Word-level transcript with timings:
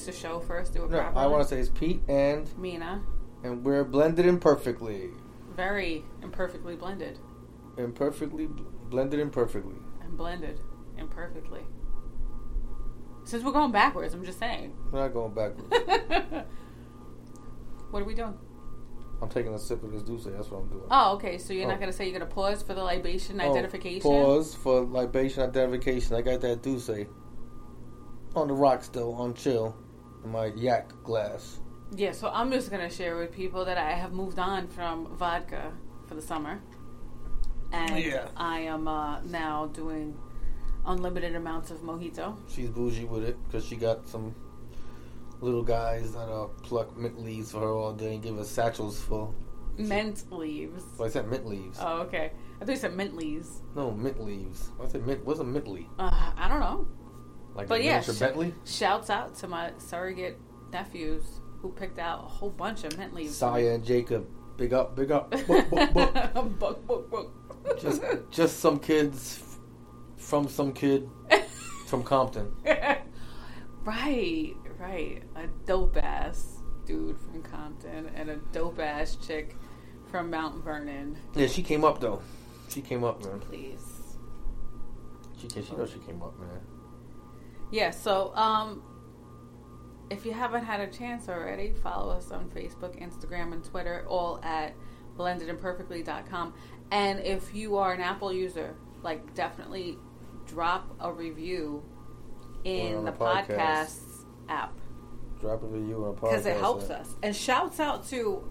introduce 0.00 0.20
the 0.20 0.28
show 0.28 0.40
first? 0.40 0.72
Do 0.74 0.84
it 0.84 0.90
no, 0.90 0.98
properly. 0.98 1.24
I 1.24 1.26
want 1.26 1.42
to 1.42 1.48
say 1.48 1.60
it's 1.60 1.68
Pete 1.70 2.00
and 2.08 2.48
Mena. 2.58 3.02
and 3.44 3.64
we're 3.64 3.84
blended 3.84 4.26
imperfectly, 4.26 5.10
Very 5.54 6.04
imperfectly 6.22 6.76
blended. 6.76 7.18
imperfectly 7.76 8.48
blended 8.88 9.20
imperfectly. 9.20 9.76
And 10.02 10.16
blended 10.16 10.60
imperfectly. 10.98 11.60
Since 13.24 13.44
we're 13.44 13.52
going 13.52 13.70
backwards, 13.72 14.14
I'm 14.14 14.24
just 14.24 14.38
saying. 14.38 14.74
We're 14.90 15.00
not 15.00 15.12
going 15.12 15.34
backwards. 15.34 15.68
what 17.90 18.02
are 18.02 18.04
we 18.06 18.14
doing? 18.14 18.34
I'm 19.22 19.28
taking 19.28 19.52
a 19.52 19.58
sip 19.58 19.82
of 19.84 19.92
this 19.92 20.02
D'ussé. 20.02 20.34
That's 20.34 20.50
what 20.50 20.62
I'm 20.62 20.68
doing. 20.70 20.84
Oh, 20.90 21.12
okay. 21.16 21.36
So 21.36 21.52
you're 21.52 21.66
Oh. 21.66 21.68
not 21.68 21.78
going 21.78 21.90
to 21.92 21.96
say 21.96 22.08
you're 22.08 22.18
going 22.18 22.26
to 22.28 22.34
pause 22.34 22.62
for 22.62 22.72
the 22.72 22.82
libation 22.82 23.38
Oh, 23.38 23.50
identification? 23.50 24.00
Pause 24.10 24.54
for 24.54 24.80
libation 24.80 25.42
identification. 25.42 26.16
I 26.16 26.22
got 26.22 26.40
that 26.40 26.62
D'ussé 26.62 27.06
on 28.34 28.48
the 28.48 28.54
rock 28.54 28.82
still 28.82 29.12
on 29.14 29.34
chill 29.34 29.76
my 30.24 30.46
yak 30.56 30.90
glass. 31.02 31.58
Yeah, 31.96 32.12
so 32.12 32.30
I'm 32.32 32.50
just 32.52 32.70
going 32.70 32.88
to 32.88 32.94
share 32.94 33.16
with 33.16 33.32
people 33.32 33.64
that 33.64 33.76
I 33.78 33.92
have 33.92 34.12
moved 34.12 34.38
on 34.38 34.68
from 34.68 35.06
vodka 35.16 35.72
for 36.06 36.14
the 36.14 36.22
summer. 36.22 36.60
And 37.72 37.98
Yeah. 37.98 38.28
I 38.36 38.60
am 38.60 38.86
uh, 38.88 39.20
now 39.22 39.66
doing 39.72 40.16
unlimited 40.86 41.34
amounts 41.34 41.70
of 41.70 41.78
mojito. 41.78 42.36
She's 42.48 42.68
bougie 42.70 43.04
with 43.04 43.24
it 43.24 43.36
because 43.46 43.64
she 43.66 43.76
got 43.76 44.06
some 44.08 44.34
little 45.40 45.62
guys 45.62 46.12
that 46.12 46.28
uh, 46.28 46.46
pluck 46.62 46.96
mint 46.96 47.20
leaves 47.24 47.50
for 47.52 47.60
her 47.60 47.72
all 47.72 47.92
day 47.92 48.14
and 48.14 48.22
give 48.22 48.36
her 48.36 48.44
satchels 48.44 49.00
full. 49.00 49.34
Mint 49.76 50.30
leaves. 50.30 50.84
Well, 50.98 51.08
I 51.08 51.10
said 51.10 51.28
mint 51.28 51.46
leaves. 51.46 51.78
Oh, 51.80 52.00
okay. 52.02 52.32
I 52.60 52.64
thought 52.64 52.72
you 52.72 52.76
said 52.76 52.94
mint 52.94 53.16
leaves. 53.16 53.62
No, 53.74 53.90
mint 53.92 54.22
leaves. 54.22 54.70
I 54.82 54.86
said 54.88 55.06
mint. 55.06 55.24
What's 55.24 55.40
a 55.40 55.44
mint 55.44 55.66
leaf? 55.68 55.86
Uh, 55.98 56.10
I 56.36 56.48
don't 56.48 56.60
know. 56.60 56.86
Like 57.60 57.68
But 57.68 57.84
yeah, 57.84 58.00
sh- 58.00 58.18
Bentley? 58.18 58.54
Shouts 58.64 59.10
out 59.10 59.34
to 59.36 59.46
my 59.48 59.72
surrogate 59.76 60.38
nephews 60.72 61.40
who 61.60 61.70
picked 61.70 61.98
out 61.98 62.20
a 62.24 62.26
whole 62.26 62.48
bunch 62.48 62.84
of 62.84 62.96
mint 62.96 63.12
leaves. 63.14 63.36
Saya 63.36 63.72
and 63.74 63.84
Jacob. 63.84 64.26
Big 64.56 64.72
up, 64.72 64.96
big 64.96 65.10
up. 65.10 65.30
Book, 65.30 65.68
book, 65.70 65.92
book. 65.92 66.34
Book, 66.58 66.86
book, 66.86 67.10
book. 67.10 67.80
just, 67.80 68.02
just 68.30 68.60
some 68.60 68.78
kids 68.78 69.40
f- 69.42 69.58
from 70.16 70.48
some 70.48 70.72
kid 70.72 71.08
from 71.86 72.02
Compton. 72.02 72.50
right, 73.84 74.54
right. 74.78 75.22
A 75.36 75.46
dope 75.66 75.96
ass 75.98 76.62
dude 76.86 77.18
from 77.18 77.42
Compton 77.42 78.10
and 78.14 78.30
a 78.30 78.36
dope 78.52 78.78
ass 78.80 79.16
chick 79.16 79.56
from 80.10 80.30
Mount 80.30 80.64
Vernon. 80.64 81.16
Yeah, 81.34 81.46
she 81.46 81.62
came 81.62 81.84
up 81.84 82.00
though. 82.00 82.22
She 82.68 82.80
came 82.80 83.04
up, 83.04 83.22
man. 83.24 83.40
Please. 83.40 83.84
She 85.38 85.48
she 85.48 85.74
knows 85.74 85.90
she 85.90 85.98
came 86.00 86.22
up, 86.22 86.38
man. 86.38 86.60
Yeah, 87.70 87.90
so 87.90 88.34
um 88.34 88.82
if 90.10 90.26
you 90.26 90.32
haven't 90.32 90.64
had 90.64 90.80
a 90.80 90.88
chance 90.88 91.28
already, 91.28 91.72
follow 91.72 92.12
us 92.12 92.32
on 92.32 92.50
Facebook, 92.50 93.00
Instagram, 93.00 93.52
and 93.52 93.64
Twitter, 93.64 94.04
all 94.08 94.40
at 94.42 94.74
blendedimperfectly.com. 95.16 96.54
And 96.90 97.20
if 97.20 97.54
you 97.54 97.76
are 97.76 97.92
an 97.92 98.00
Apple 98.00 98.32
user, 98.32 98.74
like 99.02 99.34
definitely 99.34 99.98
drop 100.46 100.96
a 100.98 101.12
review 101.12 101.84
in 102.64 103.04
the 103.04 103.12
the 103.12 103.16
podcast. 103.16 103.46
podcasts 103.46 104.24
app 104.48 104.80
Drop 105.40 105.62
a 105.62 105.66
review 105.66 106.04
on 106.04 106.10
a 106.10 106.12
podcast. 106.12 106.20
because 106.20 106.46
it 106.46 106.56
helps 106.58 106.90
uh, 106.90 106.94
us. 106.94 107.14
And 107.22 107.34
shouts 107.34 107.80
out 107.80 108.06
to, 108.08 108.50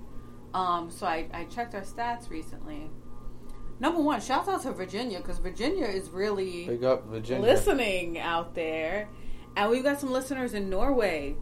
um, 0.53 0.89
so 0.89 1.05
I, 1.05 1.27
I 1.31 1.43
checked 1.43 1.75
our 1.75 1.81
stats 1.81 2.29
recently. 2.29 2.89
Number 3.79 4.01
one, 4.01 4.19
shouts 4.21 4.49
out 4.49 4.61
to 4.63 4.71
Virginia 4.73 5.19
because 5.19 5.37
Virginia 5.39 5.85
is 5.85 6.09
really 6.09 6.67
Big 6.67 6.83
up, 6.83 7.05
Virginia. 7.07 7.41
listening 7.41 8.19
out 8.19 8.53
there. 8.55 9.07
And 9.55 9.71
we've 9.71 9.83
got 9.83 9.99
some 9.99 10.11
listeners 10.11 10.53
in 10.53 10.69
Norway. 10.69 11.35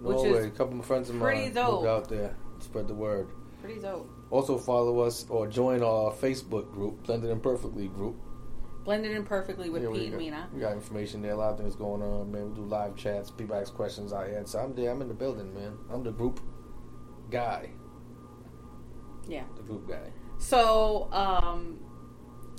which 0.00 0.18
is 0.18 0.24
Norway. 0.24 0.46
a 0.46 0.50
couple 0.50 0.78
of 0.78 0.84
friends 0.86 1.08
of 1.08 1.16
mine 1.16 1.52
dope. 1.54 1.74
moved 1.82 1.86
out 1.86 2.08
there. 2.08 2.36
Spread 2.60 2.88
the 2.88 2.94
word. 2.94 3.28
Pretty 3.62 3.80
dope. 3.80 4.10
Also 4.30 4.58
follow 4.58 5.00
us 5.00 5.26
or 5.28 5.46
join 5.46 5.82
our 5.82 6.10
Facebook 6.12 6.70
group, 6.72 7.04
Blended 7.04 7.30
Imperfectly 7.30 7.88
group. 7.88 8.16
Blended 8.84 9.12
in 9.12 9.24
perfectly 9.24 9.70
with 9.70 9.84
Yeah, 9.84 9.90
Pete 9.92 10.08
and 10.08 10.16
Mena. 10.18 10.48
We 10.52 10.60
got 10.60 10.72
information 10.72 11.22
there. 11.22 11.32
A 11.32 11.36
lot 11.36 11.52
of 11.52 11.58
things 11.58 11.76
going 11.76 12.02
on, 12.02 12.32
man. 12.32 12.48
We 12.50 12.56
do 12.56 12.62
live 12.62 12.96
chats. 12.96 13.30
People 13.30 13.54
ask 13.54 13.72
questions. 13.72 14.12
I 14.12 14.28
answer. 14.30 14.58
I'm 14.58 14.74
there. 14.74 14.90
I'm 14.90 15.00
in 15.02 15.06
the 15.08 15.14
building, 15.14 15.54
man. 15.54 15.78
I'm 15.88 16.02
the 16.02 16.10
group 16.10 16.40
guy. 17.30 17.70
Yeah. 19.28 19.44
The 19.56 19.62
group 19.62 19.88
guy. 19.88 20.10
So, 20.42 21.08
um, 21.12 21.78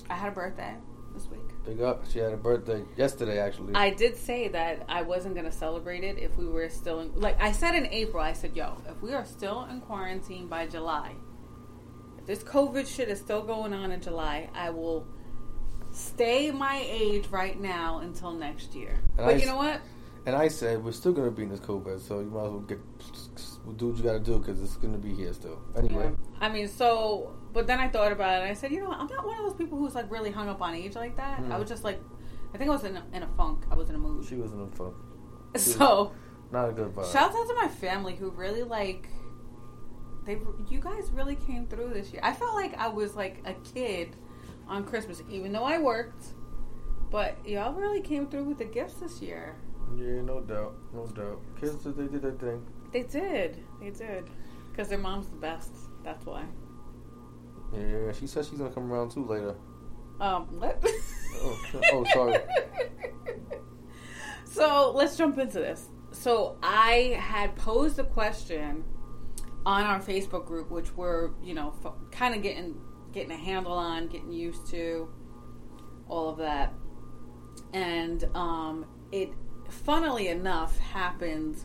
I 0.09 0.15
had 0.15 0.31
a 0.31 0.35
birthday 0.35 0.73
this 1.13 1.27
week. 1.27 1.41
Big 1.65 1.81
up. 1.81 2.09
She 2.09 2.19
had 2.19 2.31
a 2.31 2.37
birthday 2.37 2.83
yesterday, 2.95 3.39
actually. 3.39 3.75
I 3.75 3.89
did 3.89 4.15
say 4.15 4.47
that 4.47 4.85
I 4.87 5.01
wasn't 5.01 5.35
going 5.35 5.45
to 5.45 5.51
celebrate 5.51 6.03
it 6.03 6.17
if 6.17 6.37
we 6.37 6.47
were 6.47 6.69
still 6.69 7.01
in, 7.01 7.13
like 7.19 7.39
I 7.41 7.51
said 7.51 7.75
in 7.75 7.85
April, 7.87 8.23
I 8.23 8.33
said, 8.33 8.55
yo, 8.55 8.77
if 8.87 9.01
we 9.01 9.13
are 9.13 9.25
still 9.25 9.65
in 9.65 9.81
quarantine 9.81 10.47
by 10.47 10.65
July, 10.65 11.13
if 12.17 12.25
this 12.25 12.41
COVID 12.41 12.87
shit 12.87 13.09
is 13.09 13.19
still 13.19 13.41
going 13.41 13.73
on 13.73 13.91
in 13.91 14.01
July, 14.01 14.49
I 14.55 14.69
will 14.69 15.05
stay 15.91 16.51
my 16.51 16.83
age 16.87 17.27
right 17.27 17.59
now 17.59 17.99
until 17.99 18.31
next 18.31 18.73
year. 18.73 18.97
And 19.17 19.25
but 19.25 19.35
I 19.35 19.37
you 19.37 19.45
know 19.45 19.57
what? 19.57 19.81
and 20.25 20.35
I 20.35 20.47
said 20.47 20.83
we're 20.83 20.93
still 20.93 21.11
gonna 21.11 21.31
be 21.31 21.43
in 21.43 21.49
this 21.49 21.59
COVID, 21.59 21.99
so 22.01 22.21
you 22.21 22.27
might 22.27 22.45
as 22.45 22.51
well 22.51 22.59
get 22.61 22.79
do 23.77 23.87
what 23.87 23.97
you 23.97 24.03
got 24.03 24.13
to 24.13 24.19
do 24.19 24.39
because 24.39 24.61
it's 24.61 24.77
gonna 24.77 24.97
be 24.97 25.13
here 25.13 25.33
still. 25.33 25.61
Anyway, 25.75 26.11
I 26.39 26.49
mean, 26.49 26.67
so, 26.67 27.35
but 27.53 27.67
then 27.67 27.79
I 27.79 27.87
thought 27.87 28.11
about 28.11 28.39
it 28.39 28.41
and 28.41 28.51
I 28.51 28.53
said, 28.53 28.71
you 28.71 28.81
know, 28.81 28.89
what? 28.89 28.97
I'm 28.99 29.07
not 29.07 29.25
one 29.25 29.37
of 29.37 29.45
those 29.45 29.53
people 29.55 29.77
who's 29.77 29.95
like 29.95 30.09
really 30.11 30.31
hung 30.31 30.49
up 30.49 30.61
on 30.61 30.73
age 30.75 30.95
like 30.95 31.15
that. 31.17 31.39
Mm. 31.41 31.51
I 31.51 31.57
was 31.59 31.69
just 31.69 31.83
like, 31.83 31.99
I 32.53 32.57
think 32.57 32.69
I 32.69 32.73
was 32.73 32.83
in 32.83 32.97
a, 32.97 33.03
in 33.13 33.23
a 33.23 33.27
funk. 33.37 33.63
I 33.71 33.75
was 33.75 33.89
in 33.89 33.95
a 33.95 33.99
mood. 33.99 34.25
she 34.25 34.35
wasn't 34.35 34.61
in 34.61 34.67
a 34.67 34.75
fun. 34.75 34.93
So, 35.55 36.13
Not 36.51 36.69
a 36.69 36.71
good 36.73 36.93
vibe. 36.95 37.11
shout 37.11 37.33
out 37.35 37.47
to 37.47 37.55
my 37.61 37.67
family 37.67 38.15
who 38.15 38.31
really 38.31 38.63
like, 38.63 39.07
they, 40.25 40.37
you 40.69 40.79
guys 40.79 41.11
really 41.11 41.35
came 41.35 41.67
through 41.67 41.89
this 41.93 42.11
year. 42.11 42.21
I 42.23 42.33
felt 42.33 42.55
like 42.55 42.75
I 42.77 42.87
was 42.87 43.15
like 43.15 43.41
a 43.45 43.53
kid 43.73 44.15
on 44.67 44.83
Christmas, 44.85 45.21
even 45.29 45.51
though 45.51 45.63
I 45.63 45.77
worked. 45.77 46.25
But 47.11 47.37
y'all 47.47 47.73
really 47.73 48.01
came 48.01 48.25
through 48.27 48.45
with 48.45 48.57
the 48.57 48.65
gifts 48.65 48.95
this 48.95 49.21
year. 49.21 49.55
yeah, 49.95 50.21
no 50.21 50.41
doubt, 50.41 50.73
no 50.93 51.05
doubt. 51.07 51.39
Kids, 51.61 51.83
they 51.83 51.91
did 52.07 52.21
their 52.23 52.31
thing. 52.31 52.65
They 52.91 53.03
did. 53.03 53.63
They 53.79 53.91
did. 53.91 54.23
Because 54.71 54.87
their 54.87 54.97
mom's 54.97 55.27
the 55.27 55.35
best. 55.35 55.71
That's 56.03 56.25
why. 56.25 56.43
Yeah, 57.73 58.11
she 58.11 58.27
said 58.27 58.45
she's 58.45 58.57
gonna 58.57 58.71
come 58.71 58.91
around 58.91 59.11
too 59.11 59.25
later. 59.25 59.55
Um, 60.19 60.59
what? 60.59 60.83
Oh, 61.35 61.59
oh, 61.91 62.05
sorry. 62.13 62.39
so 64.45 64.91
let's 64.95 65.17
jump 65.17 65.37
into 65.37 65.59
this. 65.59 65.87
So 66.11 66.57
I 66.61 67.17
had 67.19 67.55
posed 67.55 67.97
a 67.99 68.03
question 68.03 68.83
on 69.65 69.83
our 69.83 69.99
Facebook 69.99 70.45
group, 70.45 70.69
which 70.69 70.95
we're 70.95 71.31
you 71.43 71.53
know 71.53 71.73
f- 71.83 71.93
kind 72.11 72.35
of 72.35 72.41
getting 72.41 72.79
getting 73.11 73.31
a 73.31 73.37
handle 73.37 73.73
on, 73.73 74.07
getting 74.07 74.31
used 74.31 74.67
to, 74.67 75.09
all 76.07 76.29
of 76.29 76.37
that, 76.37 76.73
and 77.73 78.23
um, 78.35 78.85
it 79.11 79.33
funnily 79.69 80.27
enough 80.27 80.77
happened 80.79 81.57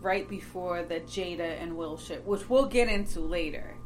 right 0.00 0.28
before 0.28 0.82
the 0.82 1.00
Jada 1.00 1.62
and 1.62 1.76
Will 1.76 1.96
shit, 1.96 2.24
which 2.24 2.48
we'll 2.48 2.66
get 2.66 2.88
into 2.88 3.20
later. 3.20 3.76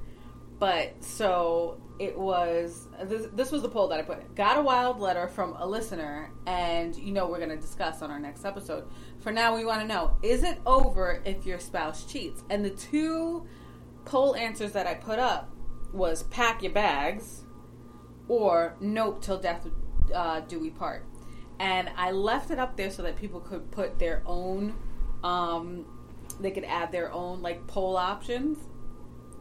But 0.58 1.02
so 1.02 1.80
it 1.98 2.16
was. 2.16 2.88
This, 3.04 3.26
this 3.32 3.52
was 3.52 3.62
the 3.62 3.68
poll 3.68 3.88
that 3.88 3.98
I 3.98 4.02
put. 4.02 4.34
Got 4.34 4.58
a 4.58 4.62
wild 4.62 5.00
letter 5.00 5.28
from 5.28 5.54
a 5.54 5.66
listener, 5.66 6.30
and 6.46 6.94
you 6.96 7.12
know 7.12 7.26
we're 7.26 7.38
going 7.38 7.50
to 7.50 7.56
discuss 7.56 8.02
on 8.02 8.10
our 8.10 8.20
next 8.20 8.44
episode. 8.44 8.88
For 9.20 9.32
now, 9.32 9.56
we 9.56 9.64
want 9.64 9.80
to 9.80 9.86
know: 9.86 10.16
Is 10.22 10.42
it 10.42 10.58
over 10.66 11.22
if 11.24 11.44
your 11.46 11.58
spouse 11.58 12.04
cheats? 12.04 12.42
And 12.50 12.64
the 12.64 12.70
two 12.70 13.46
poll 14.04 14.36
answers 14.36 14.72
that 14.72 14.86
I 14.86 14.94
put 14.94 15.18
up 15.18 15.54
was 15.92 16.24
pack 16.24 16.62
your 16.62 16.72
bags, 16.72 17.44
or 18.28 18.76
nope 18.80 19.22
till 19.22 19.38
death 19.38 19.66
uh, 20.14 20.40
do 20.40 20.58
we 20.60 20.70
part. 20.70 21.04
And 21.60 21.90
I 21.96 22.12
left 22.12 22.50
it 22.50 22.58
up 22.58 22.76
there 22.76 22.90
so 22.90 23.02
that 23.02 23.16
people 23.16 23.40
could 23.40 23.70
put 23.70 23.98
their 23.98 24.22
own. 24.24 24.74
Um, 25.24 25.84
they 26.38 26.52
could 26.52 26.64
add 26.64 26.92
their 26.92 27.12
own 27.12 27.42
like 27.42 27.66
poll 27.66 27.96
options. 27.96 28.58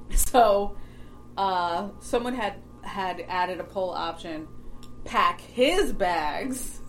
So 0.10 0.78
uh, 1.38 1.90
someone 2.00 2.34
had 2.34 2.56
had 2.84 3.24
added 3.28 3.60
a 3.60 3.64
poll 3.64 3.92
option, 3.92 4.48
pack 5.06 5.42
his 5.42 5.94
bags. 5.94 6.82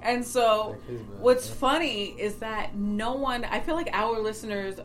And 0.00 0.24
so, 0.24 0.76
bags, 0.88 1.02
what's 1.18 1.48
yeah. 1.48 1.54
funny 1.56 2.04
is 2.18 2.36
that 2.36 2.76
no 2.76 3.14
one, 3.14 3.44
I 3.44 3.60
feel 3.60 3.74
like 3.74 3.90
our 3.92 4.20
listeners, 4.20 4.78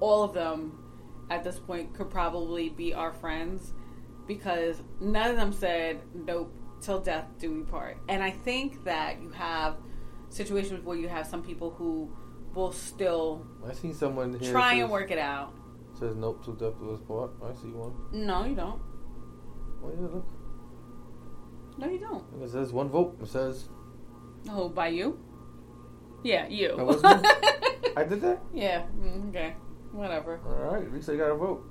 all 0.00 0.24
of 0.24 0.34
them 0.34 0.78
at 1.30 1.44
this 1.44 1.58
point, 1.58 1.94
could 1.94 2.10
probably 2.10 2.68
be 2.70 2.92
our 2.92 3.12
friends 3.12 3.72
because 4.26 4.82
none 5.00 5.30
of 5.30 5.36
them 5.36 5.52
said, 5.52 6.00
nope, 6.14 6.52
till 6.80 7.00
death 7.00 7.26
do 7.38 7.52
we 7.52 7.62
part. 7.62 7.98
And 8.08 8.22
I 8.22 8.30
think 8.30 8.84
that 8.84 9.20
you 9.22 9.30
have 9.30 9.76
situations 10.28 10.84
where 10.84 10.96
you 10.96 11.08
have 11.08 11.26
some 11.26 11.42
people 11.42 11.70
who 11.70 12.10
will 12.54 12.72
still 12.72 13.46
I 13.66 13.72
see 13.72 13.92
someone 13.92 14.38
try 14.40 14.74
and 14.74 14.90
work 14.90 15.10
it 15.10 15.18
out. 15.18 15.54
Says 15.98 16.14
nope 16.14 16.44
to 16.44 16.52
death 16.52 16.78
to 16.78 16.92
us 16.92 17.00
part. 17.08 17.30
I 17.42 17.52
see 17.54 17.68
one. 17.72 17.92
No, 18.12 18.44
you 18.44 18.54
don't. 18.54 18.80
Oh 19.82 19.90
yeah, 19.90 20.06
look. 20.14 20.26
No, 21.78 21.88
you 21.88 21.98
don't. 21.98 22.24
It 22.42 22.50
says 22.50 22.72
one 22.72 22.88
vote. 22.88 23.16
It 23.22 23.26
says 23.28 23.68
Oh, 24.50 24.68
by 24.68 24.88
you? 24.88 25.18
Yeah, 26.22 26.46
you. 26.48 26.76
That 26.76 26.86
was 26.86 27.02
me? 27.02 27.10
I 27.96 28.04
did 28.04 28.20
that. 28.20 28.40
yeah. 28.54 28.84
mm, 29.00 29.28
Okay. 29.30 29.54
Whatever. 29.92 30.40
All 30.46 30.72
right. 30.72 30.84
At 30.84 30.92
least 30.92 31.08
I 31.08 31.16
got 31.16 31.30
a 31.30 31.34
vote. 31.36 31.64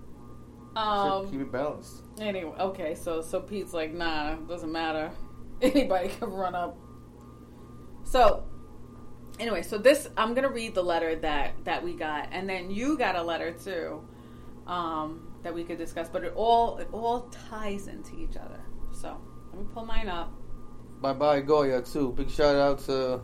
So 0.76 0.82
Um. 0.82 1.32
keep 1.32 1.42
it 1.42 1.52
balanced. 1.52 2.02
Anyway, 2.20 2.54
okay. 2.60 2.96
So 2.96 3.22
so 3.22 3.40
Pete's 3.42 3.74
like, 3.74 3.94
nah, 3.94 4.36
doesn't 4.36 4.72
matter. 4.72 5.12
Anybody 5.62 6.10
can 6.10 6.30
run 6.32 6.54
up. 6.56 6.78
So. 8.04 8.44
Anyway, 9.40 9.62
so 9.62 9.78
this 9.78 10.10
I'm 10.18 10.34
gonna 10.34 10.50
read 10.50 10.74
the 10.74 10.84
letter 10.84 11.16
that 11.18 11.64
that 11.64 11.84
we 11.84 11.94
got, 11.94 12.30
and 12.32 12.50
then 12.50 12.72
you 12.72 12.98
got 12.98 13.16
a 13.16 13.22
letter 13.22 13.52
too, 13.52 14.02
um, 14.68 15.28
that 15.44 15.54
we 15.54 15.64
could 15.64 15.78
discuss. 15.78 16.10
But 16.10 16.24
it 16.24 16.34
all 16.36 16.78
it 16.78 16.88
all 16.92 17.22
ties 17.50 17.88
into 17.88 18.16
each 18.20 18.38
other. 18.38 18.60
So 18.92 19.18
let 19.52 19.62
me 19.62 19.68
pull 19.74 19.86
mine 19.86 20.08
up. 20.10 20.32
Bye 21.02 21.14
bye 21.14 21.42
Goya 21.42 21.82
too. 21.82 22.12
Big 22.14 22.30
shout 22.30 22.56
out 22.56 22.80
to 22.86 23.22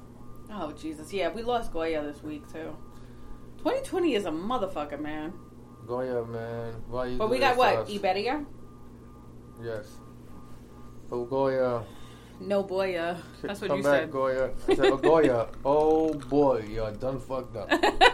Oh 0.51 0.71
Jesus, 0.71 1.11
yeah, 1.13 1.29
we 1.29 1.41
lost 1.41 1.71
Goya 1.73 2.03
this 2.03 2.21
week 2.23 2.51
too. 2.51 2.75
2020 3.57 4.15
is 4.15 4.25
a 4.25 4.31
motherfucker, 4.31 4.99
man. 4.99 5.33
Goya, 5.87 6.25
man. 6.25 6.73
Why 6.87 7.07
you 7.07 7.17
But 7.17 7.29
we 7.29 7.39
got 7.39 7.57
what? 7.57 7.75
us? 7.77 7.89
Iberia? 7.89 8.45
Yes. 9.61 9.87
Oh 11.11 11.25
Goya. 11.25 11.83
No 12.39 12.63
boya. 12.63 13.17
That's 13.41 13.61
what 13.61 13.69
Come 13.69 13.77
you 13.77 13.83
back, 13.83 14.01
said. 14.01 14.11
Goya. 14.11 14.51
I 14.67 14.75
said, 14.75 14.85
oh, 14.85 14.97
Goya. 15.09 15.47
Oh 15.63 16.13
boy, 16.13 16.65
you're 16.69 16.91
done 16.91 17.19
fucked 17.19 17.55
up. 17.55 17.69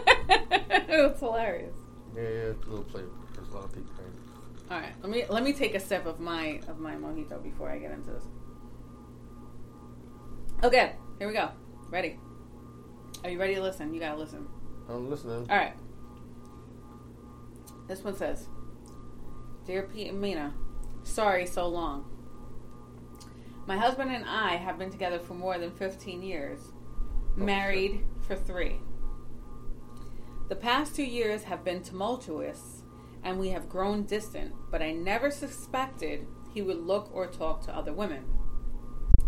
It's 0.91 1.19
hilarious. 1.19 1.75
Yeah, 2.19 2.27
yeah, 2.27 2.39
it's 2.51 2.65
a 2.65 2.69
little 2.69 2.83
play. 2.83 3.03
There's 3.33 3.47
a 3.49 3.55
lot 3.55 3.63
of 3.65 3.73
people. 3.73 3.93
All 4.69 4.77
right, 4.77 4.93
let 5.01 5.09
me 5.09 5.23
let 5.29 5.41
me 5.43 5.53
take 5.53 5.73
a 5.73 5.79
sip 5.79 6.05
of 6.05 6.19
my 6.19 6.59
of 6.67 6.79
my 6.79 6.95
mojito 6.95 7.41
before 7.41 7.69
I 7.69 7.79
get 7.79 7.91
into 7.91 8.11
this. 8.11 8.23
Okay, 10.63 10.93
here 11.17 11.27
we 11.27 11.33
go. 11.33 11.49
Ready? 11.89 12.19
Are 13.23 13.29
you 13.29 13.39
ready 13.39 13.55
to 13.55 13.61
listen? 13.61 13.93
You 13.93 13.99
gotta 14.01 14.17
listen. 14.19 14.47
I'm 14.89 15.09
listening. 15.09 15.47
All 15.49 15.57
right. 15.57 15.73
This 17.87 18.03
one 18.03 18.15
says, 18.15 18.47
"Dear 19.65 19.83
Pete 19.83 20.09
and 20.09 20.21
Mena, 20.21 20.53
sorry 21.03 21.45
so 21.45 21.67
long. 21.67 22.05
My 23.65 23.77
husband 23.77 24.11
and 24.11 24.25
I 24.25 24.57
have 24.57 24.77
been 24.77 24.91
together 24.91 25.19
for 25.19 25.35
more 25.35 25.57
than 25.57 25.71
15 25.71 26.21
years, 26.21 26.59
Oh, 27.39 27.39
married 27.43 28.03
for 28.27 28.35
three. 28.35 28.79
The 30.49 30.55
past 30.55 30.95
two 30.95 31.03
years 31.03 31.43
have 31.43 31.63
been 31.63 31.83
tumultuous, 31.83 32.81
and 33.23 33.39
we 33.39 33.49
have 33.49 33.69
grown 33.69 34.03
distant. 34.03 34.55
But 34.71 34.81
I 34.81 34.91
never 34.91 35.29
suspected 35.29 36.25
he 36.51 36.63
would 36.63 36.79
look 36.79 37.11
or 37.13 37.27
talk 37.27 37.61
to 37.65 37.75
other 37.75 37.93
women. 37.93 38.25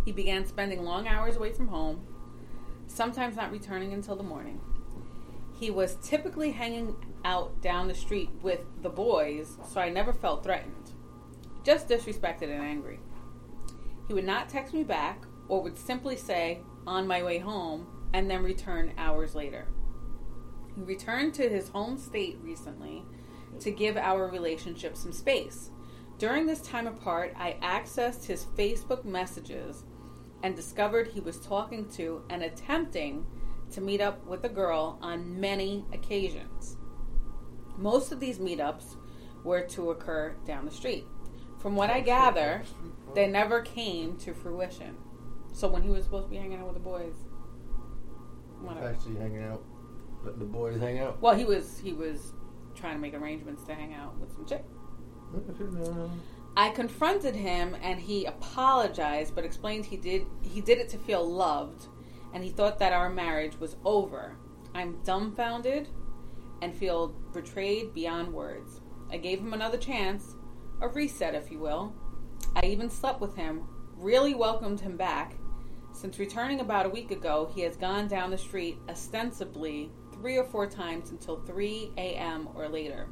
He 0.04 0.12
began 0.12 0.48
spending 0.48 0.84
long 0.84 1.08
hours 1.08 1.38
away 1.38 1.54
from 1.54 1.68
home, 1.68 2.08
sometimes 2.88 3.36
not 3.36 3.52
returning 3.52 3.94
until 3.94 4.16
the 4.16 4.24
morning." 4.24 4.60
He 5.54 5.70
was 5.70 5.98
typically 6.02 6.52
hanging 6.52 6.96
out 7.24 7.62
down 7.62 7.88
the 7.88 7.94
street 7.94 8.32
with 8.42 8.66
the 8.82 8.90
boys, 8.90 9.60
so 9.64 9.80
I 9.80 9.90
never 9.90 10.12
felt 10.12 10.44
threatened. 10.44 10.94
Just 11.64 11.88
disrespected 11.88 12.50
and 12.50 12.64
angry. 12.64 13.00
He 14.08 14.16
would 14.16 14.26
not 14.26 14.50
text 14.50 14.74
me 14.74 14.84
back 14.84 15.24
or 15.48 15.62
would 15.62 15.78
simply 15.78 16.16
say, 16.16 16.62
on 16.88 17.06
my 17.06 17.22
way 17.22 17.38
home, 17.38 17.86
and 18.12 18.28
then 18.28 18.42
return 18.42 18.94
hours 18.98 19.36
later. 19.36 19.68
He 20.76 20.82
returned 20.82 21.34
to 21.36 21.50
his 21.50 21.70
home 21.70 21.98
state 21.98 22.40
recently 22.42 23.04
to 23.60 23.72
give 23.72 23.98
our 23.98 24.28
relationship 24.28 24.96
some 24.96 25.12
space. 25.12 25.70
During 26.18 26.46
this 26.46 26.62
time 26.62 26.88
apart, 26.88 27.34
I 27.36 27.58
accessed 27.62 28.26
his 28.26 28.46
Facebook 28.58 29.04
messages 29.04 29.84
and 30.44 30.56
discovered 30.56 31.08
he 31.08 31.20
was 31.20 31.40
talking 31.40 31.90
to 31.92 32.24
and 32.30 32.44
attempting 32.44 33.26
to 33.72 33.82
meet 33.82 34.02
up 34.02 34.26
with 34.26 34.44
a 34.44 34.50
girl 34.50 34.98
on 35.02 35.40
many 35.40 35.86
occasions. 35.94 36.78
Most 37.78 38.12
of 38.12 38.20
these 38.20 38.38
meetups 38.38 38.96
were 39.44 39.62
to 39.62 39.92
occur 39.92 40.36
down 40.46 40.66
the 40.66 40.72
street. 40.72 41.06
From 41.60 41.76
what 41.76 41.90
I 41.90 42.02
gather, 42.02 42.64
they 43.16 43.28
never 43.28 43.62
came 43.62 44.18
to 44.18 44.34
fruition. 44.34 44.98
So 45.54 45.68
when 45.68 45.84
he 45.84 45.90
was 45.90 46.06
supposed 46.06 46.26
to 46.26 46.32
be 46.32 46.38
hanging 46.38 46.60
out 46.60 46.66
with 46.66 46.76
the 46.76 46.80
boys, 46.80 47.14
whatever. 48.62 48.90
Actually 48.90 49.16
hanging 49.16 49.44
out. 49.44 49.64
Letting 50.24 50.40
the 50.40 50.46
boys 50.46 50.80
hang 50.80 51.00
out. 51.00 51.22
Well, 51.22 51.36
he 51.36 51.46
was 51.46 51.80
he 51.80 51.94
was 51.94 52.34
trying 52.76 52.96
to 52.96 53.00
make 53.00 53.14
arrangements 53.14 53.64
to 53.66 53.76
hang 53.76 53.94
out 53.94 54.18
with 54.20 54.32
some 54.34 54.46
chick. 54.46 54.64
I 56.56 56.70
confronted 56.70 57.36
him 57.36 57.76
and 57.82 58.00
he 58.00 58.26
apologized 58.26 59.34
but 59.34 59.46
explained 59.46 59.86
he 59.86 59.98
did 59.98 60.26
he 60.42 60.62
did 60.62 60.78
it 60.78 60.90
to 60.90 60.98
feel 60.98 61.28
loved 61.28 61.88
and 62.34 62.44
he 62.44 62.50
thought 62.50 62.80
that 62.80 62.94
our 62.94 63.10
marriage 63.10 63.60
was 63.60 63.78
over. 63.84 64.38
I'm 64.74 65.02
dumbfounded 65.04 65.88
and 66.62 66.76
feel 66.76 67.10
betrayed 67.34 67.94
beyond 67.94 68.34
words. 68.34 68.82
I 69.12 69.18
gave 69.18 69.40
him 69.40 69.54
another 69.54 69.78
chance, 69.78 70.36
a 70.82 70.88
reset 70.88 71.36
if 71.36 71.52
you 71.52 71.60
will. 71.60 71.94
I 72.56 72.66
even 72.66 72.90
slept 72.90 73.20
with 73.20 73.36
him, 73.36 73.68
really 73.96 74.34
welcomed 74.34 74.80
him 74.80 74.98
back. 74.98 75.36
Since 75.94 76.20
returning 76.20 76.62
about 76.62 76.86
a 76.86 76.90
week 76.90 77.12
ago, 77.12 77.52
he 77.54 77.62
has 77.62 77.76
gone 77.76 78.08
down 78.08 78.32
the 78.32 78.38
street 78.38 78.78
ostensibly 78.88 79.92
three 80.22 80.38
or 80.38 80.44
four 80.44 80.68
times 80.68 81.10
until 81.10 81.42
3 81.42 81.94
a.m. 81.98 82.48
or 82.54 82.70
later. 82.70 83.08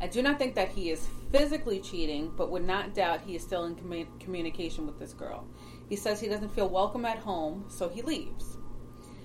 I 0.00 0.08
do 0.08 0.20
not 0.20 0.38
think 0.38 0.56
that 0.56 0.70
he 0.70 0.90
is 0.90 1.06
physically 1.30 1.78
cheating, 1.78 2.32
but 2.36 2.50
would 2.50 2.66
not 2.66 2.92
doubt 2.92 3.20
he 3.20 3.36
is 3.36 3.42
still 3.42 3.64
in 3.64 3.76
commu- 3.76 4.18
communication 4.18 4.84
with 4.84 4.98
this 4.98 5.12
girl. 5.12 5.46
He 5.88 5.94
says 5.94 6.20
he 6.20 6.26
doesn't 6.26 6.54
feel 6.54 6.68
welcome 6.68 7.04
at 7.04 7.18
home, 7.18 7.66
so 7.68 7.88
he 7.88 8.02
leaves. 8.02 8.56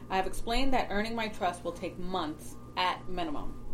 I 0.09 0.17
have 0.17 0.27
explained 0.27 0.71
that 0.73 0.89
earning 0.91 1.15
my 1.15 1.29
trust 1.29 1.63
will 1.63 1.71
take 1.71 1.97
months 1.97 2.55
at 2.77 3.07
minimum. 3.09 3.65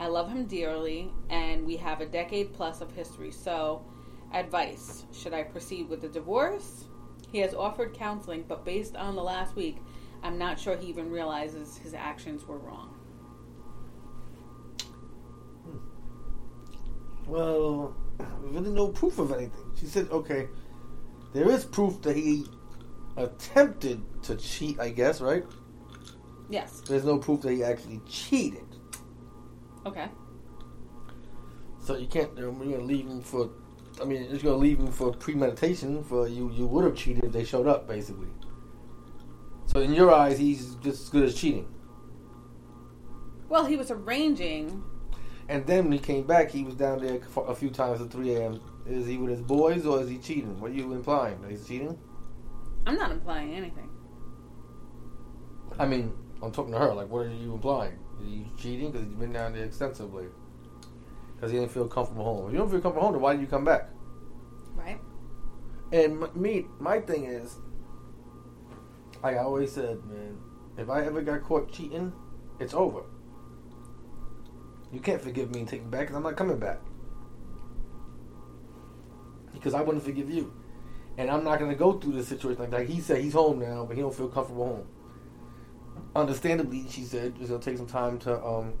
I 0.00 0.08
love 0.08 0.28
him 0.28 0.46
dearly, 0.46 1.12
and 1.30 1.64
we 1.64 1.76
have 1.76 2.00
a 2.00 2.06
decade 2.06 2.54
plus 2.54 2.80
of 2.80 2.90
history. 2.90 3.30
So, 3.30 3.84
advice 4.32 5.04
should 5.12 5.32
I 5.32 5.44
proceed 5.44 5.88
with 5.88 6.00
the 6.02 6.08
divorce? 6.08 6.86
He 7.30 7.38
has 7.38 7.54
offered 7.54 7.94
counseling, 7.94 8.44
but 8.48 8.64
based 8.64 8.96
on 8.96 9.14
the 9.14 9.22
last 9.22 9.54
week, 9.54 9.76
I'm 10.24 10.38
not 10.38 10.58
sure 10.58 10.74
he 10.76 10.88
even 10.88 11.10
realizes 11.10 11.76
his 11.76 11.92
actions 11.92 12.48
were 12.48 12.56
wrong. 12.56 12.94
Well, 17.26 17.94
really 18.40 18.70
no 18.70 18.88
proof 18.88 19.18
of 19.18 19.32
anything. 19.32 19.72
She 19.78 19.84
said, 19.84 20.08
okay, 20.10 20.48
there 21.34 21.50
is 21.50 21.66
proof 21.66 22.00
that 22.02 22.16
he 22.16 22.46
attempted 23.18 24.02
to 24.22 24.36
cheat, 24.36 24.80
I 24.80 24.88
guess, 24.88 25.20
right? 25.20 25.44
Yes. 26.48 26.80
There's 26.88 27.04
no 27.04 27.18
proof 27.18 27.42
that 27.42 27.52
he 27.52 27.62
actually 27.62 28.00
cheated. 28.08 28.66
Okay. 29.84 30.08
So 31.80 31.96
you 31.96 32.06
can't, 32.06 32.30
you're 32.38 32.50
going 32.50 32.72
to 32.72 32.84
leave 32.84 33.06
him 33.06 33.20
for, 33.20 33.50
I 34.00 34.06
mean, 34.06 34.22
it's 34.22 34.42
going 34.42 34.54
to 34.54 34.58
leave 34.58 34.78
him 34.78 34.90
for 34.90 35.12
premeditation 35.12 36.02
for 36.02 36.26
you, 36.26 36.50
you 36.50 36.66
would 36.66 36.84
have 36.84 36.96
cheated 36.96 37.24
if 37.24 37.32
they 37.32 37.44
showed 37.44 37.66
up, 37.66 37.86
basically. 37.86 38.28
So 39.66 39.80
in 39.80 39.92
your 39.92 40.12
eyes, 40.12 40.38
he's 40.38 40.74
just 40.76 41.02
as 41.02 41.08
good 41.08 41.24
as 41.24 41.34
cheating. 41.34 41.68
Well, 43.48 43.64
he 43.64 43.76
was 43.76 43.90
arranging. 43.90 44.82
And 45.48 45.66
then 45.66 45.84
when 45.84 45.92
he 45.92 45.98
came 45.98 46.26
back, 46.26 46.50
he 46.50 46.64
was 46.64 46.74
down 46.74 47.04
there 47.04 47.20
a 47.46 47.54
few 47.54 47.70
times 47.70 48.00
at 48.00 48.10
3 48.10 48.34
a.m. 48.34 48.60
Is 48.86 49.06
he 49.06 49.16
with 49.16 49.30
his 49.30 49.40
boys 49.40 49.86
or 49.86 50.00
is 50.00 50.08
he 50.08 50.18
cheating? 50.18 50.60
What 50.60 50.70
are 50.70 50.74
you 50.74 50.92
implying? 50.92 51.40
That 51.42 51.50
he's 51.50 51.66
cheating? 51.66 51.98
I'm 52.86 52.96
not 52.96 53.10
implying 53.10 53.54
anything. 53.54 53.90
I 55.78 55.86
mean, 55.86 56.12
I'm 56.42 56.52
talking 56.52 56.72
to 56.72 56.78
her. 56.78 56.94
Like, 56.94 57.08
what 57.08 57.26
are 57.26 57.30
you 57.30 57.54
implying? 57.54 57.98
Is 58.20 58.28
he 58.28 58.46
cheating 58.58 58.92
because 58.92 59.06
he's 59.06 59.16
been 59.16 59.32
down 59.32 59.54
there 59.54 59.64
extensively? 59.64 60.26
Because 61.34 61.50
he 61.50 61.58
didn't 61.58 61.72
feel 61.72 61.88
comfortable 61.88 62.24
home. 62.24 62.46
If 62.46 62.52
you 62.52 62.58
don't 62.58 62.70
feel 62.70 62.80
comfortable 62.80 63.06
home, 63.06 63.12
then 63.14 63.22
why 63.22 63.32
did 63.32 63.40
you 63.40 63.48
come 63.48 63.64
back? 63.64 63.90
Right? 64.74 65.00
And 65.92 66.34
me, 66.34 66.66
my 66.78 67.00
thing 67.00 67.24
is, 67.24 67.56
like 69.24 69.36
I 69.36 69.38
always 69.38 69.72
said, 69.72 70.04
man, 70.04 70.38
if 70.76 70.90
I 70.90 71.02
ever 71.06 71.22
got 71.22 71.42
caught 71.42 71.72
cheating, 71.72 72.12
it's 72.60 72.74
over. 72.74 73.04
You 74.92 75.00
can't 75.00 75.20
forgive 75.20 75.50
me 75.50 75.60
and 75.60 75.68
take 75.68 75.82
me 75.82 75.88
back 75.88 76.02
because 76.02 76.16
I'm 76.16 76.22
not 76.22 76.36
coming 76.36 76.58
back. 76.58 76.78
Because 79.54 79.72
I 79.72 79.80
wouldn't 79.80 80.04
forgive 80.04 80.30
you. 80.30 80.52
And 81.16 81.30
I'm 81.30 81.42
not 81.42 81.58
going 81.58 81.70
to 81.70 81.76
go 81.76 81.94
through 81.94 82.12
this 82.12 82.28
situation 82.28 82.60
like 82.60 82.70
that. 82.72 82.86
He 82.86 83.00
said 83.00 83.22
he's 83.22 83.32
home 83.32 83.60
now, 83.60 83.86
but 83.86 83.96
he 83.96 84.02
don't 84.02 84.14
feel 84.14 84.28
comfortable 84.28 84.66
home. 84.66 84.86
Understandably, 86.14 86.86
she 86.90 87.02
said 87.02 87.34
it's 87.40 87.48
going 87.48 87.60
to 87.60 87.70
take 87.70 87.78
some 87.78 87.86
time 87.86 88.18
to 88.20 88.44
um, 88.44 88.74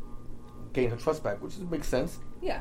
gain 0.74 0.90
her 0.90 0.96
trust 0.96 1.22
back, 1.24 1.42
which 1.42 1.56
makes 1.70 1.88
sense. 1.88 2.18
Yeah. 2.42 2.60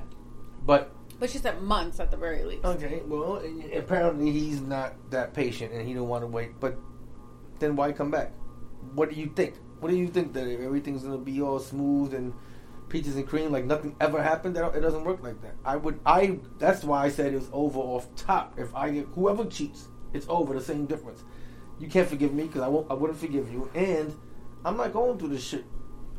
But 0.66 0.96
But 1.20 1.30
she 1.30 1.38
said 1.38 1.62
months 1.62 2.00
at 2.00 2.12
the 2.12 2.18
very 2.18 2.46
least. 2.46 2.64
Okay, 2.64 3.02
well, 3.06 3.44
apparently 3.76 4.32
he's 4.32 4.62
not 4.62 4.94
that 5.12 5.34
patient 5.34 5.74
and 5.74 5.86
he 5.86 5.94
don't 5.94 6.08
want 6.08 6.24
to 6.24 6.28
wait. 6.28 6.60
But 6.62 6.78
then 7.64 7.76
why 7.76 7.92
come 7.92 8.12
back? 8.12 8.32
What 8.94 9.10
do 9.10 9.16
you 9.16 9.28
think? 9.28 9.56
What 9.80 9.90
do 9.90 9.98
you 9.98 10.08
think 10.08 10.34
that 10.34 10.48
everything's 10.48 11.04
gonna 11.04 11.18
be 11.18 11.42
all 11.42 11.60
smooth 11.60 12.14
and 12.14 12.34
peaches 12.90 13.16
and 13.16 13.28
cream, 13.28 13.52
like 13.52 13.66
nothing 13.66 13.96
ever 14.00 14.22
happened? 14.22 14.56
That 14.56 14.76
it 14.76 14.82
doesn't 14.82 15.04
work 15.04 15.24
like 15.24 15.42
that. 15.42 15.56
I 15.66 15.78
would, 15.78 16.00
I. 16.06 16.40
That's 16.60 16.84
why 16.84 17.06
I 17.06 17.10
said 17.10 17.34
it 17.34 17.38
was 17.38 17.50
over 17.52 17.80
off 17.80 18.14
top. 18.16 18.60
If 18.60 18.74
I 18.76 18.92
get 18.92 19.08
whoever 19.16 19.46
cheats, 19.46 19.88
it's 20.14 20.26
over. 20.30 20.54
The 20.54 20.62
same 20.62 20.86
difference. 20.86 21.24
you 21.80 21.88
can't 21.90 22.08
forgive 22.08 22.34
me 22.34 22.44
because 22.44 22.62
I 22.62 22.68
won't. 22.68 22.90
I 22.90 22.94
wouldn't 22.94 23.20
forgive 23.20 23.52
you, 23.52 23.70
and 23.74 24.16
I'm 24.64 24.78
not 24.78 24.94
going 24.94 25.18
through 25.18 25.30
this 25.30 25.44
shit. 25.44 25.66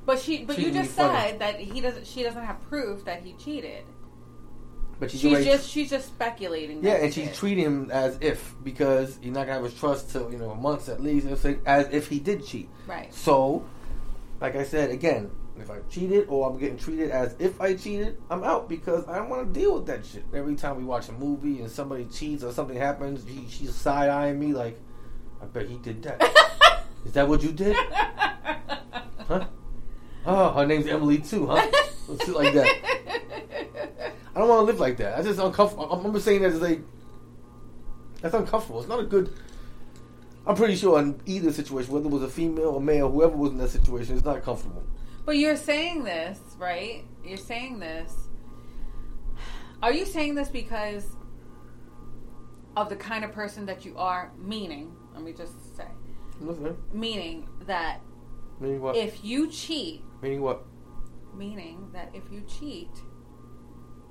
But 0.06 0.20
she, 0.20 0.44
but 0.44 0.58
you 0.58 0.70
just 0.70 0.90
funny. 0.90 1.30
said 1.30 1.38
that 1.38 1.58
he 1.58 1.80
doesn't. 1.80 2.06
She 2.06 2.22
doesn't 2.22 2.44
have 2.44 2.60
proof 2.68 3.04
that 3.04 3.22
he 3.22 3.32
cheated. 3.34 3.84
But 5.00 5.10
she's, 5.10 5.20
She's 5.20 5.44
just, 5.44 5.68
she's 5.70 5.90
just 5.90 6.06
speculating. 6.08 6.82
yeah, 6.84 6.94
and 6.94 7.12
she's 7.12 7.36
treating 7.36 7.64
him 7.64 7.90
as 7.90 8.16
if 8.20 8.54
because 8.62 9.18
he's 9.20 9.32
not 9.32 9.40
gonna 9.46 9.54
have 9.54 9.64
his 9.64 9.74
trust 9.74 10.10
till 10.10 10.30
you 10.30 10.38
know 10.38 10.54
months 10.54 10.88
at 10.88 11.00
least. 11.00 11.26
It's 11.26 11.44
like, 11.44 11.60
as 11.66 11.88
if 11.92 12.08
he 12.08 12.18
did 12.20 12.46
cheat. 12.46 12.68
right. 12.86 13.12
So, 13.12 13.64
like 14.40 14.54
I 14.54 14.62
said 14.62 14.90
again, 14.90 15.30
if 15.58 15.70
I 15.70 15.78
cheated 15.90 16.26
or 16.28 16.48
I'm 16.48 16.58
getting 16.58 16.78
treated 16.78 17.10
as 17.10 17.34
if 17.38 17.60
I 17.60 17.74
cheated, 17.74 18.18
I'm 18.30 18.44
out 18.44 18.68
because 18.68 19.06
I 19.08 19.16
don't 19.18 19.28
want 19.28 19.52
to 19.52 19.60
deal 19.60 19.74
with 19.74 19.86
that 19.86 20.06
shit. 20.06 20.24
Every 20.32 20.54
time 20.54 20.76
we 20.76 20.84
watch 20.84 21.08
a 21.08 21.12
movie 21.12 21.60
and 21.60 21.70
somebody 21.70 22.04
cheats 22.06 22.42
or 22.44 22.52
something 22.52 22.76
happens, 22.76 23.24
he, 23.28 23.46
she's 23.48 23.74
side 23.74 24.08
eyeing 24.10 24.38
me 24.38 24.52
like, 24.52 24.78
I 25.42 25.46
bet 25.46 25.68
he 25.68 25.76
did 25.78 26.02
that. 26.04 26.22
Is 27.04 27.12
that 27.12 27.28
what 27.28 27.42
you 27.42 27.52
did? 27.52 27.76
Huh? 29.28 29.46
Oh, 30.26 30.52
her 30.52 30.64
name's 30.66 30.86
Emily 30.86 31.18
too, 31.18 31.46
huh? 31.46 31.60
Shit 32.24 32.34
like 32.34 32.54
that. 32.54 34.12
I 34.34 34.40
don't 34.40 34.48
want 34.48 34.60
to 34.60 34.64
live 34.64 34.80
like 34.80 34.96
that. 34.98 35.18
I 35.18 35.22
just 35.22 35.38
uncomfortable. 35.38 35.92
I 35.92 35.96
remember 35.96 36.18
saying 36.20 36.42
that 36.42 36.52
as 36.52 36.60
like, 36.60 36.80
that's 38.20 38.34
uncomfortable. 38.34 38.80
It's 38.80 38.88
not 38.88 39.00
a 39.00 39.04
good. 39.04 39.32
I'm 40.46 40.56
pretty 40.56 40.76
sure 40.76 40.98
in 40.98 41.20
either 41.24 41.52
situation, 41.52 41.92
whether 41.92 42.06
it 42.06 42.10
was 42.10 42.22
a 42.22 42.28
female 42.28 42.70
or 42.70 42.80
male, 42.80 43.10
whoever 43.10 43.36
was 43.36 43.52
in 43.52 43.58
that 43.58 43.70
situation, 43.70 44.16
it's 44.16 44.24
not 44.24 44.42
comfortable. 44.42 44.82
But 45.24 45.38
you're 45.38 45.56
saying 45.56 46.04
this, 46.04 46.38
right? 46.58 47.04
You're 47.24 47.38
saying 47.38 47.78
this. 47.78 48.12
Are 49.82 49.92
you 49.92 50.04
saying 50.04 50.34
this 50.34 50.48
because 50.48 51.06
of 52.76 52.88
the 52.88 52.96
kind 52.96 53.24
of 53.24 53.32
person 53.32 53.66
that 53.66 53.84
you 53.84 53.96
are? 53.96 54.32
Meaning, 54.38 54.94
let 55.14 55.22
me 55.22 55.32
just 55.32 55.76
say, 55.76 55.86
Listen, 56.40 56.76
meaning 56.92 57.48
that 57.66 58.00
meaning 58.60 58.80
what? 58.80 58.96
if 58.96 59.24
you 59.24 59.48
cheat, 59.48 60.02
meaning 60.20 60.42
what? 60.42 60.64
meaning 61.34 61.88
that 61.92 62.10
if 62.14 62.22
you 62.30 62.42
cheat, 62.42 62.90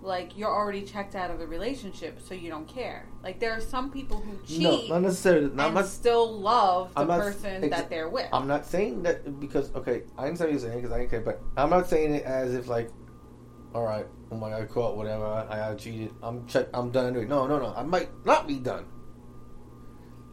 like 0.04 0.38
you're 0.38 0.54
already 0.54 0.84
checked 0.84 1.16
out 1.16 1.32
of 1.32 1.40
the 1.40 1.48
relationship, 1.48 2.20
so 2.22 2.34
you 2.34 2.50
don't 2.50 2.68
care. 2.68 3.08
Like 3.24 3.40
there 3.40 3.52
are 3.54 3.62
some 3.62 3.90
people 3.90 4.18
who 4.20 4.38
cheat 4.46 4.62
No, 4.62 4.86
not 4.88 5.02
necessarily. 5.02 5.50
Not 5.50 5.68
and 5.68 5.74
much. 5.76 5.86
still 5.86 6.40
love 6.40 6.94
the 6.94 7.02
I'm 7.02 7.08
not- 7.08 7.20
person 7.22 7.64
ex- 7.64 7.76
that 7.76 7.90
they're 7.90 8.10
with. 8.10 8.28
I'm 8.34 8.48
not 8.48 8.66
saying 8.66 9.04
that 9.04 9.40
because 9.40 9.74
okay, 9.76 10.04
I 10.18 10.26
didn't 10.26 10.38
say 10.40 10.46
what 10.46 10.52
you're 10.52 10.60
saying 10.62 10.76
because 10.78 10.92
I 10.92 10.98
didn't 11.00 11.12
care, 11.12 11.22
but 11.22 11.42
I'm 11.58 11.70
not 11.70 11.88
saying 11.90 12.14
it 12.16 12.24
as 12.26 12.54
if 12.54 12.68
like, 12.68 12.90
all 13.74 13.84
right, 13.84 14.06
oh 14.32 14.36
my 14.36 14.50
god, 14.52 14.70
caught 14.70 14.98
whatever, 14.98 15.26
I, 15.26 15.72
I 15.72 15.76
cheated, 15.76 16.12
I'm 16.22 16.46
check, 16.48 16.68
I'm 16.74 16.92
done 16.92 17.08
anyway. 17.08 17.26
No, 17.26 17.48
no, 17.48 17.58
no, 17.60 17.74
I 17.76 17.84
might 17.84 18.10
not 18.26 18.48
be 18.48 18.60
done. 18.60 18.86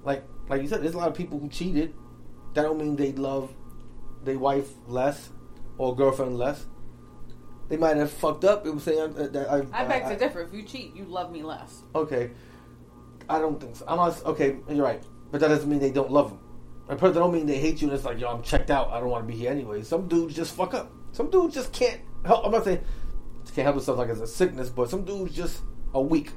Like, 0.03 0.25
like 0.49 0.63
you 0.63 0.69
said, 0.69 0.83
there's 0.83 0.95
a 0.95 0.99
lot 0.99 1.09
of 1.09 1.15
people 1.15 1.39
who 1.39 1.49
cheated. 1.49 1.95
That 2.55 2.63
don't 2.63 2.79
mean 2.79 2.97
they 2.97 3.13
love 3.13 3.53
their 4.25 4.39
wife 4.39 4.69
less 4.89 5.31
or 5.79 5.95
girlfriend 5.95 6.37
less. 6.37 6.67
They 7.71 7.77
might 7.79 7.97
have 7.97 8.11
fucked 8.11 8.45
up. 8.45 8.67
It 8.67 8.75
was 8.75 8.83
saying 8.83 9.15
that 9.15 9.33
that 9.33 9.51
I. 9.51 9.59
I 9.73 9.85
beg 9.87 10.03
I- 10.03 10.13
to 10.13 10.19
differ. 10.19 10.43
If 10.43 10.53
you 10.53 10.63
cheat, 10.65 10.95
you 10.95 11.05
love 11.05 11.33
me 11.33 11.43
less. 11.43 11.83
Okay, 11.95 12.33
I 13.29 13.39
don't 13.39 13.59
think 13.59 13.77
so. 13.77 13.85
I'm 13.89 13.97
not 13.97 14.23
okay. 14.27 14.57
You're 14.69 14.85
right, 14.85 15.03
but 15.31 15.41
that 15.41 15.49
doesn't 15.49 15.71
mean 15.71 15.79
they 15.79 15.91
don't 15.93 16.11
love 16.11 16.33
him. 16.33 16.39
And 16.89 16.99
that 16.99 17.15
don't 17.15 17.33
mean 17.33 17.47
they 17.47 17.59
hate 17.59 17.81
you. 17.81 17.87
and 17.89 17.97
It's 17.97 18.05
like 18.05 18.19
yo, 18.21 18.29
I'm 18.29 18.43
checked 18.43 18.71
out. 18.71 18.91
I 18.91 18.99
don't 19.01 19.09
want 19.09 19.25
to 19.27 19.33
be 19.33 19.39
here 19.39 19.51
anyway. 19.53 19.83
Some 19.83 20.09
dudes 20.09 20.35
just 20.35 20.55
fuck 20.55 20.75
up. 20.75 20.91
Some 21.13 21.31
dudes 21.31 21.55
just 21.55 21.73
can't 21.73 22.01
help. 22.27 22.45
I'm 22.45 22.51
not 22.53 22.65
saying 22.65 22.81
can't 23.55 23.65
help 23.65 23.77
themselves 23.77 23.99
like 23.99 24.09
it's 24.11 24.21
a 24.21 24.27
sickness, 24.27 24.69
but 24.69 24.91
some 24.91 25.05
dudes 25.05 25.35
just 25.35 25.63
are 25.95 26.03
weak. 26.03 26.31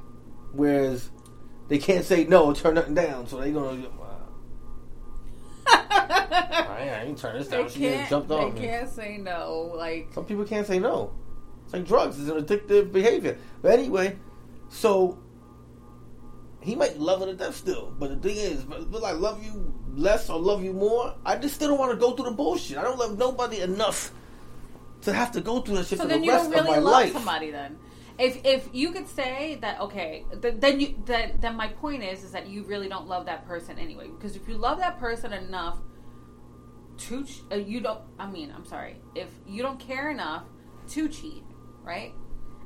Whereas 0.52 1.10
they 1.68 1.78
can't 1.78 2.04
say 2.04 2.24
no 2.24 2.46
or 2.46 2.54
turn 2.54 2.74
nothing 2.74 2.94
down, 2.94 3.26
so 3.26 3.38
they 3.40 3.50
gonna. 3.52 3.82
Uh, 3.88 4.04
I 5.66 6.78
ain't, 6.80 6.90
I 6.92 7.02
ain't 7.04 7.18
turn 7.18 7.38
this 7.38 7.48
they 7.48 7.56
down. 7.58 7.68
She 7.70 7.78
can't. 7.80 8.08
jumped 8.10 8.28
They 8.28 8.34
on 8.36 8.54
me. 8.54 8.60
can't 8.60 8.88
say 8.90 9.16
no. 9.18 9.72
Like 9.74 10.08
Some 10.12 10.24
people 10.24 10.44
can't 10.44 10.66
say 10.66 10.78
no. 10.78 11.12
Like 11.74 11.86
drugs. 11.88 12.20
It's 12.20 12.30
an 12.30 12.40
addictive 12.40 12.92
behavior. 12.92 13.36
But 13.60 13.72
anyway, 13.72 14.16
so 14.68 15.18
he 16.60 16.76
might 16.76 17.00
love 17.00 17.18
her 17.18 17.26
to 17.26 17.34
death 17.34 17.56
still. 17.56 17.92
But 17.98 18.10
the 18.10 18.28
thing 18.28 18.36
is, 18.36 18.62
but 18.62 18.88
will 18.90 19.04
I 19.04 19.10
love 19.10 19.44
you 19.44 19.74
less 19.92 20.30
or 20.30 20.38
love 20.38 20.62
you 20.62 20.72
more? 20.72 21.16
I 21.26 21.34
just 21.36 21.56
still 21.56 21.70
don't 21.70 21.78
want 21.78 21.90
to 21.90 21.98
go 21.98 22.12
through 22.12 22.26
the 22.26 22.36
bullshit. 22.36 22.78
I 22.78 22.82
don't 22.82 22.96
love 22.96 23.18
nobody 23.18 23.60
enough 23.60 24.12
to 25.02 25.12
have 25.12 25.32
to 25.32 25.40
go 25.40 25.60
through 25.62 25.78
that 25.78 25.86
shit 25.86 25.98
so 25.98 26.04
for 26.04 26.08
then 26.08 26.20
the 26.20 26.26
you 26.26 26.32
rest 26.32 26.44
don't 26.44 26.64
really 26.64 26.76
of 26.78 26.84
my 26.84 26.90
love 26.90 26.92
life. 26.92 27.12
somebody 27.12 27.50
then. 27.50 27.76
If 28.20 28.44
if 28.44 28.68
you 28.72 28.92
could 28.92 29.08
say 29.08 29.58
that 29.60 29.80
okay, 29.80 30.24
th- 30.40 30.54
then 30.58 30.78
you 30.78 30.94
then 31.04 31.38
then 31.40 31.56
my 31.56 31.66
point 31.66 32.04
is 32.04 32.22
is 32.22 32.30
that 32.30 32.46
you 32.46 32.62
really 32.62 32.88
don't 32.88 33.08
love 33.08 33.26
that 33.26 33.48
person 33.48 33.80
anyway. 33.80 34.06
Because 34.06 34.36
if 34.36 34.46
you 34.48 34.54
love 34.54 34.78
that 34.78 35.00
person 35.00 35.32
enough 35.32 35.78
to 36.98 37.24
ch- 37.24 37.42
uh, 37.50 37.56
you 37.56 37.80
don't 37.80 38.00
I 38.16 38.30
mean, 38.30 38.52
I'm 38.56 38.64
sorry. 38.64 39.00
If 39.16 39.30
you 39.44 39.62
don't 39.62 39.80
care 39.80 40.12
enough 40.12 40.44
to 40.90 41.08
cheat, 41.08 41.42
right? 41.84 42.12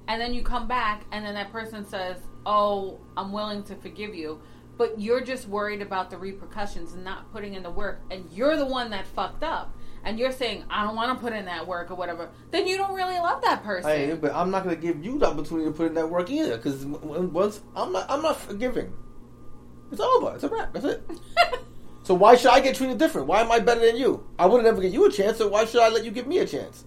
And 0.07 0.21
then 0.21 0.33
you 0.33 0.43
come 0.43 0.67
back 0.67 1.05
and 1.13 1.25
then 1.25 1.35
that 1.35 1.53
person 1.53 1.85
says, 1.85 2.17
"Oh, 2.47 2.99
I'm 3.17 3.33
willing 3.33 3.63
to 3.65 3.77
forgive 3.77 4.15
you." 4.15 4.41
But 4.77 5.01
you're 5.01 5.21
just 5.21 5.49
worried 5.49 5.83
about 5.83 6.09
the 6.09 6.17
repercussions 6.17 6.95
and 6.95 7.05
not 7.05 7.31
putting 7.33 7.55
in 7.55 7.63
the 7.63 7.71
work 7.71 8.01
and 8.11 8.31
you're 8.33 8.57
the 8.57 8.67
one 8.67 8.91
that 8.91 9.07
fucked 9.07 9.43
up. 9.43 9.75
And 10.05 10.19
you're 10.19 10.33
saying, 10.33 10.65
"I 10.71 10.85
don't 10.85 10.95
want 10.95 11.19
to 11.19 11.23
put 11.23 11.33
in 11.33 11.45
that 11.47 11.67
work 11.67 11.91
or 11.91 11.97
whatever." 11.97 12.31
Then 12.53 12.67
you 12.67 12.77
don't 12.77 12.95
really 12.95 13.19
love 13.19 13.43
that 13.43 13.65
person. 13.65 13.91
Hey, 13.91 14.15
but 14.15 14.33
I'm 14.33 14.51
not 14.51 14.65
going 14.65 14.75
to 14.75 14.81
give 14.81 15.05
you 15.05 15.19
the 15.19 15.27
opportunity 15.27 15.67
to 15.67 15.73
put 15.73 15.87
in 15.87 15.95
that 15.95 16.09
work 16.09 16.31
either. 16.31 16.57
Because 16.57 16.87
once 16.87 17.61
I'm 17.75 17.93
not, 17.93 18.07
I'm 18.09 18.23
not 18.23 18.37
forgiving. 18.37 18.93
It's 19.91 20.01
over. 20.01 20.35
It's 20.35 20.45
a 20.45 20.49
wrap. 20.49 20.73
That's 20.73 20.87
it. 20.87 21.11
So 22.09 22.15
why 22.15 22.37
should 22.37 22.53
I 22.53 22.61
get 22.61 22.75
treated 22.75 22.97
different? 22.97 23.27
Why 23.27 23.43
am 23.43 23.53
I 23.53 23.59
better 23.59 23.83
than 23.83 23.99
you? 23.99 24.27
I 24.39 24.47
wouldn't 24.47 24.67
ever 24.67 24.81
give 24.81 24.95
you 24.95 25.05
a 25.05 25.13
chance, 25.13 25.37
so 25.37 25.47
why 25.47 25.67
should 25.67 25.83
I 25.83 25.91
let 25.91 26.07
you 26.07 26.11
give 26.11 26.27
me 26.27 26.39
a 26.39 26.47
chance? 26.47 26.87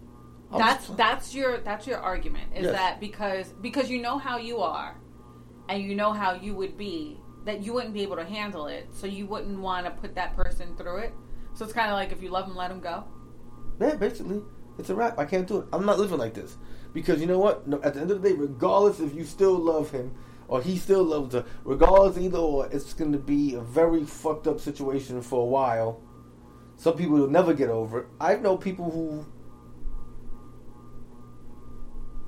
That's 0.58 0.88
that's 0.88 1.34
your 1.36 1.60
that's 1.60 1.88
your 1.88 2.00
argument 2.00 2.52
is 2.56 2.64
Yes. 2.64 2.74
that 2.74 3.00
because 3.00 3.48
because 3.62 3.90
you 3.90 4.02
know 4.02 4.18
how 4.18 4.38
you 4.38 4.60
are 4.60 4.96
and 5.70 5.82
you 5.82 5.96
know 5.96 6.12
how 6.14 6.34
you 6.34 6.54
would 6.56 6.78
be 6.78 7.20
that 7.46 7.62
you 7.64 7.74
wouldn't 7.74 7.94
be 7.94 8.02
able 8.04 8.18
to 8.18 8.26
handle 8.26 8.68
it 8.68 8.90
so 8.92 9.08
you 9.08 9.26
wouldn't 9.26 9.60
want 9.60 9.86
to 9.86 9.92
put 9.92 10.14
that 10.16 10.36
person 10.36 10.76
through 10.76 10.98
it 10.98 11.14
so 11.54 11.64
it's 11.66 11.74
kind 11.74 11.90
of 11.90 11.96
like 11.96 12.12
if 12.12 12.22
you 12.22 12.30
love 12.30 12.48
him 12.48 12.56
let 12.56 12.70
him 12.70 12.80
go 12.82 13.04
yeah, 13.80 13.96
basically, 13.96 14.42
it's 14.78 14.90
a 14.92 14.96
wrap. 14.96 15.18
I 15.18 15.26
can't 15.26 15.48
do 15.48 15.60
it. 15.60 15.66
I'm 15.74 15.86
not 15.88 15.98
living 15.98 16.20
like 16.20 16.36
this 16.36 16.58
because 16.94 17.20
you 17.20 17.26
know 17.26 17.40
what? 17.40 17.68
No, 17.68 17.82
at 17.82 17.96
the 17.96 18.02
end 18.02 18.12
of 18.12 18.22
the 18.22 18.30
day, 18.30 18.36
regardless 18.36 19.00
if 19.00 19.16
you 19.16 19.24
still 19.24 19.56
love 19.58 19.90
him 19.90 20.14
or 20.48 20.62
he 20.62 20.78
still 20.78 21.04
loves 21.04 21.34
her, 21.34 21.46
regardless 21.64 22.18
either 22.18 22.38
or, 22.38 22.68
it's 22.68 22.94
going 22.94 23.12
to 23.12 23.18
be 23.18 23.56
a 23.56 23.62
very 23.62 24.04
fucked 24.04 24.46
up 24.46 24.60
situation 24.60 25.20
for 25.22 25.42
a 25.42 25.46
while. 25.46 26.02
Some 26.76 26.96
people 26.96 27.16
will 27.16 27.28
never 27.28 27.54
get 27.56 27.70
over 27.70 28.02
it. 28.02 28.08
I 28.20 28.36
know 28.36 28.56
people 28.58 28.92
who 28.92 29.26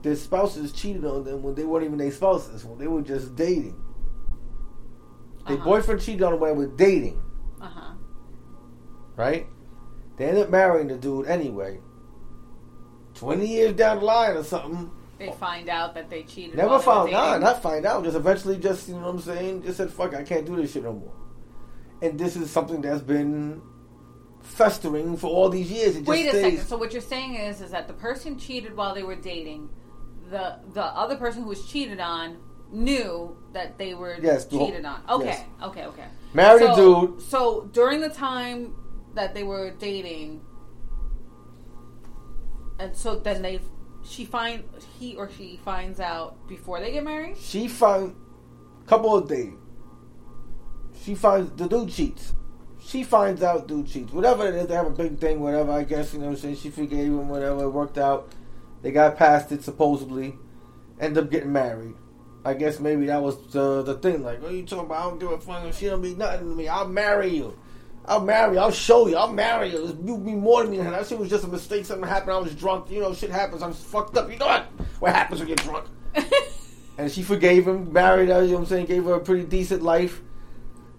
their 0.03 0.15
spouses 0.15 0.72
cheated 0.72 1.05
on 1.05 1.24
them 1.24 1.41
when 1.41 1.55
they 1.55 1.63
weren't 1.63 1.86
even 1.86 1.98
their 1.98 2.12
spouses, 2.12 2.63
when 2.65 2.77
they 2.77 2.88
were 2.88 3.01
just 3.01 3.36
dating. 3.36 3.81
Their 5.48 5.57
Uh-huh. 5.57 5.65
boyfriend 5.65 6.01
cheated 6.01 6.22
on 6.24 6.33
them 6.33 6.39
when 6.41 6.51
they 6.51 6.57
were 6.57 6.75
dating, 6.75 7.22
uh-huh 7.62 7.93
right? 9.15 9.45
They 10.17 10.25
ended 10.27 10.43
up 10.43 10.50
marrying 10.50 10.88
the 10.88 10.95
dude 10.98 11.27
anyway. 11.27 11.79
Twenty 13.13 13.48
years 13.48 13.74
down 13.74 14.00
the 14.00 14.05
line 14.05 14.36
or 14.38 14.43
something, 14.43 14.89
they 15.19 15.31
find 15.31 15.69
out 15.69 15.93
that 15.95 16.10
they 16.10 16.24
cheated 16.24 16.55
never 16.55 16.79
found 16.79 17.13
out. 17.13 17.39
Not 17.41 17.62
find 17.62 17.86
out. 17.86 18.03
Just 18.03 18.15
eventually, 18.17 18.57
just 18.57 18.88
you 18.88 18.95
know 18.95 19.01
what 19.01 19.10
I'm 19.10 19.19
saying. 19.22 19.63
Just 19.63 19.77
said, 19.77 19.91
"Fuck, 19.91 20.15
I 20.15 20.24
can't 20.24 20.45
do 20.45 20.55
this 20.55 20.72
shit 20.74 20.83
no 20.83 20.93
more." 20.93 21.13
And 22.01 22.19
this 22.19 22.36
is 22.36 22.50
something 22.50 22.81
that's 22.81 23.01
been 23.01 23.62
festering 24.41 25.15
for 25.15 25.27
all 25.27 25.50
these 25.50 25.72
years. 25.72 25.95
It 25.95 26.00
just 26.00 26.07
wait 26.10 26.25
a 26.25 26.29
stays. 26.29 26.43
second 26.43 26.67
so 26.67 26.77
what 26.77 26.91
you're 26.91 27.01
saying 27.01 27.36
is 27.36 27.62
is 27.62 27.72
that 27.72 27.88
the 27.88 27.93
person 27.93 28.38
cheated 28.38 28.75
while 28.75 28.93
they 28.95 29.03
were 29.03 29.15
dating 29.15 29.69
the 30.34 30.60
the 30.74 30.84
other 30.84 31.16
person 31.16 31.44
who 31.44 31.50
was 31.50 31.66
cheated 31.66 32.00
on 32.00 32.38
knew 32.72 33.38
that 33.54 33.78
they 33.78 33.94
were 33.94 34.18
Yes, 34.22 34.46
cheated 34.46 34.84
on 34.84 35.00
okay 35.08 35.25
yes. 35.25 35.44
okay 35.62 35.86
okay 35.86 36.06
Married 36.34 36.62
so, 36.66 36.74
a 36.74 36.75
dude. 36.75 37.22
So 37.22 37.70
during 37.72 38.02
the 38.02 38.10
time 38.10 38.74
that 39.13 39.36
they 39.36 39.44
were 39.44 39.70
dating, 39.70 40.42
and 42.80 42.98
so 42.98 43.20
then 43.20 43.44
they, 43.44 43.60
she 44.04 44.25
find 44.25 44.63
he 45.00 45.16
or 45.16 45.30
she 45.30 45.60
finds 45.63 46.00
out 46.00 46.48
before 46.48 46.80
they 46.80 46.92
get 46.92 47.04
married. 47.04 47.38
She 47.38 47.68
found 47.68 48.16
couple 48.88 49.16
of 49.16 49.30
days. 49.30 49.54
She 51.04 51.13
finds 51.16 51.52
the 51.56 51.68
dude 51.68 51.90
cheats. 51.90 52.34
She 52.82 53.04
finds 53.04 53.44
out 53.44 53.68
dude 53.68 53.88
cheats. 53.88 54.12
Whatever 54.12 54.48
it 54.48 54.56
is, 54.56 54.68
they 54.68 54.74
have 54.74 54.88
a 54.88 54.90
big 54.90 55.20
thing, 55.20 55.40
whatever, 55.40 55.72
I 55.72 55.84
guess, 55.84 56.13
you 56.13 56.20
know 56.20 56.25
what 56.25 56.32
I'm 56.32 56.38
saying? 56.38 56.56
She 56.58 56.70
forgave 56.70 57.06
him, 57.06 57.30
whatever, 57.30 57.63
it 57.63 57.70
worked 57.70 57.98
out. 57.98 58.30
They 58.84 58.92
got 58.92 59.18
past 59.18 59.52
it, 59.52 59.63
supposedly. 59.63 60.36
End 61.00 61.18
up 61.18 61.32
getting 61.32 61.52
married. 61.52 61.96
I 62.46 62.54
guess 62.54 62.80
maybe 62.80 63.08
that 63.08 63.24
was 63.24 63.48
the, 63.48 63.82
the 63.82 63.96
thing. 63.96 64.22
Like, 64.22 64.42
what 64.42 64.52
are 64.52 64.56
you 64.56 64.66
talking 64.66 64.86
about? 64.86 65.00
I 65.00 65.10
don't 65.10 65.20
give 65.20 65.32
a 65.32 65.40
fuck. 65.40 65.74
She 65.74 65.88
don't 65.88 66.02
mean 66.02 66.20
nothing 66.20 66.50
to 66.50 66.56
me. 66.56 66.68
I'll 66.68 66.88
marry 66.88 67.30
you. 67.30 67.58
I'll 68.06 68.22
marry 68.24 68.56
you. 68.56 68.60
I'll 68.60 68.72
show 68.72 69.08
you. 69.08 69.16
I'll 69.16 69.34
marry 69.34 69.72
you. 69.72 69.98
You 70.06 70.18
be 70.18 70.34
more 70.34 70.62
than 70.62 70.72
me. 70.72 70.78
That 70.78 71.08
shit 71.08 71.18
was 71.18 71.30
just 71.30 71.46
a 71.46 71.48
mistake. 71.48 71.86
Something 71.86 72.08
happened. 72.08 72.34
I 72.34 72.38
was 72.38 72.54
drunk. 72.54 72.92
You 72.92 73.00
know, 73.00 73.16
shit 73.16 73.32
happens. 73.32 73.63
I'm 73.63 73.74
fucked 73.74 74.18
up. 74.18 74.30
You 74.30 74.38
know 74.38 74.46
what? 74.46 74.66
What 75.00 75.16
happens 75.16 75.40
when 75.40 75.48
you're 75.48 75.58
drunk? 75.58 75.88
And 76.98 77.12
she 77.12 77.24
forgave 77.24 77.68
him, 77.68 77.92
married 77.92 78.30
her, 78.30 78.44
you 78.44 78.50
know 78.50 78.54
what 78.56 78.60
I'm 78.62 78.66
saying, 78.68 78.86
gave 78.86 79.06
her 79.06 79.13
a 79.13 79.20
pretty 79.20 79.46
decent 79.46 79.82
life. 79.82 80.22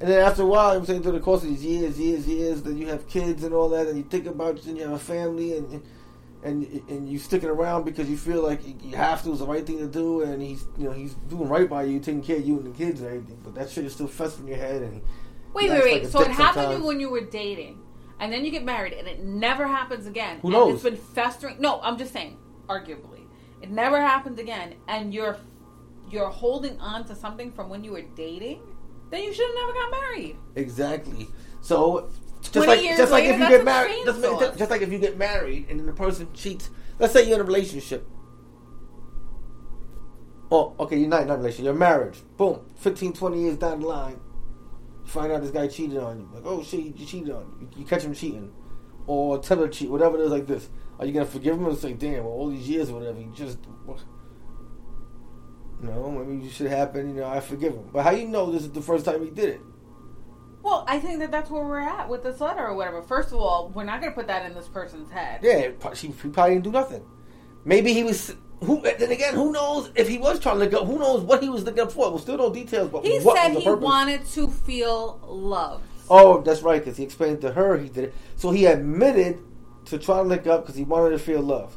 And 0.01 0.11
then 0.11 0.21
after 0.27 0.43
a 0.43 0.47
while, 0.47 0.71
you 0.71 0.75
know 0.75 0.81
what 0.81 0.81
I'm 0.81 0.87
saying 0.87 1.03
through 1.03 1.13
the 1.13 1.21
course 1.21 1.43
of 1.45 1.51
these 1.51 1.65
years, 1.65 1.99
years, 1.99 2.27
years, 2.27 2.63
then 2.63 2.77
you 2.77 2.89
have 2.89 3.09
kids 3.09 3.45
and 3.45 3.55
all 3.55 3.69
that, 3.69 3.87
and 3.87 3.97
you 3.97 4.03
think 4.03 4.27
about 4.27 4.57
it, 4.57 4.67
and 4.67 4.77
you 4.77 4.83
have 4.83 4.93
a 4.93 4.99
family, 4.99 5.57
and 5.57 5.83
and 6.45 6.65
and 6.89 7.09
you 7.09 7.19
sticking 7.19 7.49
around 7.49 7.85
because 7.85 8.09
you 8.09 8.17
feel 8.17 8.43
like 8.43 8.61
you 8.85 8.97
have 8.97 9.23
to, 9.25 9.31
it's 9.31 9.41
the 9.41 9.47
right 9.47 9.67
thing 9.67 9.79
to 9.79 9.87
do, 9.87 10.23
and 10.23 10.43
he's 10.43 10.65
you 10.79 10.85
know 10.85 10.93
he's 10.93 11.15
doing 11.29 11.49
right 11.49 11.69
by 11.69 11.85
you, 11.85 11.99
taking 11.99 12.23
care 12.23 12.37
of 12.37 12.47
you 12.47 12.59
and 12.59 12.73
the 12.73 12.77
kids 12.77 13.01
and 13.01 13.09
everything. 13.09 13.39
But 13.43 13.55
that 13.55 13.71
shit 13.71 13.85
is 13.85 13.95
still 13.95 14.07
festering 14.07 14.49
in 14.49 14.55
your 14.55 14.65
head. 14.65 14.83
And 14.83 15.03
wait, 15.53 15.71
wait, 15.71 15.83
wait. 15.83 16.03
Like 16.05 16.13
so 16.13 16.21
it 16.21 16.29
happened 16.29 16.65
sometimes. 16.65 16.85
when 16.85 17.01
you 17.01 17.11
were 17.11 17.23
dating, 17.23 17.81
and 18.21 18.33
then 18.33 18.45
you 18.45 18.51
get 18.51 18.65
married, 18.65 18.93
and 18.93 19.09
it 19.09 19.25
never 19.25 19.67
happens 19.67 20.07
again. 20.07 20.39
Who 20.41 20.51
knows? 20.51 20.75
It's 20.75 20.83
been 20.83 20.97
festering. 20.97 21.57
No, 21.61 21.81
I'm 21.83 21.99
just 21.99 22.13
saying, 22.13 22.37
arguably, 22.69 23.27
it 23.63 23.71
never 23.71 24.01
happens 24.01 24.39
again, 24.39 24.75
and 24.87 25.13
you're 25.13 25.39
you're 26.11 26.31
holding 26.31 26.79
on 26.81 27.07
to 27.07 27.15
something 27.15 27.51
from 27.51 27.69
when 27.71 27.83
you 27.83 27.93
were 27.93 28.05
dating 28.15 28.61
then 29.15 29.23
you 29.23 29.33
should 29.33 29.47
have 29.47 29.55
never 29.55 29.73
got 29.73 29.91
married. 29.91 30.37
Exactly. 30.57 31.29
So 31.61 32.11
just 32.51 32.67
like 32.67 32.81
just 32.81 33.13
like 33.13 33.25
if 33.25 33.39
you 33.39 33.49
get 33.49 33.65
married, 33.65 34.03
just, 34.05 34.59
just, 34.59 34.71
like 34.71 34.83
if 34.83 34.93
you 34.93 34.99
get 34.99 35.17
married 35.19 35.67
and 35.69 35.79
then 35.79 35.87
the 35.87 35.93
person 35.93 36.29
cheats. 36.35 36.71
Let's 36.99 37.13
say 37.13 37.27
you're 37.27 37.37
in 37.37 37.41
a 37.41 37.45
relationship. 37.45 38.07
Oh, 40.51 40.75
okay, 40.79 40.97
you're 40.97 41.09
not 41.09 41.23
in 41.23 41.31
a 41.31 41.37
relationship. 41.37 41.65
You're 41.65 41.75
marriage. 41.75 42.23
Boom. 42.37 42.61
15, 42.77 43.13
20 43.13 43.41
years 43.41 43.57
down 43.57 43.81
the 43.81 43.87
line, 43.87 44.21
you 45.05 45.11
find 45.11 45.33
out 45.33 45.43
this 45.43 45.51
guy 45.51 45.67
cheated 45.67 45.99
on 45.99 46.21
you. 46.21 46.31
Like, 46.33 46.45
oh 46.47 46.63
shit, 46.63 46.81
you 46.81 47.07
cheated 47.07 47.31
on 47.31 47.57
you. 47.61 47.69
You 47.77 47.85
catch 47.85 48.03
him 48.03 48.15
cheating, 48.15 48.53
or 49.07 49.39
tell 49.39 49.63
him 49.63 49.71
to 49.71 49.77
cheat, 49.77 49.91
whatever 49.91 50.19
it 50.19 50.25
is 50.25 50.31
like 50.31 50.47
this. 50.47 50.69
Are 50.99 51.07
you 51.07 51.13
gonna 51.13 51.27
forgive 51.27 51.57
him 51.57 51.67
and 51.67 51.77
say, 51.77 51.95
damn, 51.95 52.25
well, 52.25 52.33
all 52.33 52.51
these 52.51 52.69
years 52.69 52.91
or 52.91 53.01
whatever, 53.01 53.21
you 53.21 53.33
just 53.35 53.59
no, 55.85 56.11
maybe 56.11 56.45
you 56.45 56.51
should 56.51 56.69
happen. 56.69 57.09
You 57.09 57.21
know, 57.21 57.29
I 57.29 57.41
forgive 57.41 57.75
him. 57.75 57.91
But 57.93 58.05
how 58.05 58.11
you 58.13 58.27
know 58.27 58.51
this 58.51 58.63
is 58.63 58.73
the 58.73 58.81
first 58.81 59.05
time 59.05 59.23
he 59.23 59.31
did 59.31 59.51
it? 59.51 59.61
Well, 60.85 60.97
I 60.97 61.01
think 61.01 61.19
that 61.21 61.31
that's 61.31 61.51
where 61.51 61.65
we're 61.65 61.81
at 61.81 62.09
with 62.09 62.23
this 62.23 62.41
letter 62.41 62.67
or 62.67 62.75
whatever. 62.75 63.03
First 63.03 63.29
of 63.29 63.39
all, 63.39 63.71
we're 63.75 63.85
not 63.85 64.01
going 64.01 64.13
to 64.13 64.17
put 64.17 64.27
that 64.27 64.45
in 64.47 64.55
this 64.55 64.69
person's 64.69 65.11
head. 65.11 65.41
Yeah, 65.43 65.71
she, 65.95 66.09
he 66.09 66.29
probably 66.29 66.55
didn't 66.55 66.65
do 66.65 66.73
nothing. 66.73 67.05
Maybe 67.65 67.93
he 67.93 68.05
was. 68.05 68.35
Who 68.61 68.81
then 68.81 69.11
again? 69.11 69.35
Who 69.35 69.53
knows 69.53 69.91
if 69.95 70.09
he 70.09 70.19
was 70.19 70.39
trying 70.41 70.59
to 70.59 70.65
look 70.65 70.75
up? 70.75 70.87
Who 70.87 70.99
knows 70.99 71.23
what 71.23 71.43
he 71.43 71.49
was 71.49 71.65
looking 71.65 71.81
up 71.81 71.93
for? 71.93 72.11
Well, 72.11 72.19
still 72.19 72.39
no 72.39 72.53
details. 72.53 72.89
But 72.91 73.05
he 73.05 73.21
said 73.21 73.51
he 73.51 73.65
purpose. 73.65 73.83
wanted 73.85 74.27
to 74.27 74.49
feel 74.49 75.21
loved. 75.25 75.85
Oh, 76.09 76.41
that's 76.41 76.63
right. 76.63 76.83
Because 76.83 76.97
he 76.97 77.05
explained 77.05 77.41
to 77.43 77.53
her 77.53 77.79
he 77.79 77.89
did 77.89 78.05
it. 78.05 78.15
So 78.37 78.51
he 78.51 78.67
admitted 78.67 79.41
to 79.87 79.99
trying 79.99 80.25
to 80.25 80.29
look 80.29 80.47
up 80.47 80.63
because 80.63 80.77
he 80.77 80.85
wanted 80.85 81.11
to 81.11 81.19
feel 81.19 81.43
love. 81.43 81.77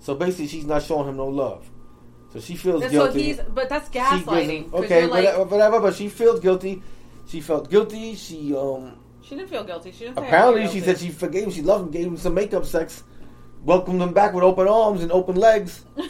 So 0.00 0.14
basically, 0.14 0.48
she's 0.48 0.66
not 0.66 0.82
showing 0.82 1.08
him 1.08 1.16
no 1.16 1.26
love. 1.26 1.68
So 2.32 2.40
she 2.40 2.56
feels 2.56 2.80
that's 2.82 2.92
guilty. 2.92 3.38
but 3.48 3.68
that's 3.68 3.88
gaslighting. 3.88 4.72
Okay, 4.72 5.06
like, 5.06 5.24
whatever, 5.24 5.44
whatever. 5.44 5.80
But 5.80 5.94
she 5.94 6.08
feels 6.08 6.40
guilty. 6.40 6.82
She 7.26 7.40
felt 7.40 7.70
guilty. 7.70 8.14
She 8.14 8.54
um. 8.54 8.98
She 9.22 9.34
didn't 9.34 9.48
feel 9.48 9.64
guilty. 9.64 9.92
She 9.92 10.04
didn't. 10.04 10.18
Apparently, 10.18 10.68
she 10.68 10.80
said 10.80 10.98
she 10.98 11.10
forgave 11.10 11.44
him. 11.44 11.50
She 11.50 11.62
loved 11.62 11.86
him. 11.86 11.90
Gave 11.90 12.06
him 12.06 12.16
some 12.16 12.34
makeup 12.34 12.66
sex. 12.66 13.02
Welcomed 13.62 14.02
him 14.02 14.12
back 14.12 14.34
with 14.34 14.44
open 14.44 14.68
arms 14.68 15.02
and 15.02 15.10
open 15.10 15.36
legs. 15.36 15.84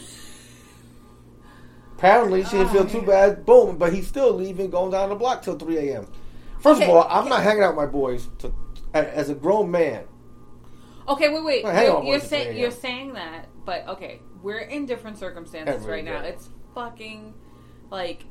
apparently, 1.97 2.45
she 2.45 2.59
didn't 2.59 2.71
feel 2.71 2.87
too 2.87 3.03
bad. 3.03 3.47
Boom! 3.47 3.79
But 3.79 3.93
he's 3.93 4.09
still 4.09 4.33
leaving, 4.33 4.71
going 4.71 4.91
down 4.91 5.11
the 5.11 5.15
block 5.15 5.43
till 5.43 5.57
three 5.57 5.79
a.m. 5.79 6.09
First 6.59 6.83
okay, 6.83 6.91
of 6.91 6.97
all, 6.97 7.07
I'm 7.09 7.29
not 7.29 7.43
hanging 7.43 7.63
out 7.63 7.77
with 7.77 7.85
my 7.85 7.87
boys 7.87 8.29
to, 8.39 8.53
as 8.93 9.31
a 9.31 9.35
grown 9.35 9.71
man. 9.71 10.05
Okay, 11.07 11.29
wait, 11.29 11.45
wait. 11.45 11.63
You're, 11.63 12.05
you're 12.05 12.21
saying 12.21 12.57
you're 12.57 12.71
saying 12.71 13.13
that, 13.13 13.49
but 13.65 13.87
okay 13.87 14.21
we're 14.45 14.59
in 14.59 14.85
different 14.85 15.19
circumstances 15.19 15.75
Every 15.75 15.91
right 15.91 16.05
day. 16.05 16.13
now. 16.13 16.21
It's 16.21 16.51
fucking 16.75 17.35
like 17.91 18.25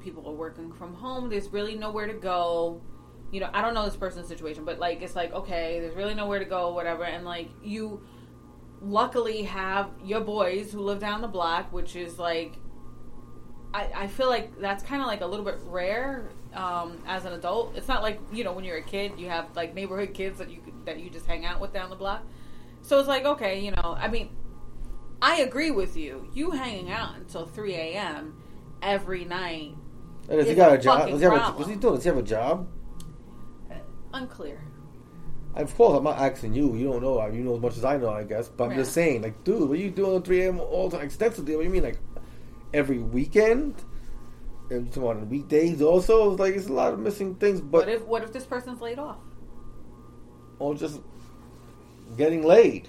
people 0.00 0.28
are 0.28 0.34
working 0.34 0.72
from 0.72 0.94
home. 0.94 1.28
There's 1.28 1.48
really 1.48 1.76
nowhere 1.76 2.06
to 2.06 2.14
go. 2.14 2.80
You 3.30 3.40
know, 3.40 3.50
I 3.52 3.62
don't 3.62 3.74
know 3.74 3.84
this 3.84 3.96
person's 3.96 4.28
situation, 4.28 4.64
but 4.64 4.78
like 4.78 5.02
it's 5.02 5.14
like 5.14 5.32
okay, 5.32 5.78
there's 5.80 5.94
really 5.94 6.14
nowhere 6.14 6.38
to 6.38 6.44
go, 6.44 6.72
whatever. 6.74 7.04
And 7.04 7.24
like 7.24 7.48
you, 7.62 8.02
luckily 8.80 9.42
have 9.42 9.90
your 10.04 10.20
boys 10.20 10.72
who 10.72 10.80
live 10.80 10.98
down 10.98 11.20
the 11.20 11.28
block, 11.28 11.72
which 11.72 11.96
is 11.96 12.18
like 12.18 12.54
I, 13.72 13.90
I 13.94 14.06
feel 14.08 14.28
like 14.28 14.58
that's 14.58 14.82
kind 14.82 15.00
of 15.00 15.06
like 15.06 15.20
a 15.20 15.26
little 15.26 15.44
bit 15.44 15.58
rare 15.64 16.28
um, 16.54 16.98
as 17.06 17.24
an 17.24 17.32
adult. 17.34 17.76
It's 17.76 17.88
not 17.88 18.02
like 18.02 18.20
you 18.32 18.44
know 18.44 18.52
when 18.52 18.64
you're 18.64 18.78
a 18.78 18.82
kid, 18.82 19.12
you 19.16 19.28
have 19.28 19.54
like 19.54 19.74
neighborhood 19.74 20.14
kids 20.14 20.38
that 20.38 20.50
you 20.50 20.60
that 20.84 20.98
you 20.98 21.10
just 21.10 21.26
hang 21.26 21.44
out 21.44 21.60
with 21.60 21.72
down 21.72 21.90
the 21.90 21.96
block. 21.96 22.24
So 22.82 22.98
it's 22.98 23.08
like 23.08 23.24
okay, 23.24 23.60
you 23.60 23.70
know, 23.70 23.96
I 23.98 24.08
mean, 24.08 24.30
I 25.22 25.42
agree 25.42 25.70
with 25.70 25.96
you. 25.96 26.28
You 26.32 26.50
hanging 26.50 26.90
out 26.90 27.16
until 27.16 27.46
3 27.46 27.74
a.m. 27.74 28.42
every 28.82 29.24
night. 29.24 29.74
Does 30.30 30.48
he 30.48 30.54
got 30.54 30.72
a 30.72 30.78
job? 30.78 31.08
Does 31.08 31.18
he, 31.18 31.24
have 31.24 31.32
a, 31.32 31.52
what's 31.52 31.68
he 31.68 31.76
doing? 31.76 31.94
Does 31.96 32.04
he 32.04 32.08
have 32.08 32.18
a 32.18 32.22
job? 32.22 32.68
Uh, 33.70 33.74
unclear. 34.14 34.62
Of 35.54 35.74
course, 35.74 35.98
I'm 35.98 36.04
not 36.04 36.18
asking 36.18 36.54
you. 36.54 36.76
You 36.76 36.92
don't 36.92 37.02
know. 37.02 37.26
You 37.26 37.42
know 37.42 37.56
as 37.56 37.60
much 37.60 37.76
as 37.76 37.84
I 37.84 37.96
know, 37.96 38.10
I 38.10 38.22
guess. 38.22 38.48
But 38.48 38.70
I'm 38.70 38.76
just 38.76 38.92
saying, 38.92 39.22
like, 39.22 39.42
dude, 39.42 39.68
what 39.68 39.76
are 39.76 39.82
you 39.82 39.90
doing 39.90 40.16
at 40.16 40.24
3 40.24 40.42
a.m. 40.42 40.60
all 40.60 40.88
the 40.88 40.96
time 40.96 41.06
extensively? 41.06 41.56
What 41.56 41.62
do 41.62 41.68
you 41.68 41.72
mean, 41.72 41.82
like, 41.82 41.98
every 42.72 42.98
weekend? 42.98 43.82
And 44.70 44.94
you 44.94 45.04
about 45.04 45.26
weekdays 45.26 45.82
also? 45.82 46.30
It's 46.30 46.40
like, 46.40 46.54
it's 46.54 46.68
a 46.68 46.72
lot 46.72 46.92
of 46.92 47.00
missing 47.00 47.34
things. 47.34 47.60
But 47.60 47.86
what 47.86 47.88
if, 47.88 48.04
what 48.06 48.22
if 48.22 48.32
this 48.32 48.44
person's 48.44 48.80
laid 48.80 49.00
off? 49.00 49.18
Or 50.60 50.76
just 50.76 51.00
getting 52.16 52.44
laid. 52.44 52.88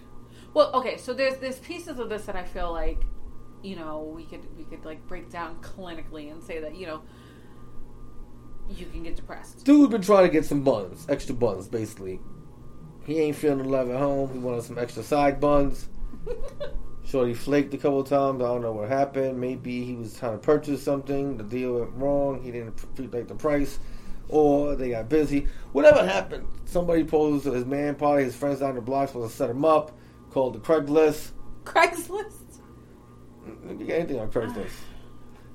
Well, 0.54 0.71
okay, 0.73 0.97
so 0.97 1.13
there's 1.13 1.38
there's 1.38 1.60
pieces 1.60 1.97
of 1.97 2.10
this 2.10 2.25
that 2.25 2.36
I 2.36 2.43
feel 2.43 2.71
like, 2.71 3.01
you 3.63 3.75
know, 3.75 4.12
we 4.15 4.25
could 4.25 4.45
we 4.58 4.65
could 4.65 4.86
like 4.86 5.08
break 5.08 5.32
down 5.32 5.56
clinically 5.62 6.32
and 6.32 6.43
say 6.43 6.60
that 6.60 6.75
you 6.75 6.86
know 6.86 7.01
you 8.77 8.86
can 8.88 9.03
get 9.03 9.15
depressed. 9.15 9.63
Dude 9.63 9.91
been 9.91 10.01
trying 10.01 10.25
to 10.25 10.31
get 10.31 10.45
some 10.45 10.63
buns, 10.63 11.05
extra 11.10 11.36
buns, 11.36 11.67
basically. 11.67 12.19
He 13.05 13.19
ain't 13.19 13.36
feeling 13.36 13.60
the 13.60 13.69
love 13.69 13.89
at 13.89 13.97
home. 13.97 14.31
He 14.31 14.39
wanted 14.39 14.63
some 14.63 14.77
extra 14.77 15.03
side 15.03 15.39
buns. 15.39 15.89
Shorty 17.05 17.34
flaked 17.34 17.73
a 17.73 17.77
couple 17.77 18.03
times. 18.03 18.41
I 18.41 18.45
don't 18.45 18.62
know 18.62 18.71
what 18.71 18.88
happened. 18.88 19.39
Maybe 19.39 19.84
he 19.84 19.95
was 19.95 20.17
trying 20.17 20.34
to 20.34 20.38
purchase 20.38 20.84
something. 20.84 21.38
The 21.38 21.43
deal 21.43 21.79
went 21.79 21.91
wrong. 21.95 22.41
He 22.41 22.51
didn't 22.51 23.13
like 23.13 23.27
the 23.27 23.36
price, 23.36 23.79
or 24.29 24.75
they 24.75 24.91
got 24.91 25.10
busy. 25.10 25.47
Whatever 25.71 26.05
happened, 26.05 26.47
somebody 26.65 27.03
posed 27.03 27.45
his 27.45 27.65
man, 27.65 27.95
probably 27.95 28.23
his 28.23 28.36
friends 28.36 28.60
down 28.60 28.75
the 28.75 28.81
block, 28.81 29.10
supposed 29.10 29.31
to 29.31 29.38
set 29.38 29.49
him 29.49 29.65
up 29.65 29.97
called 30.31 30.53
the 30.53 30.60
Craigslist. 30.60 31.31
Craigslist. 31.63 32.60
You 33.67 33.86
get 33.86 33.99
anything 33.99 34.19
on 34.19 34.31
Craigslist. 34.31 34.71
Ah. 34.71 34.90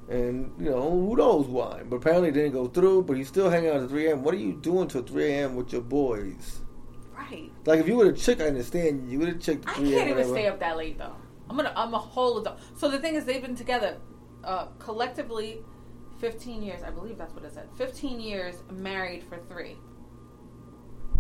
And, 0.08 0.52
you 0.58 0.70
know, 0.70 0.90
who 0.90 1.16
knows 1.16 1.46
why. 1.46 1.82
But 1.88 1.96
apparently 1.96 2.28
it 2.28 2.32
didn't 2.32 2.52
go 2.52 2.68
through, 2.68 3.04
but 3.04 3.16
he's 3.16 3.28
still 3.28 3.50
hanging 3.50 3.70
out 3.70 3.80
at 3.80 3.88
3 3.88 4.06
a.m. 4.06 4.22
What 4.22 4.34
are 4.34 4.38
you 4.38 4.52
doing 4.52 4.86
till 4.86 5.02
3 5.02 5.24
a.m. 5.24 5.56
with 5.56 5.72
your 5.72 5.82
boys? 5.82 6.60
Right. 7.16 7.50
Like, 7.64 7.80
if 7.80 7.88
you 7.88 7.96
were 7.96 8.06
a 8.06 8.12
chick, 8.12 8.40
I 8.40 8.46
understand. 8.46 9.10
You 9.10 9.18
would 9.18 9.28
have 9.28 9.40
chick 9.40 9.62
I 9.66 9.74
can't 9.74 9.86
even 9.86 10.08
whatever. 10.10 10.30
stay 10.30 10.46
up 10.46 10.60
that 10.60 10.76
late, 10.76 10.98
though. 10.98 11.16
I'm 11.48 11.56
gonna. 11.56 11.72
I'm 11.76 11.94
a 11.94 11.98
whole 11.98 12.38
adult. 12.38 12.58
So 12.76 12.88
the 12.88 12.98
thing 12.98 13.14
is, 13.14 13.24
they've 13.24 13.42
been 13.42 13.56
together 13.56 13.98
uh, 14.44 14.66
collectively 14.78 15.60
15 16.18 16.62
years. 16.62 16.82
I 16.82 16.90
believe 16.90 17.18
that's 17.18 17.34
what 17.34 17.44
it 17.44 17.52
said. 17.52 17.68
15 17.76 18.20
years, 18.20 18.56
married 18.70 19.24
for 19.24 19.38
three. 19.48 19.76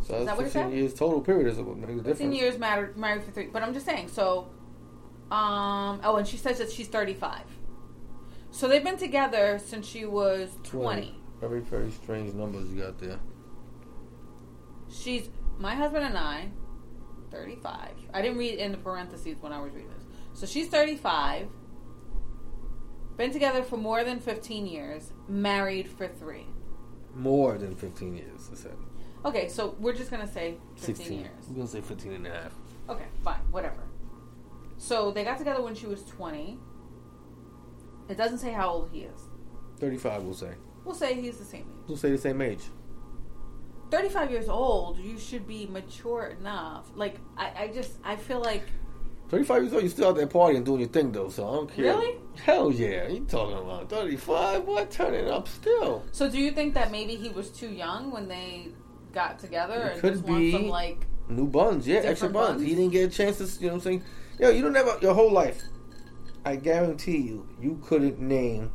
So 0.06 0.16
is 0.16 0.26
that 0.26 0.38
15 0.38 0.70
years 0.72 0.94
total 0.94 1.20
period 1.20 1.48
is 1.48 1.58
what 1.58 1.76
makes 1.76 1.92
a 1.92 1.96
difference. 1.96 2.18
15 2.18 2.32
years 2.32 2.58
married, 2.58 2.96
married 2.96 3.24
for 3.24 3.32
three. 3.32 3.46
But 3.46 3.62
I'm 3.62 3.74
just 3.74 3.86
saying, 3.86 4.08
so, 4.08 4.48
um, 5.30 6.00
oh, 6.04 6.16
and 6.16 6.26
she 6.26 6.36
says 6.36 6.58
that 6.58 6.70
she's 6.70 6.88
35. 6.88 7.40
So 8.56 8.68
they've 8.68 8.82
been 8.82 8.96
together 8.96 9.60
since 9.62 9.86
she 9.86 10.06
was 10.06 10.48
20. 10.62 10.80
20. 10.82 11.14
Very, 11.42 11.60
very 11.60 11.90
strange 11.90 12.32
numbers 12.32 12.70
you 12.70 12.80
got 12.80 12.98
there. 12.98 13.18
She's, 14.88 15.28
my 15.58 15.74
husband 15.74 16.06
and 16.06 16.16
I, 16.16 16.48
35. 17.30 17.90
I 18.14 18.22
didn't 18.22 18.38
read 18.38 18.58
in 18.58 18.72
the 18.72 18.78
parentheses 18.78 19.36
when 19.42 19.52
I 19.52 19.60
was 19.60 19.74
reading 19.74 19.90
this. 19.90 20.04
So 20.32 20.46
she's 20.46 20.68
35, 20.68 21.48
been 23.18 23.30
together 23.30 23.62
for 23.62 23.76
more 23.76 24.04
than 24.04 24.20
15 24.20 24.66
years, 24.66 25.12
married 25.28 25.86
for 25.86 26.08
three. 26.08 26.46
More 27.14 27.58
than 27.58 27.76
15 27.76 28.16
years, 28.16 28.48
I 28.50 28.56
said. 28.56 28.76
Okay, 29.26 29.50
so 29.50 29.76
we're 29.78 29.92
just 29.92 30.10
gonna 30.10 30.26
say 30.26 30.56
15 30.76 30.94
16. 30.94 31.18
years. 31.18 31.30
We're 31.50 31.56
gonna 31.56 31.68
say 31.68 31.82
15 31.82 32.10
and 32.10 32.26
a 32.26 32.30
half. 32.30 32.54
Okay, 32.88 33.04
fine, 33.22 33.40
whatever. 33.50 33.82
So 34.78 35.10
they 35.10 35.24
got 35.24 35.36
together 35.36 35.60
when 35.60 35.74
she 35.74 35.86
was 35.86 36.04
20. 36.04 36.58
It 38.08 38.16
doesn't 38.16 38.38
say 38.38 38.52
how 38.52 38.68
old 38.68 38.90
he 38.92 39.00
is. 39.00 39.20
35, 39.78 40.22
we'll 40.22 40.34
say. 40.34 40.52
We'll 40.84 40.94
say 40.94 41.20
he's 41.20 41.38
the 41.38 41.44
same 41.44 41.62
age. 41.62 41.88
We'll 41.88 41.96
say 41.96 42.10
the 42.10 42.18
same 42.18 42.40
age. 42.40 42.62
35 43.90 44.30
years 44.30 44.48
old, 44.48 44.98
you 44.98 45.18
should 45.18 45.46
be 45.46 45.66
mature 45.66 46.34
enough. 46.38 46.86
Like, 46.94 47.20
I, 47.36 47.64
I 47.64 47.68
just, 47.68 47.92
I 48.04 48.16
feel 48.16 48.40
like. 48.40 48.64
35 49.28 49.62
years 49.62 49.72
old, 49.72 49.82
you're 49.82 49.90
still 49.90 50.08
out 50.08 50.16
there 50.16 50.26
partying 50.26 50.64
doing 50.64 50.80
your 50.80 50.88
thing, 50.88 51.12
though, 51.12 51.28
so 51.28 51.48
I 51.48 51.52
don't 51.52 51.72
care. 51.72 51.84
Really? 51.96 52.16
Hell 52.42 52.72
yeah. 52.72 53.08
You 53.08 53.24
talking 53.24 53.56
about 53.56 53.88
35? 53.90 54.64
What? 54.64 54.90
Turn 54.90 55.14
it 55.14 55.28
up 55.28 55.48
still. 55.48 56.04
So 56.12 56.30
do 56.30 56.38
you 56.38 56.52
think 56.52 56.74
that 56.74 56.90
maybe 56.90 57.16
he 57.16 57.28
was 57.28 57.50
too 57.50 57.68
young 57.68 58.10
when 58.10 58.28
they 58.28 58.68
got 59.12 59.38
together 59.38 59.74
it 59.74 59.92
and 59.92 60.00
could 60.00 60.12
just 60.12 60.26
be 60.26 60.52
want 60.52 60.62
some 60.62 60.68
like 60.68 61.06
new 61.28 61.46
buns, 61.46 61.88
yeah, 61.88 62.00
extra 62.00 62.28
buns. 62.28 62.58
buns. 62.58 62.62
He 62.62 62.74
didn't 62.74 62.92
get 62.92 63.10
a 63.10 63.12
chance 63.12 63.38
to, 63.38 63.44
you 63.44 63.68
know 63.68 63.74
what 63.74 63.74
I'm 63.74 63.80
saying? 63.80 64.02
Yo, 64.38 64.50
you 64.50 64.62
don't 64.62 64.76
ever 64.76 64.98
your 65.00 65.14
whole 65.14 65.32
life. 65.32 65.62
I 66.46 66.54
guarantee 66.54 67.18
you, 67.18 67.48
you 67.60 67.80
couldn't 67.84 68.20
name 68.20 68.70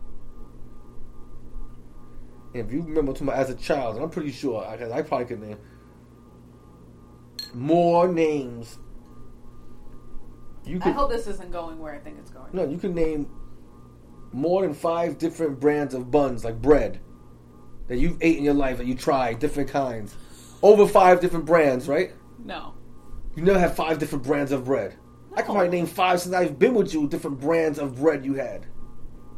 if 2.54 2.70
you 2.70 2.82
remember 2.82 3.14
to 3.14 3.24
my 3.24 3.34
as 3.34 3.50
a 3.50 3.56
child, 3.56 3.96
and 3.96 4.04
I'm 4.04 4.10
pretty 4.10 4.34
sure 4.34 4.66
I, 4.66 4.74
I 4.92 5.02
probably 5.04 5.26
could 5.26 5.40
name 5.40 5.58
more 7.54 8.10
names. 8.10 8.78
You 10.66 10.82
I 10.84 10.90
hope 10.90 11.12
this 11.12 11.28
isn't 11.28 11.54
going 11.54 11.80
where 11.80 11.94
I 11.94 12.00
think 12.00 12.18
it's 12.20 12.30
going. 12.30 12.50
no, 12.52 12.68
you 12.68 12.78
could 12.78 12.94
name 12.94 13.30
more 14.34 14.64
than 14.64 14.74
five 14.74 15.18
different 15.18 15.62
brands 15.62 15.94
of 15.94 16.12
buns, 16.12 16.44
like 16.44 16.62
bread, 16.62 17.00
that 17.88 18.00
you've 18.00 18.18
ate 18.20 18.38
in 18.38 18.44
your 18.44 18.54
life 18.54 18.80
that 18.80 18.86
you 18.86 18.96
tried, 18.96 19.40
different 19.40 19.70
kinds. 19.70 20.14
Over 20.62 20.86
five 20.86 21.22
different 21.22 21.46
brands, 21.46 21.88
right? 21.88 22.12
No. 22.38 22.74
You 23.34 23.44
never 23.44 23.60
had 23.60 23.78
five 23.78 23.98
different 23.98 24.26
brands 24.26 24.52
of 24.52 24.66
bread. 24.66 24.98
I 25.36 25.42
can 25.42 25.54
probably 25.54 25.70
name 25.70 25.86
five 25.86 26.22
since 26.22 26.36
I've 26.36 26.60
been 26.60 26.74
with 26.74 26.94
you, 26.94 27.08
different 27.08 27.40
brands 27.40 27.80
of 27.80 27.98
bread 27.98 28.26
you 28.26 28.34
had. 28.34 28.66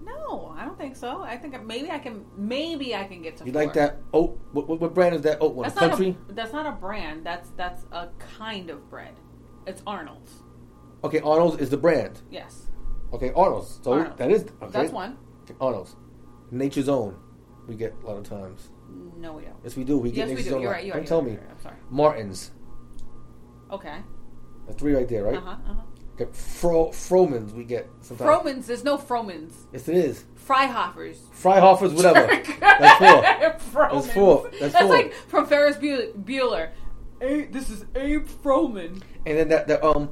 No, 0.03 0.55
I 0.57 0.65
don't 0.65 0.77
think 0.77 0.95
so. 0.95 1.21
I 1.21 1.37
think 1.37 1.61
maybe 1.65 1.91
I 1.91 1.99
can. 1.99 2.25
Maybe 2.35 2.95
I 2.95 3.03
can 3.03 3.21
get 3.21 3.37
to. 3.37 3.45
You 3.45 3.53
four. 3.53 3.63
like 3.63 3.73
that 3.73 3.99
oat? 4.13 4.39
What, 4.51 4.67
what, 4.67 4.93
brand 4.93 5.15
is 5.15 5.21
that 5.21 5.37
oat 5.39 5.53
one? 5.53 5.63
That's 5.63 5.75
not 5.79 5.89
Country? 5.91 6.17
a. 6.29 6.33
That's 6.33 6.53
not 6.53 6.65
a 6.65 6.71
brand. 6.71 7.25
That's 7.25 7.49
that's 7.51 7.85
a 7.91 8.09
kind 8.37 8.69
of 8.69 8.89
bread. 8.89 9.13
It's 9.67 9.83
Arnold's. 9.85 10.31
Okay, 11.03 11.19
Arnold's 11.19 11.61
is 11.61 11.69
the 11.69 11.77
brand. 11.77 12.21
Yes, 12.29 12.67
Okay, 13.13 13.31
Arnold's. 13.35 13.79
So 13.83 13.93
Arnold's. 13.93 14.17
that 14.17 14.31
is 14.31 14.41
okay. 14.61 14.71
that's 14.71 14.91
one. 14.91 15.17
Arnold's. 15.61 15.95
Nature's 16.51 16.89
Own. 16.89 17.15
We 17.67 17.75
get 17.75 17.95
a 18.03 18.07
lot 18.07 18.17
of 18.17 18.23
times. 18.27 18.69
No, 19.17 19.33
we 19.33 19.43
don't. 19.43 19.55
Yes, 19.63 19.75
we 19.77 19.83
do. 19.83 19.97
We 19.97 20.09
get 20.09 20.17
yes, 20.17 20.29
we 20.29 20.35
Nature's 20.35 20.47
do. 20.47 20.55
Own. 20.55 20.61
You're 20.61 20.71
right. 20.71 20.85
You're 20.85 20.93
Don't 20.93 21.01
right. 21.01 21.07
tell 21.07 21.19
you're 21.19 21.29
me. 21.29 21.31
right, 21.37 21.39
you're 21.41 21.47
right. 21.49 21.57
I'm 21.57 21.63
sorry. 21.63 21.75
Martin's. 21.89 22.51
Okay. 23.71 23.97
That's 24.65 24.79
three 24.79 24.93
right 24.93 25.07
there, 25.07 25.23
right? 25.23 25.37
Uh 25.37 25.41
huh. 25.41 25.51
Uh 25.51 25.73
huh. 25.73 25.81
Get 26.17 26.35
Fro 26.35 26.87
Froman's. 26.89 27.53
We 27.53 27.63
get 27.63 27.89
sometimes. 28.01 28.29
Froman's. 28.29 28.67
There's 28.67 28.83
no 28.83 28.97
Froman's. 28.97 29.65
Yes, 29.71 29.87
it 29.87 29.95
is. 29.97 30.25
Freihofers. 30.47 31.17
Freihofer's, 31.41 31.93
whatever. 31.93 32.27
That's 32.59 32.99
four. 32.99 33.83
Froman's. 33.87 34.13
four. 34.13 34.51
That's 34.59 34.77
four. 34.77 34.87
like 34.89 35.13
from 35.27 35.47
Ferris 35.47 35.77
Bueller. 35.77 36.69
A- 37.21 37.45
this 37.45 37.69
is 37.69 37.85
Abe 37.95 38.27
Froman. 38.27 39.01
And 39.25 39.37
then 39.37 39.47
that, 39.49 39.67
that 39.67 39.83
um 39.83 40.09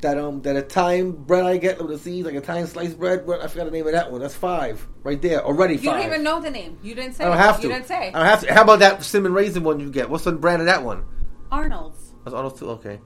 that 0.00 0.18
um 0.18 0.42
that 0.42 0.56
Italian 0.56 1.12
bread 1.12 1.44
I 1.44 1.56
get 1.58 1.78
with 1.78 1.88
the 1.88 1.98
seeds, 1.98 2.26
like 2.26 2.34
Italian 2.34 2.66
sliced 2.66 2.98
bread. 2.98 3.26
What 3.26 3.42
I 3.42 3.46
forgot 3.46 3.66
the 3.66 3.70
name 3.70 3.86
of 3.86 3.92
that 3.92 4.10
one. 4.10 4.20
That's 4.20 4.34
five 4.34 4.86
right 5.02 5.20
there 5.20 5.44
already. 5.44 5.74
You 5.74 5.80
Five. 5.90 6.02
don't 6.02 6.06
even 6.06 6.22
know 6.22 6.40
the 6.40 6.50
name. 6.50 6.78
You 6.82 6.94
didn't 6.94 7.14
say. 7.14 7.24
I 7.24 7.28
don't 7.28 7.36
it. 7.36 7.40
have 7.40 7.56
to. 7.58 7.62
You 7.62 7.68
didn't 7.74 7.86
say. 7.86 8.08
I 8.08 8.10
don't 8.12 8.24
have 8.24 8.40
to. 8.40 8.54
How 8.54 8.62
about 8.62 8.78
that 8.80 9.04
cinnamon 9.04 9.34
raisin 9.34 9.62
one 9.62 9.78
you 9.80 9.90
get? 9.90 10.08
What's 10.10 10.24
the 10.24 10.32
brand 10.32 10.62
of 10.62 10.66
that 10.66 10.82
one? 10.82 11.04
Arnold's. 11.52 12.14
That's 12.24 12.34
Arnold's 12.34 12.58
too. 12.58 12.70
Okay. 12.70 13.00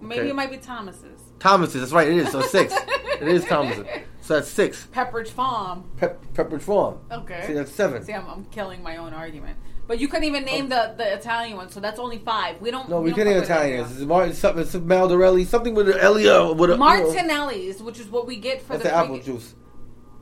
Maybe 0.00 0.20
Okay. 0.20 0.30
it 0.30 0.34
might 0.34 0.50
be 0.50 0.58
Thomas's. 0.58 1.20
Thomas's. 1.38 1.80
That's 1.80 1.92
right. 1.92 2.08
It 2.08 2.16
is. 2.16 2.30
So 2.30 2.40
six. 2.42 2.72
it 3.20 3.28
is 3.28 3.44
Thomas's. 3.44 3.86
So 4.20 4.34
that's 4.34 4.48
six. 4.48 4.86
Pepperidge 4.92 5.28
Farm. 5.28 5.84
Pep, 5.96 6.22
Pepperidge 6.34 6.62
Farm. 6.62 6.98
Okay. 7.10 7.44
See, 7.46 7.52
that's 7.54 7.72
seven. 7.72 8.02
See, 8.04 8.12
I'm, 8.12 8.26
I'm 8.28 8.44
killing 8.46 8.82
my 8.82 8.96
own 8.98 9.12
argument. 9.14 9.56
But 9.86 9.98
you 10.00 10.08
couldn't 10.08 10.24
even 10.24 10.44
name 10.44 10.66
oh. 10.66 10.68
the, 10.68 10.94
the 10.98 11.14
Italian 11.14 11.56
one, 11.56 11.70
so 11.70 11.80
that's 11.80 11.98
only 11.98 12.18
five. 12.18 12.60
We 12.60 12.70
don't. 12.70 12.86
Oh. 12.86 12.90
No, 12.90 13.00
we 13.00 13.10
don't 13.10 13.20
can 13.20 13.24
name 13.28 13.40
fuck 13.40 13.48
with 13.48 13.50
Italian. 13.56 13.82
that. 13.84 13.90
It's 13.92 14.00
Martin 14.02 14.34
something. 14.34 14.62
It's 14.62 14.74
Maldarelli. 14.74 15.46
Something 15.46 15.74
with 15.74 15.88
an 15.88 15.98
Elio. 15.98 16.52
With 16.52 16.70
a 16.70 16.76
Martinelli's, 16.76 17.82
which 17.82 17.98
is 17.98 18.08
what 18.08 18.26
we 18.26 18.36
get 18.36 18.60
for 18.60 18.74
That's 18.74 18.82
the 18.82 18.90
the 18.90 18.94
apple 18.94 19.18
juice. 19.18 19.54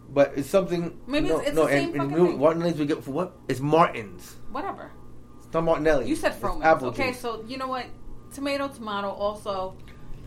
But 0.09 0.35
it's 0.37 0.49
something. 0.49 0.99
Maybe 1.09 1.29
no, 1.29 1.39
it's- 1.39 1.49
it's 1.49 1.57
no, 1.57 1.65
the 1.65 1.71
same 1.73 1.89
and, 1.91 2.03
and 2.03 2.11
fucking 2.11 2.25
know 2.25 2.31
thing. 2.31 2.41
Martinelli's 2.41 2.79
we 2.79 2.87
get 2.87 3.03
for 3.03 3.11
what? 3.11 3.37
It's 3.49 3.59
Martins. 3.61 4.37
Whatever. 4.53 4.93
It's 5.39 5.53
not 5.53 5.65
Martinelli. 5.65 6.09
You 6.09 6.15
said 6.15 6.33
It's 6.33 6.41
Froman. 6.41 6.63
apple 6.65 6.89
Okay, 6.89 7.11
juice. 7.11 7.21
so 7.21 7.45
you 7.49 7.57
know 7.59 7.67
what? 7.67 7.87
Tomato, 8.37 8.69
tomato. 8.69 9.09
Also, 9.09 9.75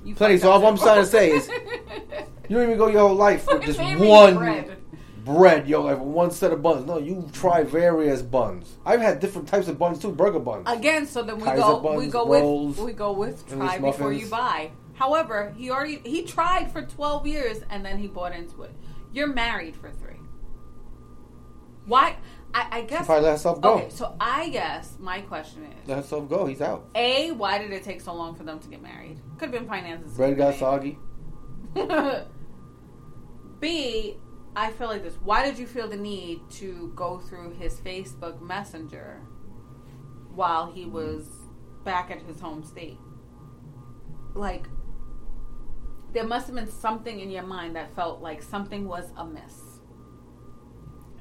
you 0.04 0.16
Plenty, 0.16 0.40
so 0.40 0.52
all 0.52 0.66
I'm 0.66 0.78
trying 0.78 1.02
to 1.02 1.06
say 1.06 1.32
is- 1.32 1.48
You 2.50 2.56
don't 2.56 2.64
even 2.66 2.78
go 2.80 2.88
your 2.88 3.02
whole 3.08 3.16
life 3.16 3.46
with 3.46 3.64
just 3.64 3.80
one 3.80 4.36
bread. 4.36 4.78
bread, 5.24 5.68
yo, 5.68 5.84
like 5.84 6.00
one 6.00 6.32
set 6.32 6.52
of 6.52 6.64
buns. 6.64 6.88
No, 6.88 6.98
you 6.98 7.30
try 7.32 7.62
various 7.62 8.24
buns. 8.24 8.78
I've 8.84 9.02
had 9.02 9.20
different 9.20 9.48
types 9.48 9.68
of 9.68 9.78
buns 9.78 10.00
too, 10.00 10.12
burger 10.12 10.40
buns. 10.40 10.64
Again, 10.68 11.06
so 11.06 11.22
then 11.22 11.38
we 11.38 11.44
Kaiser 11.44 11.62
go 11.62 11.80
buns, 11.80 11.98
we 12.00 12.08
go 12.08 12.26
rolls, 12.28 12.78
with 12.78 12.86
we 12.88 12.94
go 12.94 13.12
with 13.12 13.52
English 13.52 13.70
try 13.70 13.80
before 13.80 14.12
you 14.12 14.26
buy. 14.28 14.72
However, 14.96 15.54
he 15.56 15.70
already 15.70 16.02
he 16.04 16.24
tried 16.24 16.72
for 16.72 16.82
twelve 16.82 17.28
years 17.28 17.60
and 17.70 17.86
then 17.86 18.00
he 18.00 18.08
bought 18.08 18.34
into 18.34 18.64
it. 18.64 18.72
You're 19.14 19.28
married 19.28 19.76
for 19.76 19.92
three. 19.92 20.18
Why? 21.86 22.16
I, 22.54 22.68
I 22.72 22.82
guess. 22.82 23.06
Probably 23.06 23.26
let 23.26 23.32
herself 23.34 23.62
go. 23.62 23.76
Okay, 23.76 23.90
so 23.90 24.16
I 24.20 24.50
guess 24.50 24.98
my 25.00 25.22
question 25.22 25.64
is: 25.66 25.88
Let 25.88 25.98
herself 25.98 26.30
go. 26.30 26.46
He's 26.46 26.62
out. 26.62 26.90
A, 26.96 27.32
why 27.32 27.60
did 27.60 27.72
it 27.72 27.84
take 27.84 28.02
so 28.02 28.14
long 28.14 28.36
for 28.36 28.44
them 28.44 28.60
to 28.60 28.68
get 28.68 28.82
married? 28.82 29.20
Could 29.38 29.52
have 29.52 29.60
been 29.60 29.68
finances. 29.68 30.14
Bread 30.14 30.38
got 30.38 30.56
soggy. 30.56 30.98
B, 33.60 34.18
I 34.56 34.72
feel 34.72 34.88
like 34.88 35.04
this. 35.04 35.16
Why 35.24 35.46
did 35.46 35.60
you 35.60 35.68
feel 35.68 35.88
the 35.88 35.98
need 35.98 36.42
to 36.52 36.92
go 36.96 37.20
through 37.20 37.54
his 37.54 37.76
Facebook 37.76 38.42
Messenger 38.42 39.22
while 40.34 40.72
he 40.72 40.86
was 40.86 41.28
back 41.84 42.10
at 42.10 42.22
his 42.22 42.40
home 42.40 42.64
state? 42.64 42.98
Like, 44.34 44.68
there 46.14 46.26
must 46.26 46.48
have 46.48 46.56
been 46.56 46.72
something 46.72 47.20
in 47.20 47.30
your 47.30 47.44
mind 47.44 47.76
that 47.76 47.94
felt 47.96 48.22
like 48.22 48.42
something 48.42 48.88
was 48.88 49.12
amiss. 49.18 49.82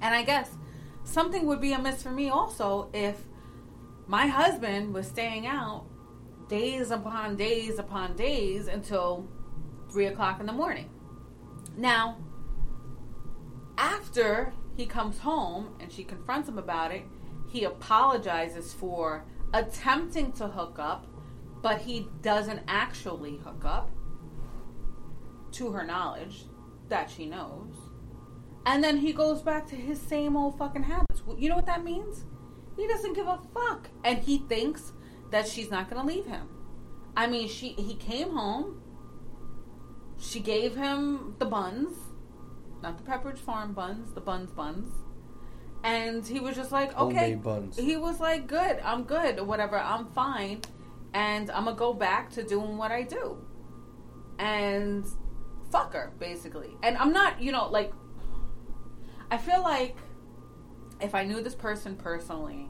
And 0.01 0.15
I 0.15 0.23
guess 0.23 0.57
something 1.09 1.47
would 1.47 1.61
be 1.61 1.73
amiss 1.73 2.03
for 2.03 2.11
me 2.11 2.29
also 2.29 2.91
if 2.93 3.25
my 4.07 4.27
husband 4.27 4.93
was 4.93 5.07
staying 5.07 5.47
out 5.47 5.87
days 6.49 6.91
upon 6.91 7.37
days 7.37 7.79
upon 7.79 8.15
days 8.15 8.69
until 8.69 9.29
three 9.91 10.07
o'clock 10.07 10.41
in 10.41 10.47
the 10.47 10.53
morning. 10.53 10.91
Now, 11.77 12.19
after 13.77 14.53
he 14.77 14.87
comes 14.87 15.19
home 15.19 15.75
and 15.81 15.91
she 15.91 16.05
confronts 16.05 16.49
him 16.49 16.59
about 16.59 16.93
it, 16.93 17.05
he 17.49 17.65
apologizes 17.65 18.75
for 18.75 19.25
attempting 19.55 20.33
to 20.33 20.49
hook 20.49 20.79
up, 20.79 21.07
but 21.63 21.81
he 21.81 22.09
doesn't 22.23 22.61
actually 22.69 23.39
hook 23.39 23.65
up, 23.65 23.91
to 25.53 25.73
her 25.73 25.85
knowledge, 25.85 26.45
that 26.89 27.11
she 27.11 27.25
knows. 27.25 27.75
And 28.69 28.85
then 28.85 28.99
he 28.99 29.15
goes 29.15 29.41
back 29.41 29.67
to 29.69 29.77
his 29.77 29.99
same 29.99 30.37
old 30.37 30.59
fucking 30.59 30.83
habits. 30.83 31.23
You 31.39 31.49
know 31.49 31.57
what 31.57 31.65
that 31.65 31.83
means? 31.83 32.27
He 32.77 32.87
doesn't 32.87 33.15
give 33.15 33.27
a 33.27 33.41
fuck. 33.55 33.89
And 34.05 34.19
he 34.19 34.41
thinks 34.41 34.93
that 35.31 35.49
she's 35.49 35.71
not 35.71 35.89
going 35.89 36.03
to 36.03 36.07
leave 36.07 36.27
him. 36.27 36.49
I 37.17 37.29
mean, 37.29 37.49
she 37.49 37.69
he 37.71 37.95
came 37.95 38.31
home. 38.31 38.83
She 40.19 40.41
gave 40.41 40.77
him 40.77 41.35
the 41.39 41.47
buns, 41.47 41.97
not 42.83 42.99
the 42.99 43.05
Pepperidge 43.11 43.39
Farm 43.39 43.73
buns, 43.73 44.13
the 44.13 44.21
buns 44.21 44.51
buns. 44.51 44.93
And 45.83 46.27
he 46.27 46.39
was 46.39 46.55
just 46.55 46.71
like, 46.71 46.95
okay. 46.99 47.37
Buns. 47.37 47.79
He 47.79 47.97
was 47.97 48.21
like, 48.21 48.47
good, 48.49 48.81
I'm 48.85 49.05
good, 49.05 49.41
whatever, 49.41 49.79
I'm 49.79 50.07
fine. 50.09 50.61
And 51.15 51.51
I'm 51.53 51.65
going 51.65 51.77
to 51.77 51.79
go 51.79 51.95
back 51.95 52.31
to 52.33 52.43
doing 52.43 52.77
what 52.77 52.91
I 52.91 53.03
do. 53.05 53.39
And 54.39 55.07
fuck 55.71 55.95
her, 55.95 56.13
basically. 56.19 56.77
And 56.83 56.99
I'm 56.99 57.13
not, 57.13 57.41
you 57.41 57.53
know, 57.53 57.71
like, 57.71 57.93
I 59.31 59.37
feel 59.37 59.63
like 59.63 59.97
if 61.01 61.15
I 61.15 61.25
knew 61.25 61.43
this 61.43 61.55
person 61.55 61.97
personally, 61.97 62.69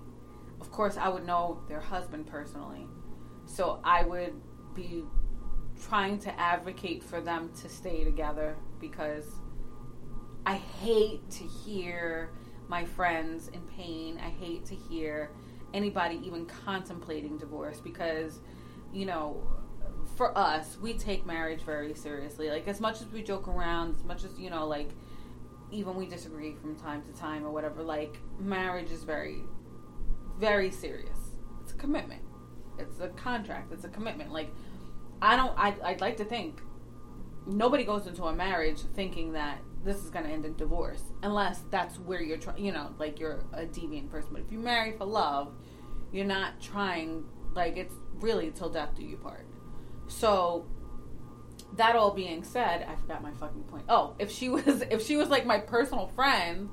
of 0.61 0.71
course 0.73 0.97
I 0.97 1.09
would 1.09 1.25
know 1.25 1.63
their 1.69 1.81
husband 1.81 2.27
personally. 2.27 2.87
So 3.47 3.81
I 3.85 4.03
would 4.05 4.35
be 4.75 5.05
trying 5.89 6.19
to 6.21 6.41
advocate 6.41 7.03
for 7.03 7.21
them 7.21 7.51
to 7.63 7.69
stay 7.69 8.05
together 8.05 8.57
because 8.81 9.25
I 10.45 10.57
hate 10.57 11.31
to 11.31 11.45
hear 11.45 12.31
my 12.69 12.85
friends 12.85 13.49
in 13.49 13.61
pain. 13.77 14.19
I 14.19 14.29
hate 14.29 14.65
to 14.67 14.75
hear 14.75 15.31
anybody 15.73 16.21
even 16.25 16.47
contemplating 16.47 17.39
divorce 17.39 17.81
because, 17.81 18.41
you 18.93 19.07
know, 19.07 19.47
for 20.17 20.37
us, 20.37 20.77
we 20.81 20.95
take 20.95 21.25
marriage 21.25 21.63
very 21.63 21.95
seriously. 21.95 22.51
Like, 22.51 22.67
as 22.67 22.81
much 22.81 23.01
as 23.01 23.07
we 23.09 23.23
joke 23.23 23.47
around, 23.47 23.95
as 23.95 24.05
much 24.05 24.25
as, 24.25 24.39
you 24.39 24.51
know, 24.51 24.67
like, 24.67 24.91
even 25.71 25.95
we 25.95 26.07
disagree 26.07 26.55
from 26.55 26.77
time 26.77 27.03
to 27.03 27.13
time 27.13 27.45
or 27.45 27.51
whatever, 27.51 27.83
like, 27.83 28.19
marriage 28.39 28.91
is 28.91 29.05
very, 29.05 29.43
very 30.39 30.71
serious. 30.71 31.19
It's 31.63 31.73
a 31.73 31.77
commitment, 31.77 32.23
it's 32.79 33.01
a 33.01 33.09
contract, 33.09 33.73
it's 33.73 33.85
a 33.85 33.89
commitment. 33.89 34.33
Like, 34.33 34.51
I 35.21 35.37
don't, 35.37 35.53
I, 35.59 35.75
I'd 35.85 36.01
like 36.01 36.17
to 36.19 36.25
think 36.25 36.61
nobody 37.47 37.85
goes 37.85 38.07
into 38.07 38.25
a 38.25 38.35
marriage 38.35 38.81
thinking 38.95 39.33
that 39.33 39.59
this 39.85 40.05
is 40.05 40.11
going 40.11 40.25
to 40.25 40.31
end 40.31 40.45
in 40.45 40.55
divorce 40.57 41.03
unless 41.23 41.63
that's 41.71 41.99
where 41.99 42.21
you're 42.21 42.37
trying 42.37 42.63
you 42.63 42.73
know 42.73 42.93
like 42.99 43.19
you're 43.19 43.41
a 43.53 43.65
deviant 43.65 44.11
person 44.11 44.29
but 44.33 44.43
if 44.43 44.53
you 44.53 44.59
marry 44.59 44.93
for 44.93 45.05
love 45.05 45.55
you're 46.13 46.27
not 46.27 46.61
trying 46.61 47.25
like 47.55 47.77
it's 47.77 47.95
really 48.21 48.51
till 48.51 48.69
death 48.69 48.91
do 48.97 49.03
you 49.03 49.17
part 49.17 49.47
so 50.09 50.67
that 51.77 51.97
all 51.97 52.13
being 52.13 52.43
said 52.43 52.87
i 52.89 52.95
forgot 52.97 53.23
my 53.23 53.33
fucking 53.33 53.63
point 53.65 53.85
oh 53.89 54.15
if 54.19 54.31
she 54.31 54.49
was 54.49 54.83
if 54.91 55.05
she 55.05 55.17
was 55.17 55.29
like 55.29 55.47
my 55.47 55.59
personal 55.59 56.09
friend 56.09 56.69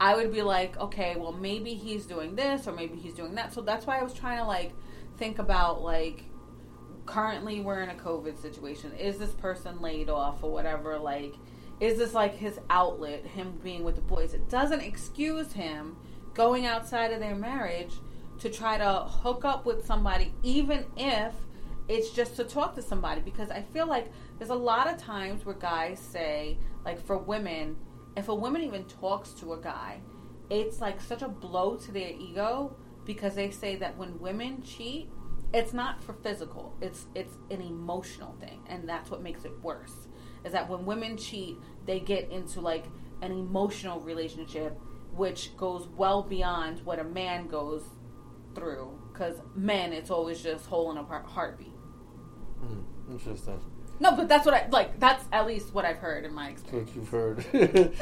i 0.00 0.14
would 0.14 0.32
be 0.32 0.42
like 0.42 0.76
okay 0.78 1.16
well 1.16 1.32
maybe 1.32 1.74
he's 1.74 2.06
doing 2.06 2.34
this 2.34 2.66
or 2.66 2.72
maybe 2.72 2.96
he's 2.96 3.14
doing 3.14 3.34
that 3.34 3.52
so 3.52 3.60
that's 3.60 3.86
why 3.86 3.98
i 3.98 4.02
was 4.02 4.12
trying 4.12 4.38
to 4.38 4.44
like 4.44 4.72
think 5.16 5.38
about 5.38 5.82
like 5.82 6.24
currently 7.06 7.60
we're 7.60 7.82
in 7.82 7.90
a 7.90 7.94
COVID 7.94 8.40
situation. 8.40 8.92
Is 8.92 9.18
this 9.18 9.32
person 9.32 9.80
laid 9.80 10.08
off 10.08 10.42
or 10.42 10.50
whatever? 10.50 10.98
Like, 10.98 11.34
is 11.80 11.98
this 11.98 12.14
like 12.14 12.34
his 12.34 12.58
outlet, 12.70 13.26
him 13.26 13.58
being 13.62 13.84
with 13.84 13.96
the 13.96 14.02
boys? 14.02 14.34
It 14.34 14.48
doesn't 14.48 14.80
excuse 14.80 15.52
him 15.52 15.96
going 16.32 16.66
outside 16.66 17.12
of 17.12 17.20
their 17.20 17.34
marriage 17.34 17.94
to 18.40 18.48
try 18.50 18.78
to 18.78 19.04
hook 19.04 19.44
up 19.44 19.64
with 19.64 19.86
somebody, 19.86 20.32
even 20.42 20.84
if 20.96 21.32
it's 21.88 22.10
just 22.10 22.36
to 22.36 22.44
talk 22.44 22.74
to 22.76 22.82
somebody. 22.82 23.20
Because 23.20 23.50
I 23.50 23.62
feel 23.62 23.86
like 23.86 24.10
there's 24.38 24.50
a 24.50 24.54
lot 24.54 24.92
of 24.92 24.98
times 24.98 25.44
where 25.44 25.54
guys 25.54 25.98
say, 25.98 26.58
like 26.84 27.04
for 27.04 27.16
women, 27.16 27.76
if 28.16 28.28
a 28.28 28.34
woman 28.34 28.62
even 28.62 28.84
talks 28.84 29.30
to 29.34 29.52
a 29.52 29.60
guy, 29.60 30.00
it's 30.50 30.80
like 30.80 31.00
such 31.00 31.22
a 31.22 31.28
blow 31.28 31.76
to 31.76 31.92
their 31.92 32.10
ego 32.10 32.76
because 33.04 33.34
they 33.34 33.50
say 33.50 33.76
that 33.76 33.96
when 33.96 34.18
women 34.18 34.62
cheat, 34.62 35.08
it's 35.52 35.72
not 35.72 36.02
for 36.02 36.14
physical. 36.14 36.76
It's 36.80 37.06
it's 37.14 37.36
an 37.50 37.60
emotional 37.60 38.34
thing, 38.40 38.60
and 38.66 38.88
that's 38.88 39.10
what 39.10 39.22
makes 39.22 39.44
it 39.44 39.52
worse. 39.62 40.08
Is 40.44 40.52
that 40.52 40.68
when 40.68 40.84
women 40.84 41.16
cheat, 41.16 41.56
they 41.86 42.00
get 42.00 42.30
into 42.30 42.60
like 42.60 42.86
an 43.22 43.30
emotional 43.32 44.00
relationship, 44.00 44.78
which 45.12 45.56
goes 45.56 45.88
well 45.96 46.22
beyond 46.22 46.84
what 46.84 46.98
a 46.98 47.04
man 47.04 47.46
goes 47.46 47.84
through. 48.54 48.98
Because 49.12 49.36
men, 49.54 49.92
it's 49.92 50.10
always 50.10 50.42
just 50.42 50.66
hole 50.66 50.90
in 50.90 50.98
a 50.98 51.04
heartbeat. 51.04 51.72
Mm, 52.60 52.84
interesting. 53.10 53.60
No, 54.00 54.16
but 54.16 54.28
that's 54.28 54.44
what 54.44 54.54
I 54.54 54.66
like. 54.70 54.98
That's 54.98 55.24
at 55.32 55.46
least 55.46 55.72
what 55.72 55.84
I've 55.84 55.98
heard 55.98 56.24
in 56.24 56.34
my 56.34 56.48
experience. 56.48 56.90
What 56.90 56.96
you've 56.96 57.08
heard. 57.08 57.46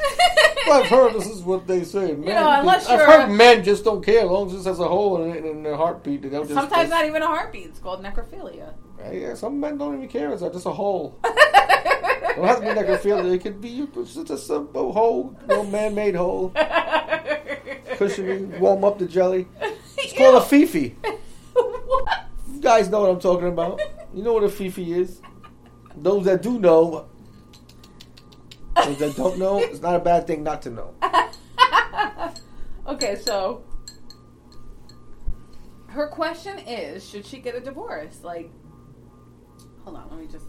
well, 0.67 0.83
I've 0.83 0.89
heard 0.89 1.13
this 1.13 1.27
is 1.27 1.41
what 1.41 1.67
they 1.67 1.83
say. 1.83 2.13
Men, 2.13 2.23
you 2.23 2.33
know, 2.33 2.49
unless 2.49 2.87
I've 2.87 3.01
heard 3.01 3.29
men 3.29 3.63
just 3.63 3.83
don't 3.83 4.03
care 4.03 4.23
as 4.23 4.29
long 4.29 4.47
as 4.47 4.65
it 4.65 4.69
has 4.69 4.79
a 4.79 4.87
hole 4.87 5.23
in, 5.23 5.31
it, 5.35 5.45
in 5.45 5.61
their 5.61 5.75
heartbeat. 5.75 6.23
They 6.23 6.29
don't 6.29 6.43
just, 6.43 6.55
Sometimes 6.55 6.89
just, 6.89 6.91
not 6.91 7.05
even 7.05 7.21
a 7.21 7.27
heartbeat. 7.27 7.67
It's 7.67 7.79
called 7.79 8.03
necrophilia. 8.03 8.73
Yeah, 9.11 9.35
some 9.35 9.59
men 9.59 9.77
don't 9.77 9.95
even 9.95 10.07
care. 10.07 10.31
It's 10.31 10.41
just 10.41 10.65
a 10.65 10.71
hole. 10.71 11.19
it 11.23 12.37
have 12.37 12.59
to 12.59 12.61
be 12.61 12.67
necrophilia. 12.67 13.35
It 13.35 13.41
could 13.41 13.61
be 13.61 13.87
it's 13.95 14.15
just 14.15 14.49
a, 14.49 14.55
a 14.55 14.91
hole, 14.91 15.37
you 15.41 15.47
know, 15.47 15.63
man-made 15.63 16.15
hole, 16.15 16.49
cushiony. 17.97 18.45
Warm 18.59 18.83
up 18.83 18.97
the 18.97 19.05
jelly. 19.05 19.47
It's 19.97 20.13
called 20.13 20.41
a 20.41 20.45
fifi. 20.45 20.95
what? 21.53 22.25
You 22.51 22.61
guys 22.61 22.89
know 22.89 23.01
what 23.01 23.09
I'm 23.09 23.19
talking 23.19 23.47
about. 23.47 23.81
You 24.13 24.23
know 24.23 24.33
what 24.33 24.43
a 24.43 24.49
fifi 24.49 24.93
is. 24.93 25.21
Those 25.95 26.25
that 26.25 26.41
do 26.41 26.59
know, 26.59 27.07
those 28.75 28.97
that 28.99 29.15
don't 29.15 29.37
know, 29.37 29.59
it's 29.59 29.81
not 29.81 29.95
a 29.95 29.99
bad 29.99 30.27
thing 30.27 30.43
not 30.43 30.61
to 30.63 30.69
know. 30.69 30.93
okay, 32.87 33.15
so 33.15 33.63
her 35.87 36.07
question 36.07 36.59
is 36.59 37.07
should 37.07 37.25
she 37.25 37.39
get 37.39 37.55
a 37.55 37.59
divorce? 37.59 38.23
Like, 38.23 38.51
hold 39.83 39.95
on, 39.95 40.09
let 40.09 40.19
me 40.19 40.27
just 40.27 40.47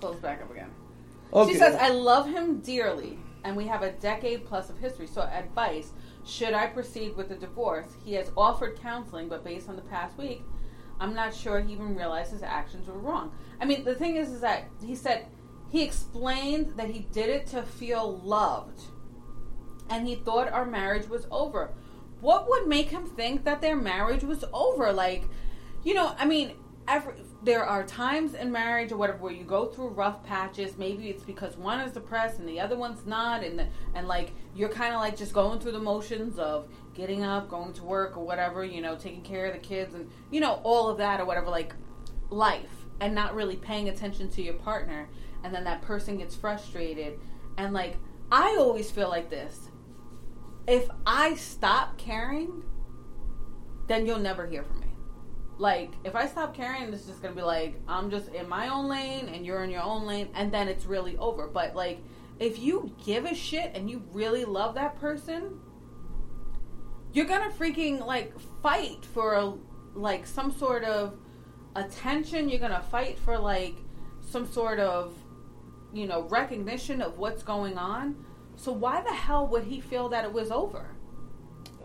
close 0.00 0.18
back 0.20 0.42
up 0.42 0.50
again. 0.50 0.70
Okay. 1.32 1.52
She 1.52 1.58
says, 1.58 1.76
I 1.76 1.90
love 1.90 2.28
him 2.28 2.60
dearly, 2.60 3.18
and 3.44 3.56
we 3.56 3.66
have 3.66 3.82
a 3.82 3.92
decade 3.92 4.46
plus 4.46 4.70
of 4.70 4.78
history. 4.78 5.06
So, 5.06 5.22
advice 5.22 5.92
should 6.24 6.54
I 6.54 6.66
proceed 6.66 7.16
with 7.16 7.28
the 7.28 7.34
divorce? 7.36 7.90
He 8.04 8.14
has 8.14 8.30
offered 8.36 8.78
counseling, 8.80 9.28
but 9.28 9.44
based 9.44 9.68
on 9.68 9.76
the 9.76 9.82
past 9.82 10.18
week, 10.18 10.42
I'm 11.00 11.14
not 11.14 11.34
sure 11.34 11.60
he 11.60 11.72
even 11.72 11.94
realized 11.94 12.32
his 12.32 12.42
actions 12.42 12.88
were 12.88 12.98
wrong. 12.98 13.32
I 13.60 13.64
mean, 13.64 13.84
the 13.84 13.94
thing 13.94 14.16
is, 14.16 14.30
is 14.30 14.40
that 14.40 14.68
he 14.84 14.94
said 14.94 15.26
he 15.70 15.82
explained 15.82 16.74
that 16.76 16.88
he 16.88 17.00
did 17.12 17.28
it 17.28 17.46
to 17.48 17.62
feel 17.62 18.18
loved, 18.18 18.80
and 19.90 20.06
he 20.06 20.16
thought 20.16 20.52
our 20.52 20.64
marriage 20.64 21.08
was 21.08 21.26
over. 21.30 21.72
What 22.20 22.48
would 22.48 22.66
make 22.66 22.90
him 22.90 23.06
think 23.06 23.44
that 23.44 23.60
their 23.60 23.76
marriage 23.76 24.24
was 24.24 24.44
over? 24.52 24.92
Like, 24.92 25.24
you 25.84 25.94
know, 25.94 26.14
I 26.18 26.26
mean, 26.26 26.54
every, 26.88 27.14
there 27.44 27.64
are 27.64 27.84
times 27.84 28.34
in 28.34 28.50
marriage 28.50 28.90
or 28.90 28.96
whatever 28.96 29.18
where 29.18 29.32
you 29.32 29.44
go 29.44 29.66
through 29.66 29.88
rough 29.90 30.24
patches. 30.24 30.76
Maybe 30.76 31.10
it's 31.10 31.22
because 31.22 31.56
one 31.56 31.80
is 31.80 31.92
depressed 31.92 32.40
and 32.40 32.48
the 32.48 32.58
other 32.58 32.76
one's 32.76 33.06
not, 33.06 33.44
and 33.44 33.58
the, 33.58 33.66
and 33.94 34.08
like 34.08 34.32
you're 34.54 34.68
kind 34.68 34.94
of 34.94 35.00
like 35.00 35.16
just 35.16 35.32
going 35.32 35.60
through 35.60 35.72
the 35.72 35.80
motions 35.80 36.38
of 36.38 36.68
getting 36.98 37.24
up, 37.24 37.48
going 37.48 37.72
to 37.72 37.82
work 37.82 38.16
or 38.16 38.26
whatever, 38.26 38.64
you 38.64 38.82
know, 38.82 38.96
taking 38.96 39.22
care 39.22 39.46
of 39.46 39.54
the 39.54 39.58
kids 39.58 39.94
and 39.94 40.10
you 40.30 40.40
know 40.40 40.60
all 40.64 40.88
of 40.88 40.98
that 40.98 41.20
or 41.20 41.24
whatever, 41.24 41.48
like 41.48 41.72
life, 42.28 42.84
and 43.00 43.14
not 43.14 43.34
really 43.34 43.56
paying 43.56 43.88
attention 43.88 44.28
to 44.28 44.42
your 44.42 44.54
partner, 44.54 45.08
and 45.42 45.54
then 45.54 45.64
that 45.64 45.80
person 45.80 46.18
gets 46.18 46.34
frustrated, 46.34 47.18
and 47.56 47.72
like 47.72 47.96
I 48.30 48.56
always 48.58 48.90
feel 48.90 49.08
like 49.08 49.30
this. 49.30 49.70
If 50.66 50.90
I 51.06 51.34
stop 51.36 51.96
caring, 51.96 52.62
then 53.86 54.04
you'll 54.04 54.18
never 54.18 54.46
hear 54.46 54.62
from 54.62 54.80
me 54.80 54.88
like 55.58 55.90
if 56.04 56.14
I 56.14 56.26
stop 56.26 56.54
caring, 56.54 56.92
it's 56.92 57.04
just 57.04 57.20
gonna 57.20 57.34
be 57.34 57.42
like 57.42 57.74
I'm 57.88 58.10
just 58.10 58.28
in 58.28 58.48
my 58.48 58.68
own 58.68 58.88
lane 58.88 59.28
and 59.28 59.44
you're 59.44 59.64
in 59.64 59.70
your 59.70 59.82
own 59.82 60.06
lane, 60.06 60.28
and 60.34 60.52
then 60.52 60.68
it's 60.68 60.86
really 60.86 61.16
over. 61.18 61.48
But 61.48 61.74
like 61.74 61.98
if 62.38 62.58
you 62.58 62.94
give 63.04 63.24
a 63.24 63.34
shit 63.34 63.72
and 63.74 63.90
you 63.90 64.02
really 64.12 64.44
love 64.44 64.74
that 64.76 65.00
person, 65.00 65.60
you're 67.18 67.26
gonna 67.26 67.50
freaking 67.50 67.98
like 68.06 68.32
fight 68.62 69.04
for 69.04 69.34
a, 69.34 69.52
like 69.94 70.24
some 70.24 70.52
sort 70.52 70.84
of 70.84 71.18
attention. 71.74 72.48
You're 72.48 72.60
gonna 72.60 72.84
fight 72.92 73.18
for 73.18 73.36
like 73.36 73.74
some 74.20 74.46
sort 74.46 74.78
of 74.78 75.12
you 75.92 76.06
know 76.06 76.28
recognition 76.28 77.02
of 77.02 77.18
what's 77.18 77.42
going 77.42 77.76
on. 77.76 78.24
So 78.54 78.70
why 78.70 79.02
the 79.02 79.12
hell 79.12 79.48
would 79.48 79.64
he 79.64 79.80
feel 79.80 80.08
that 80.10 80.24
it 80.24 80.32
was 80.32 80.52
over? 80.52 80.94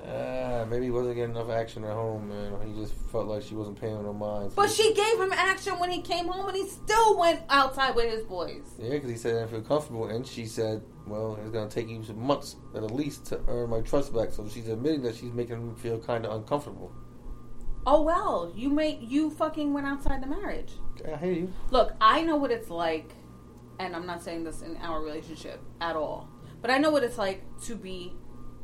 Uh, 0.05 0.65
maybe 0.69 0.85
he 0.85 0.91
wasn't 0.91 1.15
getting 1.15 1.31
enough 1.31 1.49
action 1.49 1.83
at 1.85 1.91
home, 1.93 2.29
and 2.29 2.67
he 2.67 2.81
just 2.81 2.93
felt 3.11 3.27
like 3.27 3.41
she 3.41 3.55
wasn't 3.55 3.79
paying 3.79 4.03
no 4.03 4.11
mind. 4.11 4.51
So 4.51 4.55
But 4.57 4.69
she 4.69 4.93
gave 4.93 5.19
him 5.19 5.31
action 5.31 5.79
when 5.79 5.89
he 5.89 6.01
came 6.01 6.27
home, 6.27 6.47
and 6.47 6.57
he 6.57 6.67
still 6.67 7.17
went 7.17 7.41
outside 7.49 7.95
with 7.95 8.11
his 8.11 8.23
boys. 8.25 8.63
Yeah, 8.77 8.89
because 8.89 9.09
he 9.09 9.15
said 9.15 9.35
I 9.35 9.39
didn't 9.39 9.51
feel 9.51 9.61
comfortable, 9.61 10.07
and 10.07 10.27
she 10.27 10.45
said, 10.45 10.83
"Well, 11.07 11.39
it's 11.41 11.51
gonna 11.51 11.69
take 11.69 11.87
you 11.87 12.03
some 12.03 12.19
months 12.19 12.57
at 12.75 12.83
least 12.91 13.25
to 13.27 13.39
earn 13.47 13.69
my 13.69 13.79
trust 13.79 14.13
back." 14.13 14.31
So 14.31 14.47
she's 14.47 14.67
admitting 14.67 15.03
that 15.03 15.15
she's 15.15 15.31
making 15.31 15.69
me 15.69 15.73
feel 15.75 15.99
kind 15.99 16.25
of 16.25 16.33
uncomfortable. 16.33 16.91
Oh 17.85 18.01
well, 18.01 18.51
you 18.55 18.69
make 18.69 18.99
you 19.01 19.29
fucking 19.29 19.73
went 19.73 19.87
outside 19.87 20.21
the 20.21 20.27
marriage. 20.27 20.73
I 21.09 21.17
hear 21.17 21.33
you. 21.33 21.53
Look, 21.69 21.93
I 22.01 22.23
know 22.23 22.35
what 22.35 22.51
it's 22.51 22.69
like, 22.69 23.13
and 23.79 23.95
I'm 23.95 24.05
not 24.05 24.21
saying 24.21 24.43
this 24.43 24.61
in 24.61 24.75
our 24.77 25.01
relationship 25.01 25.61
at 25.79 25.95
all, 25.95 26.29
but 26.61 26.71
I 26.71 26.77
know 26.77 26.91
what 26.91 27.03
it's 27.03 27.17
like 27.17 27.43
to 27.63 27.75
be 27.75 28.13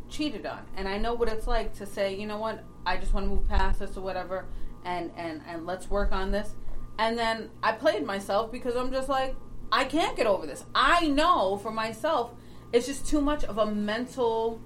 cheated 0.10 0.46
on, 0.46 0.66
and 0.76 0.88
I 0.88 0.98
know 0.98 1.14
what 1.14 1.30
it's 1.30 1.48
like 1.48 1.74
to 1.76 1.86
say, 1.86 2.16
you 2.16 2.28
know 2.28 2.38
what, 2.38 2.64
I 2.86 2.98
just 2.98 3.14
want 3.14 3.26
to 3.26 3.30
move 3.30 3.48
past 3.48 3.80
this 3.80 3.98
or 3.98 4.02
whatever, 4.02 4.46
and 4.86 5.12
and 5.16 5.42
and 5.48 5.66
let's 5.66 5.90
work 5.90 6.12
on 6.12 6.32
this. 6.32 6.56
And 6.98 7.18
then 7.18 7.50
I 7.64 7.72
played 7.72 8.06
myself 8.06 8.52
because 8.52 8.76
I'm 8.76 8.92
just 8.92 9.08
like, 9.08 9.36
I 9.72 9.86
can't 9.86 10.18
get 10.18 10.28
over 10.28 10.46
this. 10.46 10.66
I 10.76 11.08
know 11.08 11.58
for 11.58 11.72
myself, 11.72 12.32
it's 12.74 12.86
just 12.86 13.08
too 13.08 13.22
much 13.22 13.46
of 13.46 13.58
a 13.58 13.66
mental, 13.66 14.62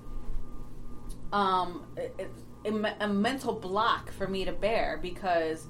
um, 1.31 1.85
it, 1.95 2.31
a 2.99 3.07
mental 3.07 3.53
block 3.53 4.11
for 4.11 4.27
me 4.27 4.45
to 4.45 4.51
bear 4.51 4.97
because 5.01 5.67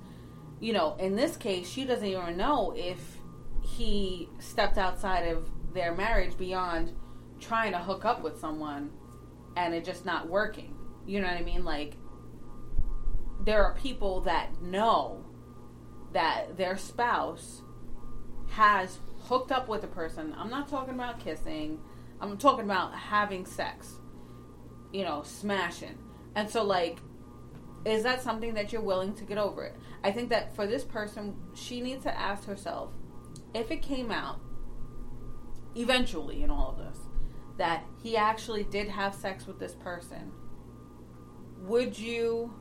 you 0.64 0.72
know, 0.72 0.96
in 0.98 1.18
this 1.18 1.36
case, 1.36 1.70
she 1.70 1.84
doesn't 1.84 2.08
even 2.08 2.38
know 2.38 2.74
if 2.78 3.18
he 3.62 4.30
stepped 4.40 4.78
outside 4.78 5.28
of 5.28 5.50
their 5.74 5.94
marriage 5.94 6.38
beyond 6.38 6.94
trying 7.42 7.74
to 7.74 7.80
hook 7.80 8.06
up 8.06 8.24
with 8.24 8.40
someone 8.40 8.90
and 9.56 9.74
it 9.74 9.86
just 9.86 10.06
not 10.06 10.30
working. 10.30 10.76
You 11.06 11.22
know 11.22 11.28
what 11.28 11.38
I 11.38 11.44
mean? 11.44 11.66
Like, 11.66 11.98
there 13.44 13.64
are 13.64 13.76
people 13.76 14.22
that 14.22 14.62
know 14.62 15.26
that 16.14 16.58
their 16.58 16.78
spouse 16.78 17.62
has 18.50 19.00
hooked 19.24 19.52
up 19.52 19.68
with 19.68 19.84
a 19.84 19.88
person. 19.88 20.34
I'm 20.38 20.50
not 20.50 20.68
talking 20.68 20.94
about 20.94 21.20
kissing, 21.20 21.80
I'm 22.22 22.38
talking 22.38 22.66
about 22.66 22.94
having 22.94 23.46
sex, 23.46 23.96
you 24.92 25.04
know, 25.04 25.24
smashing. 25.24 25.98
And 26.36 26.50
so, 26.50 26.64
like, 26.64 27.00
is 27.86 28.04
that 28.04 28.22
something 28.22 28.54
that 28.54 28.72
you're 28.72 28.82
willing 28.82 29.14
to 29.16 29.24
get 29.26 29.38
over 29.38 29.64
it? 29.66 29.76
I 30.04 30.12
think 30.12 30.30
that 30.30 30.56
for 30.56 30.66
this 30.66 30.84
person, 30.84 31.36
she 31.54 31.82
needs 31.82 32.04
to 32.04 32.18
ask 32.18 32.46
herself 32.46 32.92
if 33.54 33.72
it 33.72 33.82
came 33.82 34.12
out 34.12 34.40
eventually 35.76 36.44
in 36.44 36.50
all 36.50 36.70
of 36.70 36.78
this 36.78 37.03
that 37.58 37.86
he 38.02 38.18
actually 38.18 38.64
did 38.64 38.88
have 38.88 39.14
sex 39.14 39.46
with 39.46 39.60
this 39.60 39.76
person, 39.76 40.32
would 41.60 41.98
you 41.98 42.54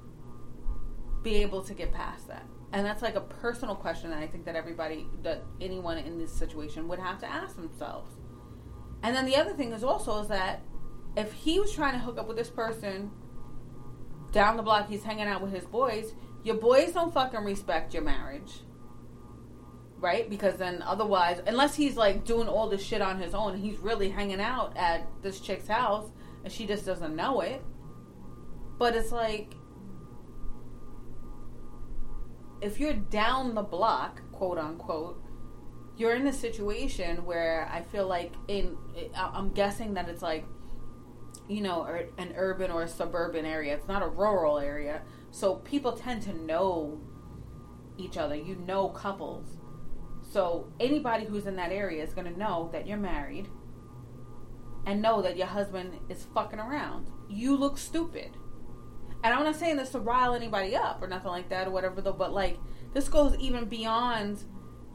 be 1.22 1.36
able 1.36 1.62
to 1.62 1.74
get 1.74 1.92
past 1.92 2.28
that? 2.28 2.46
And 2.72 2.86
that's 2.86 3.02
like 3.02 3.16
a 3.16 3.20
personal 3.20 3.74
question 3.74 4.10
that 4.10 4.22
I 4.22 4.26
think 4.26 4.44
that 4.46 4.56
everybody, 4.56 5.06
that 5.22 5.42
anyone 5.60 5.98
in 5.98 6.18
this 6.18 6.32
situation 6.32 6.88
would 6.88 6.98
have 6.98 7.18
to 7.20 7.26
ask 7.26 7.56
themselves. 7.56 8.12
And 9.02 9.14
then 9.14 9.26
the 9.26 9.36
other 9.36 9.52
thing 9.52 9.72
is 9.72 9.84
also 9.84 10.22
is 10.22 10.28
that 10.28 10.62
if 11.16 11.32
he 11.32 11.60
was 11.60 11.72
trying 11.72 11.92
to 11.92 11.98
hook 11.98 12.18
up 12.18 12.28
with 12.28 12.36
this 12.36 12.48
person 12.48 13.10
down 14.30 14.56
the 14.56 14.62
block, 14.62 14.88
he's 14.88 15.02
hanging 15.02 15.26
out 15.26 15.42
with 15.42 15.52
his 15.52 15.64
boys. 15.64 16.14
Your 16.44 16.56
boys 16.56 16.92
don't 16.92 17.12
fucking 17.12 17.44
respect 17.44 17.92
your 17.92 18.02
marriage, 18.02 18.60
right? 20.02 20.28
Because 20.28 20.56
then 20.56 20.82
otherwise, 20.82 21.40
unless 21.46 21.74
he's 21.74 21.96
like 21.96 22.24
doing 22.24 22.48
all 22.48 22.68
this 22.68 22.82
shit 22.82 23.00
on 23.00 23.20
his 23.20 23.34
own, 23.34 23.56
he's 23.56 23.78
really 23.78 24.10
hanging 24.10 24.40
out 24.40 24.76
at 24.76 25.06
this 25.22 25.40
chick's 25.40 25.68
house 25.68 26.10
and 26.42 26.52
she 26.52 26.66
just 26.66 26.84
doesn't 26.84 27.14
know 27.14 27.40
it. 27.40 27.62
But 28.78 28.96
it's 28.96 29.12
like, 29.12 29.54
if 32.60 32.80
you're 32.80 32.94
down 32.94 33.54
the 33.54 33.62
block, 33.62 34.20
quote 34.32 34.58
unquote, 34.58 35.22
you're 35.96 36.16
in 36.16 36.26
a 36.26 36.32
situation 36.32 37.24
where 37.24 37.68
I 37.72 37.82
feel 37.82 38.08
like 38.08 38.32
in 38.48 38.76
I'm 39.14 39.52
guessing 39.52 39.94
that 39.94 40.08
it's 40.08 40.22
like 40.22 40.44
you 41.48 41.60
know, 41.60 41.84
an 42.18 42.32
urban 42.36 42.70
or 42.70 42.82
a 42.82 42.88
suburban 42.88 43.44
area. 43.44 43.74
It's 43.74 43.88
not 43.88 44.02
a 44.02 44.08
rural 44.08 44.58
area. 44.58 45.02
So 45.30 45.56
people 45.56 45.92
tend 45.92 46.22
to 46.22 46.32
know 46.32 47.00
each 47.98 48.16
other. 48.16 48.34
You 48.34 48.56
know 48.56 48.88
couples. 48.88 49.58
So 50.32 50.72
anybody 50.80 51.26
who's 51.26 51.44
in 51.44 51.56
that 51.56 51.72
area 51.72 52.02
is 52.02 52.14
going 52.14 52.32
to 52.32 52.38
know 52.38 52.70
that 52.72 52.86
you're 52.86 52.96
married 52.96 53.48
and 54.86 55.02
know 55.02 55.20
that 55.20 55.36
your 55.36 55.46
husband 55.46 55.92
is 56.08 56.26
fucking 56.32 56.58
around. 56.58 57.10
You 57.28 57.54
look 57.54 57.76
stupid. 57.76 58.30
And 59.22 59.34
I'm 59.34 59.44
not 59.44 59.56
saying 59.56 59.76
this 59.76 59.90
to 59.90 60.00
rile 60.00 60.34
anybody 60.34 60.74
up 60.74 61.02
or 61.02 61.06
nothing 61.06 61.30
like 61.30 61.50
that 61.50 61.68
or 61.68 61.70
whatever 61.70 62.00
though, 62.00 62.14
but 62.14 62.32
like 62.32 62.56
this 62.94 63.10
goes 63.10 63.36
even 63.36 63.66
beyond 63.66 64.42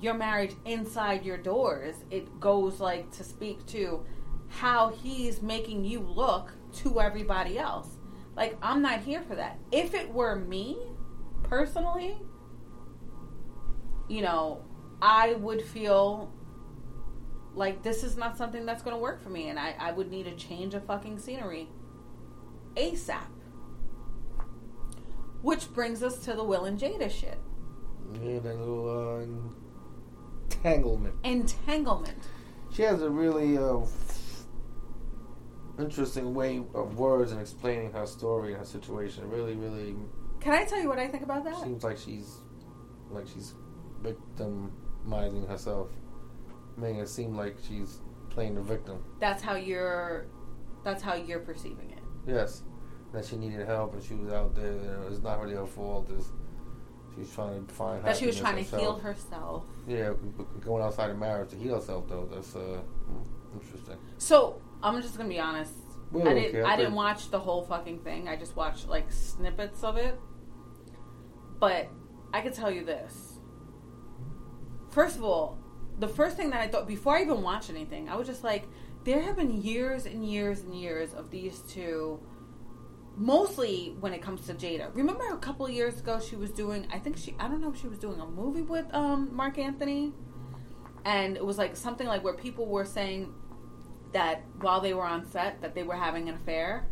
your 0.02 0.16
marriage 0.16 0.56
inside 0.66 1.24
your 1.24 1.38
doors. 1.38 1.98
It 2.10 2.40
goes 2.40 2.80
like 2.80 3.12
to 3.12 3.24
speak 3.24 3.64
to 3.68 4.04
how 4.48 4.90
he's 4.90 5.44
making 5.44 5.86
you 5.86 6.00
look 6.00 6.52
to 6.78 7.00
everybody 7.00 7.60
else. 7.60 8.00
Like 8.36 8.58
I'm 8.64 8.82
not 8.82 9.02
here 9.02 9.22
for 9.22 9.36
that. 9.36 9.60
If 9.72 9.94
it 9.94 10.12
were 10.12 10.36
me 10.36 10.78
personally, 11.44 12.18
you 14.10 14.24
know, 14.24 14.64
I 15.02 15.34
would 15.36 15.62
feel 15.62 16.32
like 17.54 17.84
this 17.84 18.04
is 18.04 18.18
not 18.18 18.38
something 18.38 18.66
that's 18.66 18.84
going 18.84 18.96
to 18.96 19.02
work 19.02 19.22
for 19.22 19.30
me 19.30 19.50
and 19.50 19.60
I, 19.60 19.76
I 19.80 19.92
would 19.92 20.10
need 20.12 20.28
a 20.28 20.36
change 20.36 20.74
of 20.74 20.86
fucking 20.86 21.20
scenery 21.20 21.70
ASAP. 22.76 23.28
Which 25.42 25.72
brings 25.74 26.04
us 26.04 26.20
to 26.26 26.34
the 26.34 26.44
Will 26.44 26.66
and 26.66 26.80
Jada 26.80 27.10
shit. 27.10 27.38
Yeah, 28.24 28.40
that 28.40 28.58
little 28.58 29.20
uh, 29.20 29.26
entanglement. 30.44 31.16
Entanglement. 31.24 32.18
She 32.72 32.82
has 32.84 33.02
a 33.02 33.10
really 33.10 33.58
uh, 33.58 33.80
interesting 35.80 36.34
way 36.34 36.64
of 36.74 36.98
words 36.98 37.32
and 37.32 37.42
explaining 37.42 37.92
her 37.94 38.06
story 38.06 38.50
and 38.50 38.60
her 38.60 38.66
situation. 38.66 39.30
Really, 39.30 39.56
really 39.56 39.96
Can 40.40 40.54
I 40.54 40.64
tell 40.66 40.82
you 40.82 40.90
what 40.90 41.00
I 41.00 41.08
think 41.08 41.24
about 41.24 41.44
that? 41.46 41.58
seems 41.62 41.84
like 41.84 41.98
she's 41.98 42.38
like 43.10 43.26
she's 43.28 43.54
victimizing 45.08 45.48
herself, 45.48 45.90
making 46.78 47.00
it 47.00 47.10
seem 47.10 47.36
like 47.36 47.56
she's 47.68 48.00
playing 48.30 48.56
the 48.56 48.62
victim. 48.62 49.04
That's 49.20 49.42
how 49.42 49.56
you're 49.56 50.26
that's 50.84 51.02
how 51.02 51.16
you're 51.16 51.40
perceiving 51.40 51.92
it. 51.92 52.04
Yes, 52.28 52.64
that 53.14 53.26
she 53.26 53.36
needed 53.38 53.66
help 53.66 53.94
and 53.94 54.04
she 54.04 54.16
was 54.16 54.32
out 54.32 54.56
there. 54.56 54.78
It's 55.10 55.22
not 55.22 55.42
really 55.42 55.56
her 55.56 55.66
fault. 55.66 56.10
It's, 56.16 56.28
she's 57.16 57.34
trying 57.34 57.66
to 57.66 57.74
find 57.74 58.04
That 58.04 58.18
she 58.18 58.28
was 58.28 58.38
trying 58.38 58.58
happiness 58.58 58.72
to 58.72 58.80
heal 58.80 58.96
herself. 58.96 59.64
herself. 59.64 59.66
Yeah, 59.88 60.14
going 60.64 60.84
outside 60.84 61.10
of 61.10 61.18
marriage 61.18 61.50
to 61.52 61.56
heal 61.56 61.76
herself 61.76 62.08
though. 62.08 62.28
That's 62.32 62.56
uh, 62.56 62.82
interesting. 63.54 63.98
So 64.18 64.62
I'm 64.84 65.02
just 65.02 65.18
gonna 65.18 65.30
be 65.30 65.40
honest. 65.40 65.74
Well, 66.12 66.28
I 66.28 66.34
didn't. 66.34 66.50
okay, 66.50 66.62
I 66.62 66.74
okay. 66.74 66.84
didn't 66.84 66.96
watch 66.96 67.32
the 67.32 67.40
whole 67.40 67.64
fucking 67.64 68.00
thing. 68.00 68.30
I 68.30 68.38
just 68.38 68.56
watched 68.56 68.88
like 68.88 69.12
snippets 69.12 69.84
of 69.84 69.98
it. 69.98 70.20
But 71.60 71.90
I 72.34 72.42
could 72.42 72.54
tell 72.54 72.70
you 72.70 72.86
this. 72.86 73.27
First 74.98 75.18
of 75.18 75.24
all, 75.24 75.60
the 76.00 76.08
first 76.08 76.38
thing 76.38 76.50
that 76.50 76.60
I 76.60 76.68
thought 76.68 76.88
before 76.88 77.18
I 77.18 77.22
even 77.22 77.44
watched 77.44 77.70
anything, 77.70 78.10
I 78.10 78.16
was 78.16 78.26
just 78.26 78.44
like, 78.44 78.68
there 79.04 79.22
have 79.22 79.36
been 79.36 79.62
years 79.62 80.08
and 80.08 80.28
years 80.28 80.62
and 80.62 80.74
years 80.74 81.14
of 81.14 81.30
these 81.30 81.60
two. 81.70 82.20
Mostly 83.16 83.96
when 84.00 84.12
it 84.12 84.24
comes 84.24 84.48
to 84.48 84.56
Jada. 84.56 84.90
Remember 84.96 85.24
a 85.32 85.38
couple 85.38 85.70
years 85.70 86.00
ago 86.00 86.20
she 86.20 86.36
was 86.36 86.50
doing. 86.50 86.88
I 86.92 86.98
think 86.98 87.16
she. 87.16 87.36
I 87.40 87.48
don't 87.48 87.62
know 87.62 87.72
if 87.72 87.80
she 87.80 87.88
was 87.88 88.00
doing 88.00 88.20
a 88.20 88.26
movie 88.26 88.64
with 88.64 88.92
um 88.92 89.30
Marc 89.32 89.60
Anthony, 89.60 90.14
and 91.06 91.38
it 91.38 91.46
was 91.46 91.60
like 91.60 91.76
something 91.76 92.08
like 92.08 92.24
where 92.24 92.34
people 92.34 92.66
were 92.66 92.86
saying 92.86 93.32
that 94.14 94.46
while 94.62 94.82
they 94.82 94.96
were 94.96 95.06
on 95.06 95.30
set 95.30 95.62
that 95.62 95.76
they 95.76 95.84
were 95.84 95.96
having 95.96 96.28
an 96.28 96.34
affair. 96.34 96.88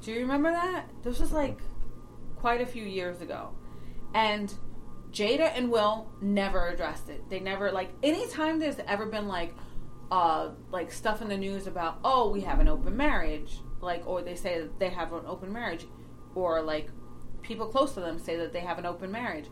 Do 0.00 0.10
you 0.10 0.18
remember 0.22 0.50
that? 0.50 0.86
This 1.04 1.20
was 1.20 1.30
like 1.30 1.60
quite 2.34 2.60
a 2.60 2.66
few 2.66 2.82
years 2.82 3.20
ago. 3.20 3.50
And 4.12 4.52
Jada 5.12 5.52
and 5.54 5.70
Will 5.70 6.10
never 6.20 6.68
addressed 6.68 7.08
it. 7.08 7.28
They 7.28 7.40
never 7.40 7.72
like 7.72 7.90
anytime 8.02 8.58
there's 8.58 8.78
ever 8.86 9.06
been 9.06 9.28
like 9.28 9.54
uh 10.10 10.50
like 10.70 10.90
stuff 10.90 11.20
in 11.22 11.28
the 11.28 11.36
news 11.36 11.66
about 11.66 11.98
oh 12.04 12.30
we 12.30 12.40
have 12.40 12.60
an 12.60 12.68
open 12.68 12.96
marriage 12.96 13.60
like 13.80 14.06
or 14.06 14.22
they 14.22 14.34
say 14.34 14.60
that 14.60 14.78
they 14.78 14.88
have 14.88 15.12
an 15.12 15.24
open 15.26 15.52
marriage 15.52 15.86
or 16.34 16.62
like 16.62 16.88
people 17.42 17.66
close 17.66 17.94
to 17.94 18.00
them 18.00 18.18
say 18.18 18.36
that 18.36 18.52
they 18.52 18.60
have 18.60 18.78
an 18.78 18.86
open 18.86 19.10
marriage. 19.10 19.46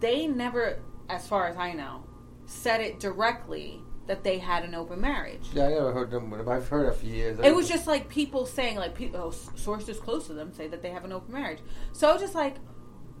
They 0.00 0.26
never 0.26 0.80
as 1.08 1.26
far 1.26 1.46
as 1.46 1.56
I 1.56 1.72
know 1.72 2.04
said 2.46 2.80
it 2.80 3.00
directly 3.00 3.82
that 4.06 4.22
they 4.22 4.38
had 4.38 4.64
an 4.64 4.74
open 4.74 5.00
marriage. 5.00 5.48
Yeah, 5.52 5.66
I 5.66 5.68
never 5.70 5.92
heard 5.92 6.10
them, 6.10 6.30
but 6.30 6.48
I've 6.48 6.68
heard 6.68 6.86
it 6.88 6.94
for 6.94 7.06
years. 7.06 7.38
It 7.42 7.54
was 7.54 7.68
just 7.68 7.86
like 7.86 8.08
people 8.08 8.46
saying, 8.46 8.76
like, 8.76 8.94
people, 8.94 9.20
oh, 9.20 9.56
sources 9.56 9.98
close 9.98 10.28
to 10.28 10.32
them 10.32 10.52
say 10.52 10.68
that 10.68 10.80
they 10.80 10.90
have 10.90 11.04
an 11.04 11.12
open 11.12 11.34
marriage. 11.34 11.58
So 11.92 12.08
I 12.08 12.12
was 12.12 12.22
just 12.22 12.34
like, 12.34 12.56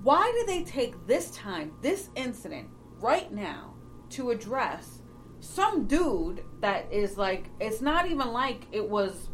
why 0.06 0.30
do 0.38 0.46
they 0.46 0.62
take 0.62 1.04
this 1.08 1.32
time, 1.32 1.72
this 1.82 2.10
incident, 2.14 2.68
right 3.00 3.32
now, 3.32 3.74
to 4.10 4.30
address 4.30 5.02
some 5.40 5.88
dude 5.88 6.44
that 6.60 6.86
is 6.92 7.18
like, 7.18 7.50
it's 7.58 7.80
not 7.80 8.08
even 8.08 8.28
like 8.28 8.68
it 8.70 8.88
was 8.88 9.30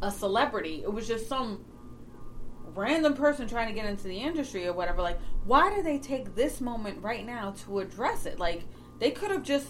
a 0.00 0.10
celebrity. 0.10 0.80
It 0.82 0.90
was 0.90 1.06
just 1.06 1.28
some 1.28 1.62
random 2.68 3.12
person 3.12 3.46
trying 3.46 3.68
to 3.68 3.74
get 3.74 3.84
into 3.84 4.04
the 4.04 4.16
industry 4.16 4.66
or 4.66 4.72
whatever. 4.72 5.02
Like, 5.02 5.20
why 5.44 5.74
do 5.74 5.82
they 5.82 5.98
take 5.98 6.34
this 6.34 6.62
moment 6.62 7.02
right 7.02 7.26
now 7.26 7.50
to 7.66 7.80
address 7.80 8.24
it? 8.24 8.38
Like, 8.38 8.62
they 8.98 9.10
could 9.10 9.30
have 9.30 9.42
just 9.42 9.68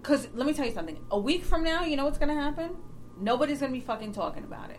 because 0.00 0.28
let 0.32 0.46
me 0.46 0.52
tell 0.52 0.64
you 0.64 0.72
something. 0.72 1.00
A 1.10 1.18
week 1.18 1.42
from 1.42 1.64
now, 1.64 1.82
you 1.82 1.96
know 1.96 2.04
what's 2.04 2.18
to 2.28 2.40
happen? 2.40 2.76
Nobody's 3.18 3.58
to 3.72 3.78
be 3.80 3.84
fucking 3.84 4.12
talking 4.12 4.44
about 4.44 4.70
it. 4.70 4.78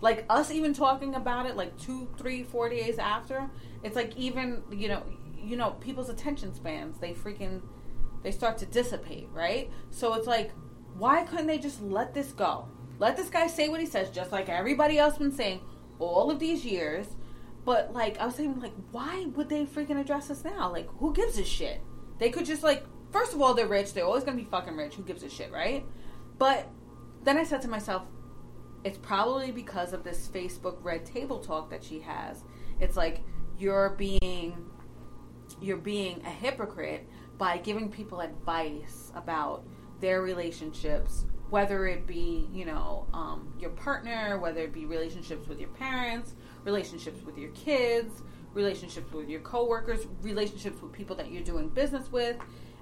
Like 0.00 0.24
us 0.30 0.50
even 0.50 0.72
talking 0.72 1.14
about 1.14 1.46
it 1.46 1.56
like 1.56 1.76
two, 1.78 2.08
three, 2.16 2.44
four 2.44 2.68
days 2.68 2.98
after, 2.98 3.50
it's 3.82 3.96
like 3.96 4.16
even, 4.16 4.62
you 4.70 4.88
know, 4.88 5.02
you 5.42 5.56
know, 5.56 5.72
people's 5.80 6.08
attention 6.08 6.54
spans, 6.54 6.98
they 6.98 7.12
freaking, 7.12 7.62
they 8.22 8.30
start 8.30 8.58
to 8.58 8.66
dissipate, 8.66 9.28
right? 9.32 9.70
So 9.90 10.14
it's 10.14 10.26
like, 10.26 10.52
why 10.96 11.22
couldn't 11.24 11.46
they 11.46 11.58
just 11.58 11.82
let 11.82 12.14
this 12.14 12.32
go? 12.32 12.68
Let 12.98 13.16
this 13.16 13.28
guy 13.28 13.46
say 13.46 13.68
what 13.68 13.80
he 13.80 13.86
says, 13.86 14.10
just 14.10 14.32
like 14.32 14.48
everybody 14.48 14.98
else 14.98 15.18
been 15.18 15.32
saying 15.32 15.60
all 15.98 16.30
of 16.30 16.38
these 16.38 16.64
years. 16.64 17.06
But 17.64 17.92
like, 17.92 18.18
I 18.18 18.26
was 18.26 18.34
saying, 18.34 18.60
like, 18.60 18.72
why 18.92 19.26
would 19.34 19.48
they 19.48 19.66
freaking 19.66 20.00
address 20.00 20.30
us 20.30 20.44
now? 20.44 20.72
Like, 20.72 20.88
who 20.98 21.12
gives 21.12 21.38
a 21.38 21.44
shit? 21.44 21.80
They 22.18 22.30
could 22.30 22.46
just 22.46 22.62
like, 22.62 22.84
first 23.12 23.34
of 23.34 23.42
all, 23.42 23.54
they're 23.54 23.68
rich. 23.68 23.92
They're 23.92 24.04
always 24.04 24.24
gonna 24.24 24.36
be 24.36 24.44
fucking 24.44 24.76
rich. 24.76 24.94
Who 24.94 25.02
gives 25.02 25.22
a 25.22 25.28
shit, 25.28 25.52
right? 25.52 25.84
But 26.38 26.68
then 27.22 27.36
I 27.36 27.44
said 27.44 27.62
to 27.62 27.68
myself, 27.68 28.02
it's 28.88 28.96
probably 28.96 29.52
because 29.52 29.92
of 29.92 30.02
this 30.02 30.28
Facebook 30.28 30.78
red 30.82 31.04
table 31.04 31.40
talk 31.40 31.68
that 31.68 31.84
she 31.84 32.00
has. 32.00 32.42
It's 32.80 32.96
like 32.96 33.20
you're 33.58 33.90
being 33.90 34.64
you're 35.60 35.76
being 35.76 36.22
a 36.24 36.30
hypocrite 36.30 37.06
by 37.36 37.58
giving 37.58 37.90
people 37.90 38.20
advice 38.20 39.12
about 39.14 39.62
their 40.00 40.22
relationships, 40.22 41.26
whether 41.50 41.86
it 41.86 42.06
be, 42.06 42.48
you 42.50 42.64
know, 42.64 43.06
um, 43.12 43.52
your 43.60 43.70
partner, 43.70 44.38
whether 44.38 44.60
it 44.60 44.72
be 44.72 44.86
relationships 44.86 45.46
with 45.48 45.60
your 45.60 45.70
parents, 45.70 46.34
relationships 46.64 47.22
with 47.26 47.36
your 47.36 47.50
kids, 47.50 48.22
relationships 48.54 49.12
with 49.12 49.28
your 49.28 49.40
coworkers, 49.40 50.06
relationships 50.22 50.80
with 50.80 50.92
people 50.92 51.14
that 51.14 51.30
you're 51.30 51.42
doing 51.42 51.68
business 51.68 52.10
with, 52.10 52.36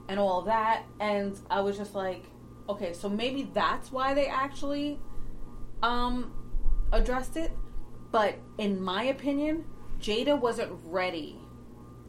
and 0.08 0.20
all 0.20 0.42
that. 0.42 0.84
And 1.00 1.36
I 1.50 1.62
was 1.62 1.76
just 1.76 1.96
like, 1.96 2.26
okay, 2.68 2.92
so 2.92 3.08
maybe 3.08 3.50
that's 3.52 3.90
why 3.90 4.14
they 4.14 4.26
actually 4.26 5.00
um, 5.82 6.32
addressed 6.92 7.36
it. 7.36 7.52
But 8.10 8.38
in 8.58 8.80
my 8.80 9.04
opinion, 9.04 9.64
Jada 10.00 10.40
wasn't 10.40 10.72
ready 10.84 11.38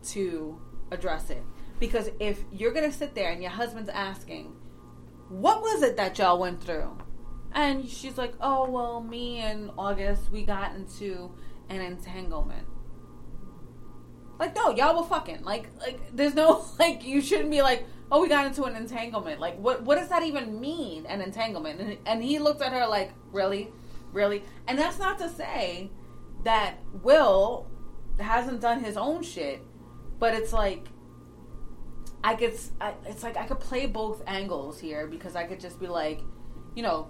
to 0.09 0.59
address 0.91 1.29
it. 1.29 1.43
Because 1.79 2.09
if 2.19 2.43
you're 2.51 2.71
to 2.89 2.91
sit 2.91 3.13
there 3.13 3.31
and 3.31 3.41
your 3.41 3.51
husband's 3.51 3.89
asking, 3.89 4.55
what 5.29 5.61
was 5.61 5.83
it 5.83 5.97
that 5.97 6.17
y'all 6.17 6.39
went 6.39 6.63
through? 6.63 6.97
And 7.53 7.89
she's 7.89 8.17
like, 8.17 8.33
oh, 8.41 8.69
well, 8.69 9.01
me 9.01 9.39
and 9.39 9.71
August, 9.77 10.31
we 10.31 10.43
got 10.43 10.75
into 10.75 11.31
an 11.69 11.81
entanglement. 11.81 12.67
Like, 14.39 14.55
no, 14.55 14.71
y'all 14.75 15.01
were 15.01 15.07
fucking. 15.07 15.43
Like, 15.43 15.69
like, 15.79 15.99
there's 16.15 16.35
no, 16.35 16.65
like, 16.79 17.03
you 17.03 17.21
shouldn't 17.21 17.51
be 17.51 17.61
like, 17.61 17.85
oh, 18.11 18.21
we 18.21 18.29
got 18.29 18.45
into 18.45 18.63
an 18.63 18.75
entanglement. 18.75 19.39
Like, 19.39 19.57
what, 19.59 19.83
what 19.83 19.97
does 19.97 20.09
that 20.09 20.23
even 20.23 20.59
mean, 20.59 21.05
an 21.05 21.21
entanglement? 21.21 21.79
And, 21.79 21.97
and 22.05 22.23
he 22.23 22.39
looked 22.39 22.61
at 22.61 22.71
her 22.71 22.87
like, 22.87 23.11
really? 23.31 23.69
Really? 24.13 24.43
And 24.67 24.79
that's 24.79 24.99
not 24.99 25.17
to 25.19 25.29
say 25.29 25.91
that 26.43 26.75
Will 27.03 27.69
hasn't 28.19 28.61
done 28.61 28.83
his 28.83 28.97
own 28.97 29.23
shit, 29.23 29.61
but 30.19 30.33
it's 30.33 30.53
like, 30.53 30.87
I 32.23 32.35
could, 32.35 32.53
I, 32.81 32.93
it's 33.05 33.23
like 33.23 33.37
I 33.37 33.45
could 33.45 33.59
play 33.59 33.85
both 33.85 34.23
angles 34.25 34.79
here 34.79 35.07
because 35.07 35.35
I 35.35 35.43
could 35.43 35.59
just 35.59 35.79
be 35.79 35.87
like, 35.87 36.21
you 36.75 36.83
know, 36.83 37.09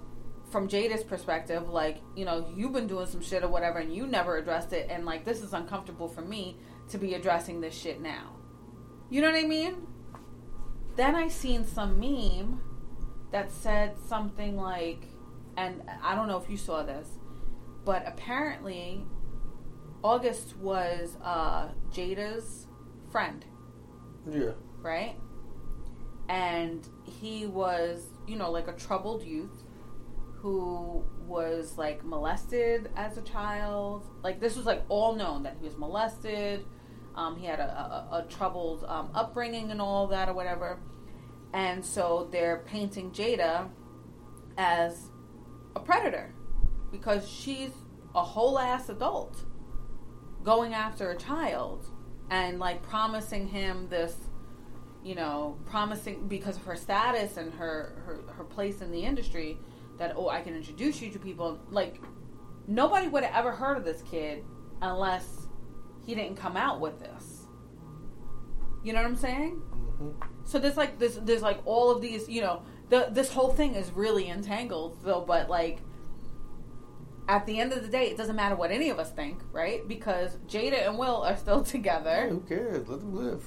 from 0.52 0.68
Jada's 0.68 1.04
perspective, 1.04 1.70
like, 1.70 2.02
you 2.16 2.26
know, 2.26 2.48
you've 2.56 2.74
been 2.74 2.88
doing 2.88 3.06
some 3.06 3.22
shit 3.22 3.44
or 3.44 3.48
whatever 3.48 3.80
and 3.80 3.94
you 3.94 4.08
never 4.08 4.38
addressed 4.38 4.74
it, 4.74 4.88
and 4.90 5.06
like, 5.06 5.26
this 5.26 5.42
is 5.42 5.54
uncomfortable 5.54 6.08
for 6.08 6.22
me 6.22 6.58
to 6.90 6.98
be 6.98 7.14
addressing 7.14 7.62
this 7.62 7.76
shit 7.76 8.02
now. 8.02 8.36
You 9.10 9.22
know 9.22 9.32
what 9.32 9.44
I 9.44 9.48
mean? 9.48 9.88
Then 10.98 11.16
I 11.16 11.28
seen 11.30 11.66
some 11.66 12.00
meme 12.00 12.60
that 13.32 13.52
said 13.52 13.98
something 14.08 14.58
like, 14.58 15.04
and 15.56 15.82
I 16.04 16.16
don't 16.16 16.28
know 16.28 16.38
if 16.38 16.50
you 16.50 16.58
saw 16.58 16.84
this, 16.84 17.08
but 17.86 18.04
apparently 18.06 19.06
August 20.04 20.58
was 20.58 21.16
uh, 21.24 21.70
Jada's 21.92 22.68
friend, 23.12 23.46
Yeah. 24.30 24.52
right? 24.82 25.16
And 26.30 26.86
he 27.04 27.46
was, 27.46 28.08
you 28.28 28.36
know, 28.36 28.52
like 28.52 28.68
a 28.68 28.74
troubled 28.74 29.24
youth 29.24 29.64
who 30.36 31.04
was 31.26 31.78
like 31.78 32.04
molested 32.04 32.90
as 32.96 33.18
a 33.18 33.22
child. 33.22 34.06
Like 34.24 34.40
this 34.40 34.56
was 34.56 34.66
like 34.66 34.84
all 34.90 35.16
known 35.16 35.44
that 35.44 35.58
he 35.60 35.66
was 35.66 35.78
molested. 35.78 36.66
Um, 37.18 37.36
he 37.36 37.46
had 37.48 37.60
a, 37.60 38.08
a, 38.12 38.18
a 38.18 38.26
troubled 38.30 38.86
um, 38.88 39.10
upbringing 39.14 39.72
and 39.72 39.82
all 39.82 40.08
that 40.08 40.30
or 40.30 40.34
whatever. 40.34 40.80
And 41.54 41.84
so 41.84 42.30
they're 42.32 42.64
painting 42.68 43.12
Jada 43.12 43.70
as 44.58 45.10
a 45.76 45.80
predator 45.80 46.34
because 46.92 47.28
she's 47.28 47.72
a 48.16 48.24
whole 48.24 48.58
ass 48.58 48.90
adult 48.90 49.44
going 50.44 50.74
after 50.74 51.12
a 51.12 51.18
child 51.18 51.86
and 52.30 52.60
like 52.60 52.82
promising 52.84 53.48
him 53.48 53.88
this 53.90 54.16
you 55.04 55.16
know 55.16 55.58
promising 55.66 56.28
because 56.28 56.58
of 56.58 56.64
her 56.64 56.76
status 56.76 57.38
and 57.38 57.54
her 57.54 58.02
her, 58.06 58.34
her 58.34 58.44
place 58.44 58.82
in 58.82 58.92
the 58.92 59.02
industry 59.04 59.58
that 59.98 60.14
oh 60.16 60.30
i 60.30 60.42
can 60.42 60.56
introduce 60.56 61.02
you 61.02 61.12
to 61.12 61.20
people 61.20 61.60
like 61.70 62.02
nobody 62.68 63.08
would 63.08 63.24
have 63.24 63.36
ever 63.36 63.52
heard 63.52 63.78
of 63.78 63.86
this 63.86 64.02
kid 64.04 64.44
unless 64.82 65.47
he 66.08 66.16
didn't 66.16 66.38
come 66.38 66.58
out 66.58 66.80
with 66.80 67.00
this. 67.00 67.44
You 68.84 68.94
know 68.94 69.02
what 69.02 69.08
i'm 69.10 69.16
saying? 69.16 69.52
Hmm 69.52 70.12
so 70.48 70.58
there's 70.60 70.78
like 70.78 70.98
this 70.98 71.20
there's 71.24 71.42
like 71.42 71.60
all 71.66 71.92
of 71.92 72.02
these 72.02 72.28
you 72.30 72.42
know 72.42 72.64
the 72.90 73.10
this 73.12 73.32
whole 73.32 73.52
thing 73.52 73.76
is 73.76 73.92
really 73.92 74.30
entangled 74.30 74.98
though 75.04 75.22
but 75.22 75.50
like 75.50 75.80
at 77.28 77.46
the 77.46 77.60
end 77.60 77.74
of 77.74 77.82
the 77.82 77.90
day 77.90 78.10
it 78.10 78.16
doesn't 78.16 78.38
matter 78.38 78.56
what 78.56 78.72
any 78.72 78.90
of 78.90 78.98
us 78.98 79.12
think 79.12 79.42
right? 79.52 79.86
Because 79.88 80.38
jada 80.48 80.88
and 80.88 80.98
will 80.98 81.24
are 81.24 81.36
still 81.36 81.62
together. 81.76 82.30
Who 82.30 82.40
cares? 82.40 82.88
Let 82.88 83.02
them 83.02 83.14
live. 83.14 83.44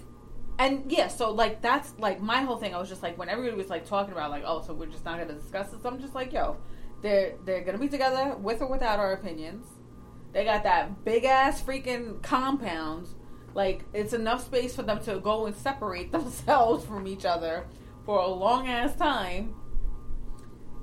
and 0.58 0.92
yeah 0.92 1.08
so 1.08 1.30
like 1.32 1.62
that's 1.62 1.94
like 1.98 2.20
my 2.20 2.42
whole 2.42 2.58
thing. 2.58 2.74
I 2.74 2.78
was 2.78 2.90
just 2.90 3.02
like 3.02 3.16
when 3.16 3.30
everybody 3.30 3.56
was 3.56 3.70
like 3.70 3.86
talking 3.86 4.12
about 4.12 4.30
like 4.30 4.42
oh 4.44 4.60
so 4.60 4.74
we're 4.74 4.86
just 4.86 5.06
not 5.06 5.18
gonna 5.18 5.32
discuss 5.32 5.70
this 5.70 5.82
i'm 5.86 5.98
just 5.98 6.14
like 6.14 6.32
yo 6.34 6.58
they're 7.00 7.36
they're 7.46 7.62
gonna 7.62 7.78
be 7.78 7.88
together 7.88 8.36
with 8.36 8.60
or 8.60 8.66
without 8.66 8.98
our 8.98 9.14
opinions 9.14 9.66
they 10.32 10.44
got 10.44 10.62
that 10.62 11.04
big 11.04 11.24
ass 11.24 11.62
freaking 11.62 12.22
compound 12.22 13.08
like 13.54 13.84
it's 13.92 14.12
enough 14.12 14.44
space 14.44 14.76
for 14.76 14.82
them 14.82 15.00
to 15.02 15.18
go 15.20 15.46
and 15.46 15.56
separate 15.56 16.12
themselves 16.12 16.84
from 16.84 17.06
each 17.06 17.24
other 17.24 17.66
for 18.04 18.18
a 18.18 18.28
long 18.28 18.68
ass 18.68 18.94
time 18.96 19.54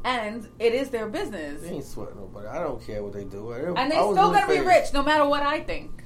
and 0.03 0.47
it 0.59 0.73
is 0.73 0.89
their 0.89 1.07
business 1.09 1.61
They 1.61 1.69
ain't 1.69 1.83
sweating 1.83 2.15
nobody. 2.15 2.47
I 2.47 2.59
don't 2.59 2.81
care 2.85 3.03
what 3.03 3.13
they 3.13 3.25
do. 3.25 3.51
I, 3.51 3.81
and 3.81 3.91
they 3.91 3.95
still 3.95 4.13
gonna 4.13 4.47
be 4.47 4.59
rich 4.59 4.93
no 4.93 5.03
matter 5.03 5.27
what 5.27 5.43
i 5.43 5.59
think 5.59 6.03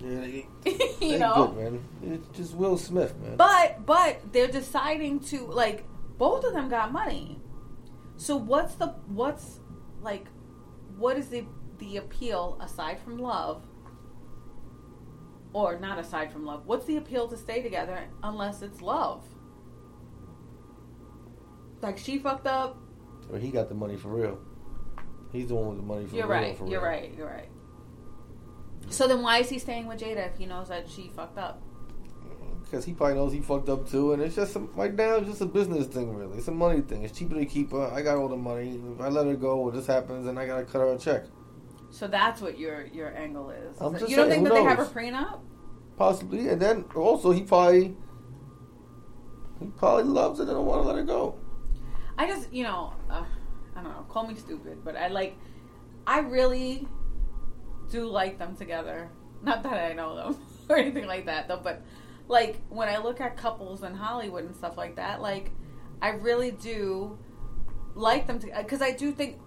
Yeah, 0.00 0.20
they, 0.20 0.46
you 0.66 0.98
they 1.00 1.18
know 1.18 1.52
good, 1.54 1.72
man. 1.72 1.84
It's 2.14 2.36
just 2.36 2.54
Will 2.54 2.76
Smith, 2.76 3.14
man. 3.18 3.36
But 3.36 3.84
but 3.86 4.32
they're 4.32 4.48
deciding 4.48 5.20
to 5.20 5.46
like 5.46 5.84
both 6.18 6.44
of 6.44 6.52
them 6.52 6.68
got 6.68 6.92
money. 6.92 7.40
So 8.16 8.36
what's 8.36 8.74
the 8.76 8.88
what's 9.06 9.60
like 10.02 10.26
what 10.96 11.16
is 11.16 11.28
the 11.28 11.44
the 11.78 11.96
appeal 11.98 12.58
aside 12.60 12.98
from 13.00 13.18
love? 13.18 13.64
Or 15.52 15.78
not 15.78 15.98
aside 15.98 16.32
from 16.32 16.44
love. 16.44 16.66
What's 16.66 16.86
the 16.86 16.96
appeal 16.96 17.28
to 17.28 17.36
stay 17.36 17.62
together 17.62 18.00
unless 18.22 18.62
it's 18.62 18.80
love? 18.82 19.22
Like 21.80 21.98
she 21.98 22.18
fucked 22.18 22.46
up. 22.46 22.76
Or 23.30 23.38
he 23.38 23.50
got 23.50 23.68
the 23.68 23.74
money 23.74 23.96
for 23.96 24.08
real. 24.08 24.38
He's 25.32 25.48
the 25.48 25.54
one 25.54 25.68
with 25.68 25.76
the 25.78 25.82
money 25.84 26.06
for 26.06 26.16
You're 26.16 26.26
real. 26.26 26.40
right. 26.40 26.58
For 26.58 26.66
You're 26.66 26.80
real. 26.80 26.90
right. 26.90 27.14
You're 27.16 27.26
right. 27.26 27.48
So 28.90 29.08
then 29.08 29.22
why 29.22 29.38
is 29.38 29.48
he 29.48 29.58
staying 29.58 29.86
with 29.86 30.00
Jada 30.00 30.30
if 30.32 30.36
he 30.38 30.46
knows 30.46 30.68
that 30.68 30.88
she 30.88 31.10
fucked 31.14 31.38
up? 31.38 31.62
Because 32.62 32.84
he 32.84 32.92
probably 32.92 33.14
knows 33.16 33.32
he 33.32 33.40
fucked 33.40 33.68
up 33.68 33.88
too, 33.88 34.12
and 34.12 34.22
it's 34.22 34.34
just 34.36 34.56
a, 34.56 34.58
right 34.60 34.92
now 34.94 35.16
it's 35.16 35.28
just 35.28 35.40
a 35.40 35.46
business 35.46 35.86
thing, 35.86 36.14
really. 36.14 36.38
It's 36.38 36.48
a 36.48 36.52
money 36.52 36.80
thing. 36.80 37.02
It's 37.04 37.16
cheaper 37.16 37.34
to 37.34 37.46
keep 37.46 37.70
her. 37.72 37.90
I 37.92 38.02
got 38.02 38.16
all 38.16 38.28
the 38.28 38.36
money. 38.36 38.80
If 38.94 39.00
I 39.00 39.08
let 39.08 39.26
her 39.26 39.34
go, 39.36 39.58
or 39.58 39.70
this 39.70 39.86
happens, 39.86 40.26
and 40.26 40.38
I 40.38 40.46
gotta 40.46 40.64
cut 40.64 40.80
her 40.80 40.92
a 40.92 40.98
check. 40.98 41.24
So 41.94 42.08
that's 42.08 42.40
what 42.40 42.58
your 42.58 42.86
your 42.86 43.16
angle 43.16 43.50
is. 43.50 43.80
I'm 43.80 43.96
just 43.96 44.10
you 44.10 44.16
don't 44.16 44.28
saying, 44.28 44.44
think 44.44 44.48
that 44.48 44.54
they 44.54 44.64
have 44.64 44.80
a 44.80 44.84
prenup? 44.84 45.38
Possibly, 45.96 46.48
and 46.48 46.60
then 46.60 46.84
also 46.96 47.30
he 47.30 47.42
probably 47.42 47.94
he 49.60 49.66
probably 49.76 50.02
loves 50.02 50.40
it 50.40 50.48
and 50.48 50.52
don't 50.52 50.66
want 50.66 50.82
to 50.82 50.88
let 50.88 50.96
her 50.96 51.04
go. 51.04 51.38
I 52.18 52.26
just, 52.26 52.52
you 52.52 52.64
know, 52.64 52.92
uh, 53.08 53.24
I 53.76 53.82
don't 53.82 53.92
know. 53.92 54.04
Call 54.08 54.26
me 54.26 54.34
stupid, 54.34 54.84
but 54.84 54.96
I 54.96 55.06
like, 55.06 55.36
I 56.04 56.18
really 56.18 56.88
do 57.90 58.06
like 58.06 58.38
them 58.38 58.56
together. 58.56 59.08
Not 59.42 59.62
that 59.62 59.74
I 59.74 59.92
know 59.92 60.16
them 60.16 60.36
or 60.68 60.76
anything 60.76 61.06
like 61.06 61.26
that, 61.26 61.46
though. 61.46 61.60
But 61.62 61.82
like 62.26 62.60
when 62.70 62.88
I 62.88 62.98
look 62.98 63.20
at 63.20 63.36
couples 63.36 63.84
in 63.84 63.94
Hollywood 63.94 64.44
and 64.44 64.56
stuff 64.56 64.76
like 64.76 64.96
that, 64.96 65.22
like 65.22 65.52
I 66.02 66.10
really 66.10 66.50
do 66.50 67.18
like 67.94 68.26
them 68.26 68.38
because 68.38 68.82
I 68.82 68.90
do 68.90 69.12
think, 69.12 69.38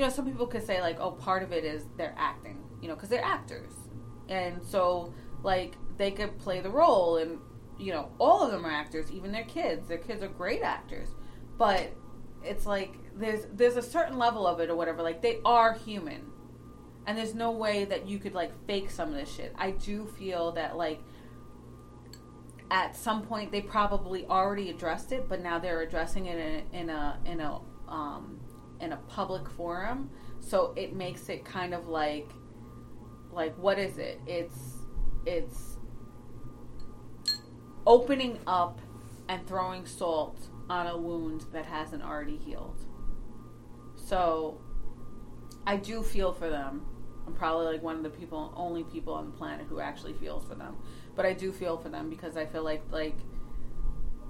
you 0.00 0.06
know, 0.06 0.10
some 0.10 0.24
people 0.24 0.46
could 0.46 0.66
say 0.66 0.80
like, 0.80 0.98
oh, 0.98 1.10
part 1.10 1.42
of 1.42 1.52
it 1.52 1.62
is 1.62 1.84
they're 1.98 2.14
acting, 2.16 2.56
you 2.80 2.88
know, 2.88 2.94
because 2.94 3.10
they're 3.10 3.22
actors, 3.22 3.74
and 4.30 4.62
so 4.62 5.12
like 5.42 5.74
they 5.98 6.10
could 6.10 6.38
play 6.38 6.60
the 6.60 6.70
role 6.70 7.18
and 7.18 7.38
you 7.78 7.92
know 7.92 8.10
all 8.18 8.42
of 8.42 8.50
them 8.50 8.64
are 8.64 8.70
actors 8.70 9.12
even 9.12 9.30
their 9.30 9.44
kids. 9.44 9.88
Their 9.88 9.98
kids 9.98 10.22
are 10.22 10.28
great 10.28 10.62
actors. 10.62 11.08
But 11.58 11.94
it's 12.42 12.64
like 12.64 12.94
there's 13.14 13.44
there's 13.52 13.76
a 13.76 13.82
certain 13.82 14.16
level 14.16 14.46
of 14.46 14.58
it 14.60 14.70
or 14.70 14.74
whatever 14.74 15.02
like 15.02 15.20
they 15.20 15.40
are 15.44 15.74
human. 15.74 16.22
And 17.06 17.18
there's 17.18 17.34
no 17.34 17.50
way 17.50 17.84
that 17.84 18.08
you 18.08 18.18
could 18.18 18.32
like 18.32 18.52
fake 18.66 18.90
some 18.90 19.10
of 19.10 19.16
this 19.16 19.30
shit. 19.30 19.52
I 19.58 19.72
do 19.72 20.06
feel 20.06 20.52
that 20.52 20.78
like 20.78 21.02
at 22.70 22.96
some 22.96 23.20
point 23.20 23.52
they 23.52 23.60
probably 23.60 24.24
already 24.24 24.70
addressed 24.70 25.12
it 25.12 25.28
but 25.28 25.42
now 25.42 25.58
they're 25.58 25.82
addressing 25.82 26.24
it 26.24 26.38
in 26.72 26.78
a 26.78 26.78
in 26.78 26.88
a 26.88 27.18
in 27.26 27.40
a 27.40 27.58
um 27.88 28.40
in 28.80 28.92
a 28.92 28.96
public 29.08 29.48
forum 29.48 30.10
so 30.40 30.72
it 30.76 30.94
makes 30.94 31.28
it 31.28 31.44
kind 31.44 31.74
of 31.74 31.88
like 31.88 32.28
like 33.32 33.56
what 33.56 33.78
is 33.78 33.98
it 33.98 34.20
it's 34.26 34.78
it's 35.26 35.76
opening 37.86 38.38
up 38.46 38.80
and 39.28 39.46
throwing 39.46 39.86
salt 39.86 40.48
on 40.68 40.86
a 40.86 40.96
wound 40.96 41.44
that 41.52 41.64
hasn't 41.64 42.02
already 42.02 42.36
healed. 42.36 42.84
So 43.96 44.60
I 45.66 45.76
do 45.76 46.02
feel 46.02 46.32
for 46.32 46.48
them. 46.48 46.86
I'm 47.26 47.34
probably 47.34 47.66
like 47.66 47.82
one 47.82 47.96
of 47.96 48.02
the 48.02 48.10
people 48.10 48.52
only 48.56 48.82
people 48.84 49.12
on 49.12 49.26
the 49.26 49.32
planet 49.32 49.66
who 49.68 49.80
actually 49.80 50.14
feels 50.14 50.44
for 50.44 50.54
them. 50.54 50.76
But 51.14 51.26
I 51.26 51.32
do 51.32 51.52
feel 51.52 51.76
for 51.76 51.88
them 51.88 52.10
because 52.10 52.36
I 52.36 52.46
feel 52.46 52.64
like 52.64 52.82
like 52.90 53.16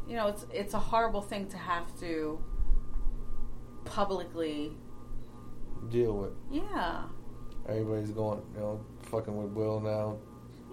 you 0.07 0.17
know, 0.17 0.27
it's 0.27 0.47
it's 0.53 0.75
a 0.75 0.79
horrible 0.79 1.23
thing 1.23 1.47
to 1.49 1.57
have 1.57 1.99
to 2.01 2.43
publicly 3.85 4.73
Deal 5.91 6.13
with. 6.17 6.33
yeah. 6.51 7.05
Everybody's 7.69 8.11
going, 8.11 8.43
you 8.55 8.61
know, 8.61 8.81
fucking 9.03 9.37
with 9.37 9.53
Will 9.53 9.81
now. 9.81 10.17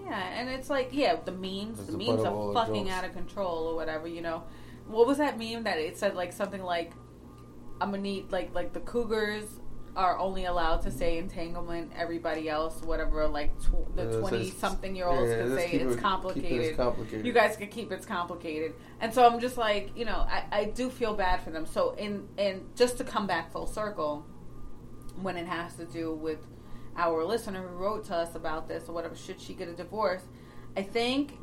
Yeah, 0.04 0.20
and 0.40 0.50
it's 0.50 0.70
like, 0.70 0.90
yeah, 0.92 1.18
the 1.24 1.32
memes, 1.32 1.80
It's 1.80 1.90
the 1.92 1.98
memes 1.98 2.18
butt 2.18 2.20
of 2.28 2.34
all 2.34 2.50
are 2.58 2.66
fucking 2.66 2.86
jokes. 2.86 2.96
out 2.98 3.04
of 3.06 3.14
control 3.14 3.68
or 3.68 3.76
whatever, 3.76 4.08
you 4.08 4.22
know. 4.22 4.44
What 4.88 5.06
was 5.06 5.18
that 5.18 5.38
meme 5.38 5.64
that 5.64 5.78
it 5.80 5.98
said 5.98 6.16
like 6.16 6.32
something 6.34 6.62
like, 6.64 6.94
I'm 7.82 7.92
gonna 7.92 8.02
need, 8.02 8.32
like, 8.32 8.56
like 8.56 8.74
the 8.74 8.80
cougars 8.80 9.46
are 9.98 10.18
only 10.20 10.46
allowed 10.46 10.82
to 10.84 10.92
say 10.92 11.18
entanglement, 11.18 11.92
everybody 11.98 12.48
else, 12.48 12.82
whatever, 12.84 13.28
like 13.28 13.58
tw- 13.60 13.94
the 13.96 14.04
Yeah, 14.12 14.20
20 14.20 14.50
says- 14.52 14.58
something 14.60 14.96
year 14.96 15.08
olds 15.08 15.30
yeah, 15.30 15.38
can 15.40 15.56
say 15.56 15.66
it's 15.66 15.74
it- 15.74 15.80
keep 15.80 15.88
it 15.98 16.00
complicated. 16.02 17.26
You 17.26 17.34
guys 17.34 17.58
can 17.58 17.68
keep 17.70 17.92
it's 17.92 18.06
complicated. 18.06 18.76
And 19.02 19.12
so 19.14 19.26
I'm 19.26 19.40
just 19.40 19.58
like, 19.58 19.92
you 19.98 20.06
know, 20.06 20.26
I, 20.30 20.44
I 20.52 20.64
do 20.66 20.90
feel 20.92 21.16
bad 21.16 21.42
for 21.42 21.50
them. 21.50 21.66
So 21.66 21.92
in, 21.98 22.28
in, 22.38 22.68
just 22.76 22.98
to 23.00 23.04
come 23.04 23.26
back 23.26 23.52
full 23.52 23.66
circle, 23.66 24.26
when 25.22 25.36
it 25.36 25.48
has 25.48 25.76
to 25.78 25.86
do 25.86 26.14
with 26.14 26.46
our 26.96 27.24
listener 27.26 27.68
who 27.68 27.76
wrote 27.76 28.06
to 28.06 28.16
us 28.16 28.36
about 28.36 28.68
this 28.68 28.88
or 28.88 28.94
whatever, 28.94 29.16
should 29.16 29.42
she 29.42 29.56
get 29.56 29.68
a 29.68 29.74
divorce? 29.74 30.22
I 30.76 30.84
think 30.84 31.40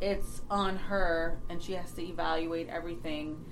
it's 0.00 0.40
on 0.50 0.76
her 0.76 1.38
and 1.50 1.62
she 1.62 1.74
has 1.74 1.92
to 1.92 2.02
evaluate 2.02 2.68
everything. 2.70 3.44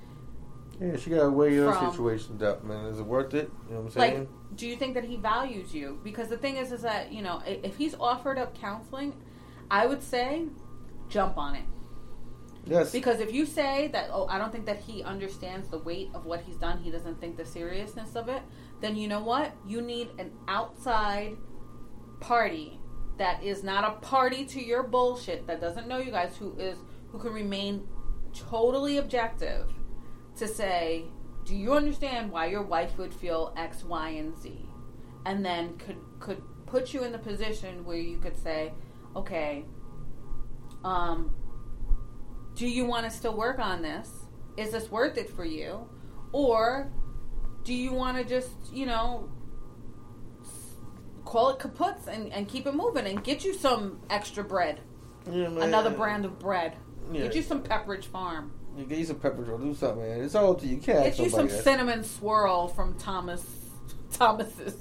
Yeah, 0.81 0.95
she 0.97 1.11
got 1.11 1.23
to 1.23 1.29
weigh 1.29 1.55
her 1.57 1.71
From- 1.71 1.91
situations 1.91 2.41
out, 2.41 2.65
man. 2.65 2.85
Is 2.85 2.99
it 2.99 3.05
worth 3.05 3.35
it? 3.35 3.51
You 3.67 3.75
know 3.75 3.81
what 3.81 3.93
I'm 3.95 3.99
Like, 3.99 4.13
saying? 4.13 4.27
Do 4.55 4.67
you 4.67 4.75
think 4.75 4.95
that 4.95 5.03
he 5.03 5.15
values 5.15 5.73
you? 5.73 5.99
Because 6.03 6.27
the 6.27 6.37
thing 6.37 6.57
is, 6.57 6.71
is 6.71 6.81
that, 6.81 7.11
you 7.11 7.21
know, 7.21 7.41
if 7.45 7.77
he's 7.77 7.95
offered 7.95 8.37
up 8.37 8.59
counseling, 8.59 9.13
I 9.69 9.85
would 9.85 10.03
say 10.03 10.47
jump 11.07 11.37
on 11.37 11.55
it. 11.55 11.65
yes. 12.65 12.91
Because 12.91 13.19
if 13.19 13.33
you 13.33 13.45
say 13.45 13.89
that, 13.89 14.09
oh, 14.11 14.27
I 14.27 14.37
don't 14.37 14.51
think 14.51 14.65
that 14.65 14.79
he 14.79 15.03
understands 15.03 15.69
the 15.69 15.79
weight 15.79 16.09
of 16.13 16.25
what 16.25 16.41
he's 16.41 16.55
done, 16.57 16.79
he 16.79 16.91
doesn't 16.91 17.19
think 17.19 17.37
the 17.37 17.45
seriousness 17.45 18.15
of 18.15 18.29
it, 18.29 18.41
then 18.81 18.95
you 18.95 19.07
know 19.07 19.21
what? 19.21 19.55
You 19.67 19.81
need 19.81 20.09
an 20.17 20.31
outside 20.47 21.37
party 22.19 22.79
that 23.17 23.43
is 23.43 23.63
not 23.63 23.83
a 23.83 23.91
party 24.05 24.45
to 24.45 24.63
your 24.63 24.83
bullshit, 24.83 25.45
that 25.47 25.59
doesn't 25.61 25.87
know 25.87 25.97
you 25.97 26.11
guys, 26.11 26.37
who 26.37 26.57
is 26.57 26.77
who 27.11 27.19
can 27.19 27.33
remain 27.33 27.87
totally 28.33 28.97
objective 28.97 29.71
to 30.37 30.47
say, 30.47 31.05
do 31.49 31.55
you 31.55 31.73
understand 31.73 32.31
why 32.31 32.45
your 32.45 32.61
wife 32.61 32.95
would 32.99 33.11
feel 33.11 33.55
X, 33.57 33.83
Y, 33.83 34.09
and 34.09 34.37
Z? 34.37 34.55
And 35.25 35.43
then 35.43 35.77
could 35.77 35.97
could 36.19 36.43
put 36.67 36.93
you 36.93 37.03
in 37.03 37.11
the 37.11 37.17
position 37.17 37.83
where 37.83 37.97
you 37.97 38.19
could 38.19 38.37
say, 38.37 38.71
okay, 39.15 39.65
um, 40.83 41.33
do 42.53 42.67
you 42.67 42.85
want 42.85 43.05
to 43.05 43.09
still 43.09 43.35
work 43.35 43.57
on 43.57 43.81
this? 43.81 44.11
Is 44.57 44.69
this 44.69 44.91
worth 44.91 45.17
it 45.17 45.27
for 45.27 45.43
you? 45.43 45.89
Or 46.33 46.91
do 47.63 47.73
you 47.73 47.93
want 47.93 48.17
to 48.17 48.23
just, 48.23 48.51
you 48.71 48.85
know, 48.85 49.27
call 51.25 51.49
it 51.49 51.57
kaputs 51.57 52.05
and, 52.05 52.31
and 52.31 52.47
keep 52.47 52.67
it 52.67 52.75
moving 52.75 53.07
and 53.07 53.23
get 53.23 53.43
you 53.43 53.55
some 53.55 54.01
extra 54.11 54.43
bread? 54.43 54.81
Yeah. 55.31 55.47
Another 55.47 55.89
brand 55.89 56.25
of 56.25 56.37
bread. 56.37 56.77
Yeah. 57.11 57.23
Get 57.23 57.35
you 57.35 57.41
some 57.41 57.63
Pepperidge 57.63 58.05
Farm. 58.05 58.51
You 58.79 58.85
get 58.85 58.97
you 58.97 59.05
some 59.05 59.17
pepper 59.17 59.41
roll. 59.41 59.57
Do 59.57 59.73
something, 59.73 60.01
man. 60.01 60.21
It's 60.21 60.35
all 60.35 60.51
up 60.51 60.61
to 60.61 60.65
you. 60.65 60.75
You 60.75 60.81
can't 60.81 61.03
Get 61.03 61.19
you 61.19 61.29
some 61.29 61.49
else. 61.49 61.63
cinnamon 61.63 62.01
swirl 62.01 62.69
from 62.69 62.97
Thomas 62.97 63.43
Thomas's. 64.13 64.77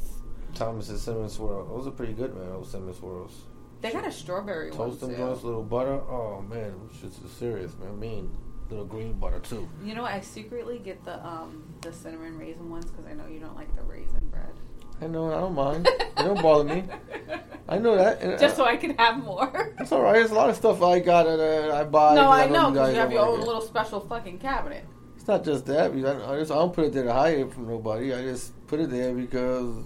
Thomas's 0.55 1.03
cinnamon 1.03 1.29
swirl. 1.29 1.67
Those 1.67 1.89
are 1.89 1.91
pretty 1.91 2.13
good, 2.13 2.33
man. 2.37 2.49
Those 2.51 2.71
cinnamon 2.71 2.95
swirls. 2.95 3.43
They 3.81 3.93
got 3.93 4.07
a 4.07 4.13
strawberry 4.13 4.71
one 4.71 4.91
Toast 4.91 5.01
them 5.01 5.19
little 5.19 5.65
butter. 5.65 6.01
Oh 6.09 6.43
man, 6.49 6.75
shits 6.95 7.25
is 7.25 7.31
serious, 7.33 7.77
man. 7.79 7.99
Mean 7.99 8.31
little 8.71 8.87
green 8.87 9.15
butter 9.15 9.41
too. 9.41 9.69
You 9.85 9.95
know. 9.95 10.05
I 10.05 10.21
secretly 10.21 10.79
get 10.79 11.05
the 11.05 11.25
um 11.27 11.65
the 11.81 11.93
cinnamon 11.93 12.39
raisin 12.39 12.71
ones 12.71 12.87
because 12.87 13.07
I 13.07 13.15
know 13.15 13.27
you 13.27 13.41
don't 13.41 13.57
like 13.57 13.75
the 13.75 13.83
raisin 13.83 14.29
bread. 14.31 14.53
I 15.01 15.09
know. 15.09 15.33
I 15.33 15.41
don't 15.41 15.55
mind. 15.55 15.89
it 15.89 16.15
don't 16.17 16.41
bother 16.41 16.65
me. 16.73 16.85
I 17.69 17.79
know 17.79 17.97
that. 17.97 18.23
and 18.23 18.39
Just 18.41 18.57
so 18.57 18.65
I, 18.65 18.77
can 18.77 18.97
have 18.97 19.23
more. 19.23 19.75
it's 19.81 19.93
all 19.93 20.01
right. 20.03 20.15
There's 20.15 20.31
a 20.31 20.35
lot 20.35 20.49
of 20.49 20.57
stuff 20.57 20.83
I 20.83 21.01
got 21.01 21.25
that 21.25 21.39
uh, 21.71 21.77
I 21.77 21.85
buy. 21.85 22.15
No, 22.15 22.31
I 22.31 22.47
know 22.47 22.71
because 22.71 22.95
you 22.95 23.01
have 23.01 23.13
your 23.13 23.27
own 23.27 23.41
little 23.41 23.61
special 23.61 24.01
fucking 24.01 24.39
cabinet. 24.39 24.85
It's 25.17 25.27
not 25.29 25.45
just 25.45 25.67
that. 25.67 25.93
I, 25.93 26.33
I 26.33 26.39
just 26.39 26.51
I 26.51 26.55
don't 26.55 26.73
put 26.73 26.87
it 26.87 26.93
there 26.95 27.05
to 27.05 27.13
hide 27.13 27.39
it 27.39 27.53
from 27.53 27.69
nobody. 27.69 28.15
I 28.15 28.23
just 28.23 28.67
put 28.67 28.81
it 28.81 28.89
there 28.91 29.13
because 29.13 29.85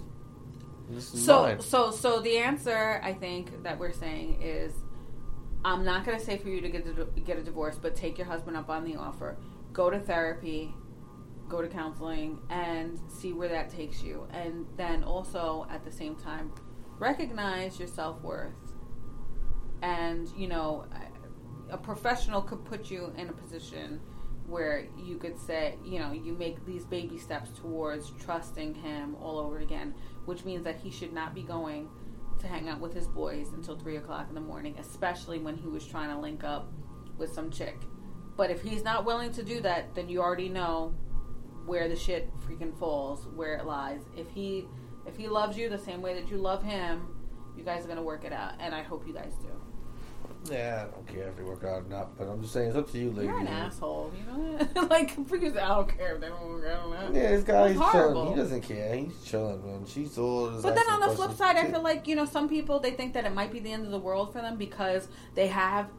this 0.89 1.13
is 1.13 1.25
So, 1.25 1.43
mine. 1.43 1.59
so, 1.59 1.91
so 1.91 2.21
the 2.21 2.37
answer 2.37 3.01
I 3.03 3.13
think 3.13 3.63
that 3.63 3.77
we're 3.77 3.91
saying 3.91 4.41
is, 4.41 4.71
I'm 5.65 5.83
not 5.83 6.05
going 6.05 6.17
to 6.17 6.23
say 6.23 6.37
for 6.37 6.47
you 6.49 6.61
to 6.61 6.69
get 6.69 6.85
a, 6.87 7.05
get 7.21 7.37
a 7.37 7.43
divorce, 7.43 7.77
but 7.81 7.95
take 7.95 8.17
your 8.17 8.27
husband 8.27 8.55
up 8.55 8.69
on 8.69 8.85
the 8.85 8.95
offer. 8.95 9.35
Go 9.73 9.89
to 9.89 9.99
therapy, 9.99 10.73
go 11.49 11.61
to 11.61 11.67
counseling, 11.67 12.39
and 12.49 12.97
see 13.09 13.33
where 13.33 13.49
that 13.49 13.69
takes 13.69 14.01
you. 14.03 14.27
And 14.31 14.65
then 14.77 15.03
also 15.03 15.67
at 15.69 15.83
the 15.83 15.91
same 15.91 16.15
time, 16.15 16.51
recognize 17.03 17.77
your 17.77 17.87
self 17.87 18.21
worth. 18.21 18.53
And 19.81 20.29
you 20.37 20.47
know, 20.47 20.85
a 21.69 21.77
professional 21.77 22.41
could 22.41 22.63
put 22.63 22.89
you 22.89 23.13
in 23.17 23.29
a 23.29 23.33
position 23.33 23.99
where 24.47 24.85
you 24.97 25.17
could 25.17 25.37
say, 25.37 25.75
you 25.85 25.99
know, 25.99 26.11
you 26.11 26.33
make 26.33 26.65
these 26.65 26.85
baby 26.85 27.17
steps 27.17 27.49
towards 27.59 28.11
trusting 28.11 28.75
him 28.75 29.15
all 29.21 29.37
over 29.37 29.59
again, 29.59 29.93
which 30.25 30.43
means 30.45 30.63
that 30.63 30.75
he 30.75 30.91
should 30.91 31.13
not 31.13 31.33
be 31.33 31.43
going 31.43 31.89
to 32.39 32.47
hang 32.47 32.67
out 32.67 32.79
with 32.79 32.93
his 32.93 33.07
boys 33.07 33.47
until 33.53 33.77
three 33.77 33.97
o'clock 33.97 34.27
in 34.29 34.35
the 34.35 34.41
morning, 34.41 34.75
especially 34.79 35.39
when 35.39 35.55
he 35.55 35.67
was 35.67 35.85
trying 35.85 36.09
to 36.09 36.19
link 36.19 36.43
up 36.43 36.71
with 37.17 37.31
some 37.31 37.49
chick. 37.49 37.77
But 38.35 38.49
if 38.51 38.61
he's 38.61 38.83
not 38.83 39.05
willing 39.05 39.31
to 39.33 39.43
do 39.43 39.61
that, 39.61 39.95
then 39.95 40.09
you 40.09 40.21
already 40.21 40.49
know 40.49 40.93
where 41.65 41.87
the 41.87 41.95
shit 41.95 42.29
freaking 42.41 42.77
falls, 42.77 43.27
where 43.35 43.55
it 43.55 43.65
lies. 43.65 44.01
If 44.17 44.29
he 44.29 44.67
if 45.05 45.17
he 45.17 45.27
loves 45.27 45.57
you 45.57 45.69
the 45.69 45.77
same 45.77 46.01
way 46.01 46.13
that 46.13 46.29
you 46.29 46.37
love 46.37 46.63
him, 46.63 47.07
you 47.57 47.63
guys 47.63 47.85
are 47.85 47.87
gonna 47.87 48.01
work 48.03 48.23
it 48.25 48.33
out, 48.33 48.53
and 48.59 48.73
I 48.73 48.81
hope 48.83 49.05
you 49.07 49.13
guys 49.13 49.33
do. 49.41 50.51
yeah, 50.53 50.85
I 50.87 50.91
don't 50.91 51.07
care 51.07 51.27
if 51.29 51.37
they 51.37 51.43
work 51.43 51.63
out 51.63 51.83
or 51.83 51.89
not. 51.89 52.17
But 52.17 52.27
I'm 52.27 52.41
just 52.41 52.53
saying 52.53 52.69
it's 52.69 52.77
up 52.77 52.91
to 52.91 52.97
you, 52.97 53.11
ladies. 53.11 53.25
You're 53.25 53.39
an 53.39 53.47
asshole, 53.47 54.11
you 54.17 54.25
know. 54.25 54.81
like, 54.89 55.15
freaking, 55.27 55.57
I 55.57 55.67
don't 55.69 55.97
care 55.97 56.15
if 56.15 56.21
they 56.21 56.27
don't 56.27 56.47
work 56.47 56.65
out 56.65 56.87
or 56.87 56.95
not. 56.95 57.13
Yeah, 57.13 57.29
this 57.29 57.43
guy 57.43 57.73
chilling. 57.73 58.29
He 58.29 58.35
doesn't 58.35 58.61
care. 58.61 58.95
He's 58.95 59.23
chilling, 59.23 59.65
man. 59.65 59.85
She's 59.85 60.17
all. 60.17 60.49
But 60.49 60.75
then 60.75 60.85
on 60.89 60.99
the 60.99 61.15
flip 61.15 61.31
side, 61.33 61.55
I 61.57 61.69
feel 61.69 61.81
like 61.81 62.07
you 62.07 62.15
know 62.15 62.25
some 62.25 62.49
people 62.49 62.79
they 62.79 62.91
think 62.91 63.13
that 63.13 63.25
it 63.25 63.33
might 63.33 63.51
be 63.51 63.59
the 63.59 63.71
end 63.71 63.85
of 63.85 63.91
the 63.91 63.99
world 63.99 64.33
for 64.33 64.41
them 64.41 64.57
because 64.57 65.07
they 65.35 65.47
have 65.47 65.89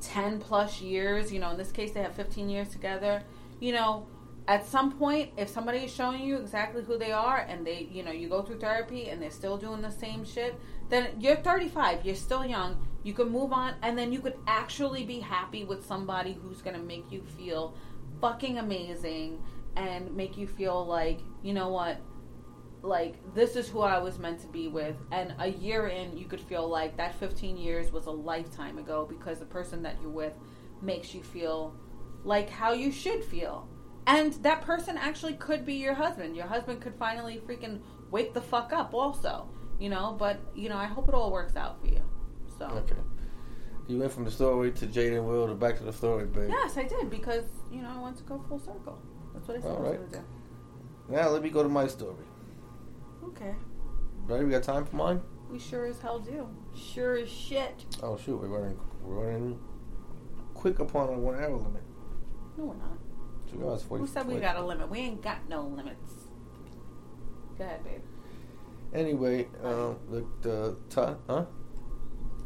ten 0.00 0.38
plus 0.38 0.80
years. 0.80 1.32
You 1.32 1.40
know, 1.40 1.50
in 1.50 1.58
this 1.58 1.72
case, 1.72 1.92
they 1.92 2.02
have 2.02 2.14
fifteen 2.14 2.48
years 2.48 2.68
together. 2.68 3.22
You 3.58 3.72
know, 3.72 4.06
at 4.50 4.66
some 4.66 4.90
point, 4.90 5.30
if 5.36 5.48
somebody 5.48 5.78
is 5.78 5.94
showing 5.94 6.22
you 6.22 6.36
exactly 6.36 6.82
who 6.82 6.98
they 6.98 7.12
are, 7.12 7.46
and 7.48 7.64
they, 7.64 7.88
you 7.88 8.02
know, 8.02 8.10
you 8.10 8.28
go 8.28 8.42
through 8.42 8.58
therapy 8.58 9.08
and 9.08 9.22
they're 9.22 9.30
still 9.30 9.56
doing 9.56 9.80
the 9.80 9.92
same 9.92 10.24
shit, 10.24 10.58
then 10.88 11.10
you're 11.20 11.36
35. 11.36 12.04
You're 12.04 12.16
still 12.16 12.44
young. 12.44 12.84
You 13.04 13.12
can 13.12 13.28
move 13.28 13.52
on, 13.52 13.74
and 13.82 13.96
then 13.96 14.12
you 14.12 14.18
could 14.18 14.36
actually 14.48 15.04
be 15.04 15.20
happy 15.20 15.62
with 15.62 15.86
somebody 15.86 16.32
who's 16.32 16.62
gonna 16.62 16.80
make 16.80 17.12
you 17.12 17.22
feel 17.38 17.76
fucking 18.20 18.58
amazing 18.58 19.40
and 19.76 20.12
make 20.16 20.36
you 20.36 20.48
feel 20.48 20.84
like 20.84 21.20
you 21.44 21.54
know 21.54 21.68
what 21.68 21.98
like 22.82 23.14
this 23.34 23.54
is 23.54 23.68
who 23.68 23.80
I 23.80 23.98
was 23.98 24.18
meant 24.18 24.40
to 24.40 24.48
be 24.48 24.66
with 24.66 24.96
and 25.12 25.32
a 25.38 25.46
year 25.46 25.86
in 25.86 26.18
you 26.18 26.26
could 26.26 26.40
feel 26.40 26.68
like 26.68 26.96
that 26.96 27.14
15 27.14 27.56
years 27.56 27.92
was 27.92 28.06
a 28.06 28.10
lifetime 28.10 28.78
ago 28.78 29.06
because 29.08 29.38
the 29.38 29.46
person 29.46 29.80
that 29.84 29.96
you're 30.02 30.10
with 30.10 30.32
makes 30.82 31.14
you 31.14 31.22
feel 31.22 31.74
like 32.24 32.50
how 32.50 32.72
you 32.72 32.90
should 32.90 33.24
feel 33.24 33.68
and 34.06 34.32
that 34.42 34.62
person 34.62 34.96
actually 34.96 35.34
could 35.34 35.64
be 35.66 35.74
your 35.74 35.94
husband 35.94 36.36
your 36.36 36.46
husband 36.46 36.80
could 36.80 36.94
finally 36.94 37.40
freaking 37.46 37.80
wake 38.10 38.32
the 38.34 38.40
fuck 38.40 38.72
up 38.72 38.94
also 38.94 39.48
you 39.78 39.88
know 39.88 40.16
but 40.18 40.40
you 40.54 40.68
know 40.68 40.76
I 40.76 40.86
hope 40.86 41.08
it 41.08 41.14
all 41.14 41.30
works 41.30 41.56
out 41.56 41.80
for 41.80 41.86
you 41.88 42.02
so 42.58 42.66
Okay. 42.66 42.94
You 43.88 43.98
went 43.98 44.12
from 44.12 44.24
the 44.24 44.30
story 44.30 44.70
to 44.72 44.86
Jaden 44.86 45.24
Will 45.26 45.48
to 45.48 45.54
back 45.54 45.76
to 45.78 45.82
the 45.84 45.92
story, 45.92 46.24
babe. 46.26 46.48
yes 46.48 46.76
I 46.76 46.84
did 46.84 47.10
because 47.10 47.44
you 47.72 47.82
know 47.82 47.88
I 47.90 47.98
want 47.98 48.16
to 48.18 48.22
go 48.24 48.38
full 48.48 48.58
circle 48.60 48.98
that's 49.34 49.46
what 49.48 49.56
I 49.56 49.60
said 49.60 49.70
I 49.70 49.80
was 49.80 49.90
gonna 49.98 50.06
do. 51.08 51.12
Now 51.14 51.28
let 51.30 51.42
me 51.42 51.50
go 51.50 51.62
to 51.62 51.68
my 51.68 51.86
story. 51.86 52.24
okay 53.24 53.54
Ready? 54.26 54.44
We 54.44 54.50
got 54.52 54.62
time 54.62 54.84
for 54.84 54.96
mine? 54.96 55.20
we 55.50 55.58
sure 55.58 55.86
as 55.86 55.98
hell 56.00 56.20
do 56.20 56.48
sure 56.74 57.16
as 57.16 57.28
shit 57.28 57.84
Oh 58.02 58.16
shoot, 58.16 58.36
we're 58.40 58.46
running. 58.48 58.78
We're 59.02 59.26
running 59.26 59.58
quick 60.54 60.78
upon 60.78 61.08
our 61.08 61.18
one 61.18 61.34
hour 61.34 61.56
limit. 61.56 61.82
no 62.56 62.64
we're 62.66 62.74
not 62.76 62.98
Two 63.50 63.68
hours 63.68 63.82
forty. 63.82 64.02
Who 64.02 64.06
said 64.06 64.26
we 64.26 64.34
20. 64.34 64.40
got 64.46 64.56
a 64.56 64.64
limit? 64.64 64.88
We 64.90 64.98
ain't 64.98 65.22
got 65.22 65.48
no 65.48 65.62
limits. 65.62 66.12
Go 67.58 67.64
ahead, 67.64 67.82
babe. 67.84 68.00
Anyway, 68.94 69.46
um, 69.62 69.98
the 70.10 70.24
the 70.42 70.76
ti- 70.88 71.16
huh? 71.28 71.44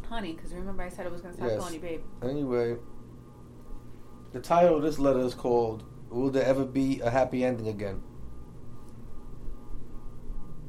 Honey, 0.09 0.33
because 0.35 0.53
remember 0.53 0.83
I 0.83 0.89
said 0.89 1.07
I 1.07 1.09
was 1.11 1.21
going 1.21 1.35
to 1.35 1.39
stop 1.39 1.49
Yes. 1.51 1.59
calling 1.59 1.75
you 1.75 1.81
babe. 1.81 2.01
Anyway, 2.23 2.77
the 4.33 4.41
title 4.41 4.77
of 4.77 4.83
this 4.83 4.99
letter 4.99 5.21
is 5.21 5.35
called 5.35 5.85
"Will 6.11 6.31
There 6.31 6.45
Ever 6.45 6.65
Be 6.65 7.01
a 7.01 7.11
Happy 7.11 7.45
Ending 7.45 7.69
Again?" 7.69 8.03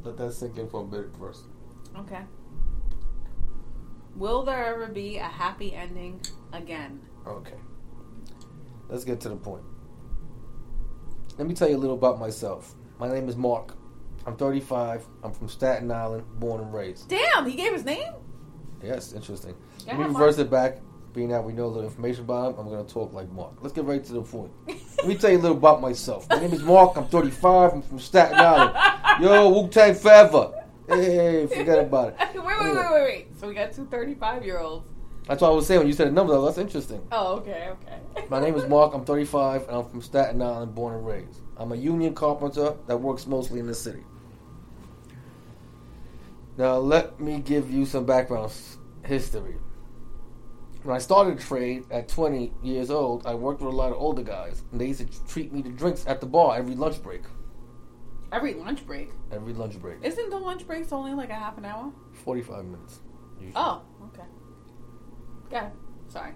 Let 0.03 0.17
that 0.17 0.33
sink 0.33 0.57
in 0.57 0.69
for 0.69 0.81
a 0.81 0.85
bit 0.85 1.07
first. 1.17 1.45
Okay. 1.97 2.21
Will 4.15 4.43
there 4.43 4.63
ever 4.65 4.87
be 4.87 5.17
a 5.17 5.23
happy 5.23 5.73
ending 5.73 6.21
again? 6.53 7.01
Okay. 7.27 7.57
Let's 8.87 9.03
get 9.03 9.19
to 9.21 9.29
the 9.29 9.35
point. 9.35 9.63
Let 11.37 11.47
me 11.47 11.53
tell 11.53 11.69
you 11.69 11.75
a 11.75 11.77
little 11.77 11.97
about 11.97 12.17
myself. 12.17 12.75
My 12.97 13.09
name 13.09 13.27
is 13.27 13.35
Mark. 13.35 13.75
I'm 14.25 14.37
35. 14.37 15.05
I'm 15.21 15.33
from 15.33 15.49
Staten 15.49 15.91
Island, 15.91 16.23
born 16.39 16.61
and 16.61 16.73
raised. 16.73 17.09
Damn, 17.09 17.45
he 17.45 17.57
gave 17.57 17.73
his 17.73 17.83
name? 17.83 18.13
Yes, 18.81 19.11
interesting. 19.11 19.51
Go 19.51 19.85
Let 19.87 19.97
me 19.97 20.03
reverse 20.05 20.37
Mark. 20.37 20.47
it 20.47 20.51
back. 20.51 20.77
Being 21.13 21.29
that 21.29 21.43
we 21.43 21.51
know 21.51 21.65
a 21.65 21.67
little 21.67 21.83
information 21.83 22.23
about 22.23 22.53
him, 22.53 22.59
I'm 22.59 22.69
going 22.69 22.85
to 22.85 22.93
talk 22.93 23.11
like 23.13 23.29
Mark. 23.31 23.53
Let's 23.61 23.73
get 23.73 23.83
right 23.83 24.03
to 24.03 24.13
the 24.13 24.21
point. 24.21 24.51
Let 24.67 25.07
me 25.07 25.15
tell 25.15 25.29
you 25.29 25.37
a 25.37 25.41
little 25.41 25.57
about 25.57 25.81
myself. 25.81 26.25
My 26.29 26.39
name 26.39 26.53
is 26.53 26.63
Mark. 26.63 26.95
I'm 26.95 27.07
35. 27.07 27.73
I'm 27.73 27.81
from 27.81 27.99
Staten 27.99 28.37
Island. 28.37 28.77
Yo, 29.21 29.49
Wu 29.49 29.67
Tang 29.67 29.93
forever. 29.93 30.53
Hey, 30.87 31.47
forget 31.47 31.79
about 31.79 32.09
it. 32.09 32.15
wait, 32.35 32.45
wait, 32.45 32.59
wait, 32.61 32.75
wait, 32.75 33.03
wait. 33.03 33.27
So 33.39 33.47
we 33.47 33.53
got 33.53 33.73
two 33.73 33.85
35 33.87 34.45
year 34.45 34.59
olds. 34.59 34.87
That's 35.27 35.41
what 35.41 35.51
I 35.51 35.53
was 35.53 35.65
saying 35.65 35.79
when 35.79 35.87
you 35.87 35.93
said 35.93 36.07
the 36.07 36.11
numbers. 36.11 36.43
That's 36.45 36.57
interesting. 36.59 37.01
Oh, 37.11 37.37
okay, 37.37 37.69
okay. 37.71 38.25
My 38.29 38.39
name 38.39 38.55
is 38.55 38.65
Mark. 38.67 38.93
I'm 38.93 39.03
35, 39.03 39.67
and 39.67 39.77
I'm 39.77 39.89
from 39.89 40.01
Staten 40.01 40.41
Island, 40.41 40.75
born 40.75 40.93
and 40.95 41.05
raised. 41.05 41.41
I'm 41.57 41.71
a 41.71 41.75
union 41.75 42.13
carpenter 42.13 42.75
that 42.87 42.97
works 42.97 43.25
mostly 43.25 43.59
in 43.59 43.65
the 43.67 43.73
city. 43.73 44.03
Now, 46.57 46.77
let 46.77 47.19
me 47.19 47.39
give 47.39 47.71
you 47.71 47.85
some 47.85 48.05
background 48.05 48.51
history. 49.03 49.55
When 50.83 50.95
I 50.95 50.99
started 50.99 51.39
trade 51.39 51.85
at 51.89 52.07
20 52.07 52.53
years 52.61 52.91
old, 52.91 53.25
I 53.25 53.33
worked 53.33 53.61
with 53.61 53.73
a 53.73 53.75
lot 53.75 53.91
of 53.91 53.97
older 53.97 54.21
guys, 54.21 54.61
and 54.71 54.79
they 54.79 54.85
used 54.87 54.99
to 54.99 55.25
treat 55.27 55.51
me 55.51 55.63
to 55.63 55.69
drinks 55.69 56.05
at 56.07 56.19
the 56.21 56.27
bar 56.27 56.55
every 56.55 56.75
lunch 56.75 57.01
break. 57.01 57.23
Every 58.31 58.53
lunch 58.53 58.85
break. 58.85 59.09
Every 59.31 59.53
lunch 59.53 59.79
break. 59.81 59.97
Isn't 60.03 60.29
the 60.29 60.37
lunch 60.37 60.67
breaks 60.67 60.91
only 60.91 61.13
like 61.13 61.29
a 61.29 61.35
half 61.35 61.57
an 61.57 61.65
hour? 61.65 61.91
45 62.23 62.65
minutes. 62.65 62.99
usually. 63.39 63.53
Oh, 63.55 63.81
ahead. 65.51 65.71
Sorry. 66.07 66.31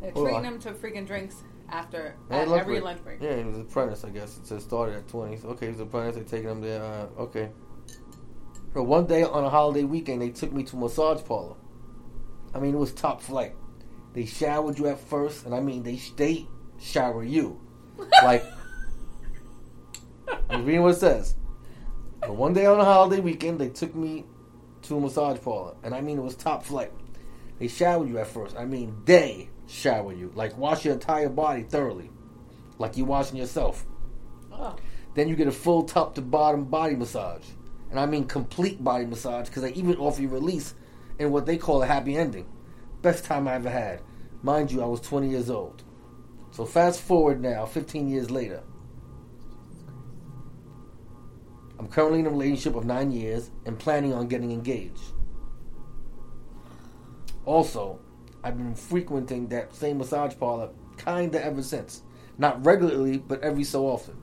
They're 0.00 0.10
Hold 0.12 0.26
treating 0.26 0.46
on. 0.46 0.54
him 0.54 0.58
to 0.60 0.72
freaking 0.72 1.06
drinks 1.06 1.36
after 1.68 2.16
Yeah, 2.30 2.38
at 2.38 2.48
lunch 2.48 2.60
every 2.60 2.74
break. 2.74 2.84
lunch 2.84 3.04
break. 3.04 3.22
Yeah, 3.22 3.36
he 3.36 3.44
was 3.44 3.56
an 3.56 3.62
apprentice, 3.62 4.04
I 4.04 4.10
guess. 4.10 4.36
It 4.36 4.46
says 4.46 4.62
started 4.64 4.96
at 4.96 5.08
20. 5.08 5.36
So, 5.38 5.48
okay, 5.50 5.66
he 5.66 5.72
was 5.72 5.80
an 5.80 5.86
apprentice. 5.86 6.16
They 6.16 6.22
taking 6.24 6.50
him 6.50 6.60
there. 6.60 6.82
Uh, 6.82 7.06
okay. 7.22 7.50
So 8.74 8.82
one 8.82 9.06
day 9.06 9.22
on 9.22 9.44
a 9.44 9.50
holiday 9.50 9.84
weekend, 9.84 10.20
they 10.22 10.30
took 10.30 10.52
me 10.52 10.64
to 10.64 10.76
a 10.76 10.80
massage 10.80 11.22
parlor. 11.24 11.56
I 12.54 12.58
mean, 12.58 12.74
it 12.74 12.78
was 12.78 12.92
top 12.92 13.22
flight. 13.22 13.54
They 14.12 14.26
showered 14.26 14.78
you 14.78 14.88
at 14.88 14.98
first, 14.98 15.46
and 15.46 15.54
I 15.54 15.60
mean, 15.60 15.82
they 15.82 16.00
they 16.16 16.46
shower 16.80 17.22
you. 17.22 17.60
like, 18.22 18.44
I'm 20.50 20.64
reading 20.64 20.82
what 20.82 20.94
it 20.94 20.98
says. 20.98 21.36
But 22.20 22.34
one 22.36 22.52
day 22.52 22.66
on 22.66 22.78
a 22.80 22.84
holiday 22.84 23.20
weekend, 23.20 23.58
they 23.58 23.68
took 23.68 23.94
me 23.94 24.24
to 24.82 24.96
a 24.96 25.00
massage 25.00 25.40
parlor, 25.40 25.74
and 25.82 25.94
I 25.94 26.00
mean 26.00 26.18
it 26.18 26.22
was 26.22 26.34
top 26.34 26.64
flight. 26.64 26.92
They 27.58 27.68
shower 27.68 28.06
you 28.06 28.18
at 28.18 28.26
first. 28.26 28.56
I 28.56 28.64
mean, 28.64 28.96
they 29.04 29.48
shower 29.68 30.12
you, 30.12 30.32
like 30.34 30.56
wash 30.58 30.84
your 30.84 30.94
entire 30.94 31.28
body 31.28 31.62
thoroughly, 31.62 32.10
like 32.78 32.96
you're 32.96 33.06
washing 33.06 33.36
yourself. 33.36 33.86
Oh. 34.52 34.76
Then 35.14 35.28
you 35.28 35.36
get 35.36 35.46
a 35.48 35.52
full 35.52 35.84
top 35.84 36.14
to 36.14 36.22
bottom 36.22 36.64
body 36.64 36.96
massage. 36.96 37.44
And 37.90 38.00
I 38.00 38.06
mean 38.06 38.24
complete 38.24 38.82
body 38.82 39.04
massage 39.04 39.48
because 39.48 39.62
they 39.62 39.72
even 39.74 39.96
offer 39.96 40.22
you 40.22 40.28
release 40.28 40.74
in 41.18 41.30
what 41.30 41.44
they 41.44 41.58
call 41.58 41.82
a 41.82 41.86
happy 41.86 42.16
ending. 42.16 42.46
Best 43.02 43.24
time 43.24 43.46
I 43.46 43.54
ever 43.54 43.68
had. 43.68 44.00
Mind 44.42 44.72
you, 44.72 44.82
I 44.82 44.86
was 44.86 45.00
20 45.00 45.28
years 45.28 45.50
old. 45.50 45.82
So 46.50 46.64
fast 46.64 47.00
forward 47.00 47.40
now, 47.40 47.66
15 47.66 48.08
years 48.08 48.30
later. 48.30 48.62
I'm 51.82 51.88
currently 51.88 52.20
in 52.20 52.26
a 52.26 52.30
relationship 52.30 52.76
of 52.76 52.84
nine 52.84 53.10
years 53.10 53.50
and 53.66 53.76
planning 53.76 54.12
on 54.14 54.28
getting 54.28 54.52
engaged. 54.52 55.02
Also, 57.44 57.98
I've 58.44 58.56
been 58.56 58.76
frequenting 58.76 59.48
that 59.48 59.74
same 59.74 59.98
massage 59.98 60.36
parlor 60.38 60.70
kinda 60.96 61.44
ever 61.44 61.60
since. 61.60 62.02
Not 62.38 62.64
regularly, 62.64 63.18
but 63.18 63.40
every 63.42 63.64
so 63.64 63.88
often. 63.88 64.14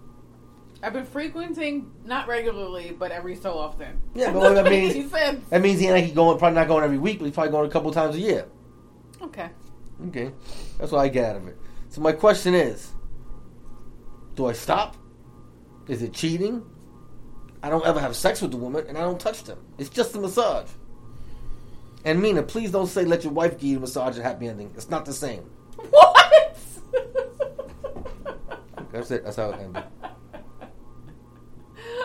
I've 0.82 0.93
been 0.93 1.05
frequenting 1.05 1.91
not 2.05 2.30
regularly, 2.30 2.95
but 2.97 3.12
every 3.12 3.36
so 3.36 3.57
often. 3.57 3.99
Yeah, 4.16 4.28
but 4.32 4.39
what 4.39 4.53
that 4.55 4.70
means- 4.70 4.93
That 5.49 5.62
means 5.62 5.82
he 5.82 5.88
ain't 5.88 5.95
like 5.95 6.05
he 6.05 6.12
going 6.14 6.39
probably 6.39 6.55
not 6.55 6.70
going 6.70 6.86
every 6.86 6.97
week, 6.97 7.20
but 7.20 7.26
he's 7.26 7.34
probably 7.34 7.51
going 7.51 7.68
a 7.68 7.72
couple 7.74 7.91
times 7.91 8.16
a 8.16 8.20
year. 8.20 8.45
okay. 9.22 9.49
Okay, 10.07 10.32
that's 10.78 10.93
what 10.93 10.99
I 10.99 11.10
get 11.10 11.26
out 11.32 11.36
of 11.36 11.47
it. 11.49 11.57
So 11.89 11.99
my 11.99 12.14
question 12.14 12.53
is, 12.55 12.93
do 14.36 14.45
I 14.45 14.53
stop? 14.53 14.95
Is 15.89 16.01
it 16.01 16.14
cheating? 16.14 16.64
I 17.62 17.70
don't 17.70 17.86
ever 17.86 17.99
have 17.99 18.16
sex 18.16 18.41
with 18.41 18.51
the 18.51 18.57
woman, 18.57 18.86
and 18.88 18.97
I 18.97 19.01
don't 19.01 19.20
touch 19.20 19.43
them. 19.43 19.60
It's 19.78 19.89
just 19.89 20.16
a 20.16 20.20
massage. 20.20 20.70
And 22.05 22.22
Mena, 22.22 22.43
please 22.43 22.72
don't 22.72 22.88
say 22.88 23.03
let 23.03 23.24
your 23.24 23.34
wife 23.34 23.53
give 23.60 23.70
you 23.70 23.78
a 23.78 23.82
massage 23.82 24.16
and 24.16 24.26
happy 24.26 24.47
ending. 24.47 24.72
It's 24.76 24.89
not 24.89 25.05
the 25.05 25.14
same. 25.14 25.49
What? 25.89 26.57
That's 28.91 29.12
it. 29.12 29.24
That's 29.24 29.36
how 29.36 29.51
it 29.51 29.60
ended. 29.60 29.84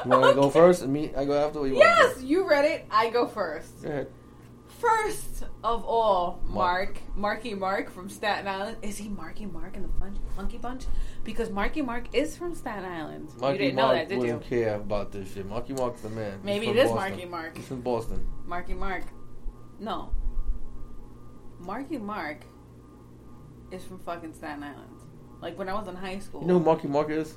You 0.05 0.11
want 0.11 0.35
to 0.35 0.35
go 0.41 0.51
first, 0.51 0.83
and 0.83 0.93
me? 0.93 1.13
I 1.17 1.25
go 1.25 1.33
after. 1.33 1.61
Or 1.61 1.67
you 1.67 1.77
Yes, 1.77 2.21
you 2.23 2.49
read 2.49 2.65
it. 2.67 2.87
I 2.91 3.09
go 3.11 3.27
first. 3.27 3.83
Go? 3.83 4.07
First 4.85 5.45
of 5.62 5.85
all, 5.85 6.41
Mark. 6.47 6.95
Mark, 6.95 7.16
Marky 7.16 7.55
Mark 7.55 7.91
from 7.91 8.09
Staten 8.09 8.47
Island. 8.47 8.76
Is 8.82 8.99
he 8.99 9.09
Marky 9.09 9.47
Mark 9.47 9.76
in 9.76 9.82
the 9.82 9.89
fun- 9.99 10.18
Funky 10.37 10.59
Bunch? 10.59 10.85
Because 11.24 11.51
Marky 11.51 11.80
Mark 11.80 12.14
is 12.14 12.37
from 12.37 12.55
Staten 12.55 12.85
Island. 12.85 13.30
Marky 13.39 13.53
you 13.55 13.59
didn't 13.64 13.76
know 13.76 13.93
that, 13.95 14.09
did 14.09 14.16
you? 14.16 14.20
wouldn't 14.20 14.45
care 14.45 14.74
about 14.76 15.11
this 15.12 15.32
shit. 15.32 15.47
Marky 15.47 15.72
Mark's 15.72 16.03
the 16.03 16.11
man. 16.11 16.39
Maybe 16.43 16.66
it 16.68 16.76
is 16.76 16.91
Boston. 16.91 17.11
Marky 17.11 17.24
Mark. 17.24 17.57
He's 17.57 17.66
from 17.66 17.80
Boston. 17.80 18.26
Marky 18.47 18.74
Mark. 18.74 19.05
No. 19.80 20.11
Marky 21.59 21.97
Mark 21.99 22.43
is 23.70 23.85
from 23.85 23.99
fucking 24.01 24.35
Staten 24.35 24.62
Island. 24.62 25.01
Like 25.41 25.59
when 25.59 25.68
I 25.68 25.74
was 25.74 25.89
in 25.89 25.97
high 25.97 26.18
school. 26.18 26.43
You 26.43 26.47
know 26.49 26.59
who 26.59 26.64
Marky 26.64 26.89
Mark 26.89 27.09
is? 27.11 27.35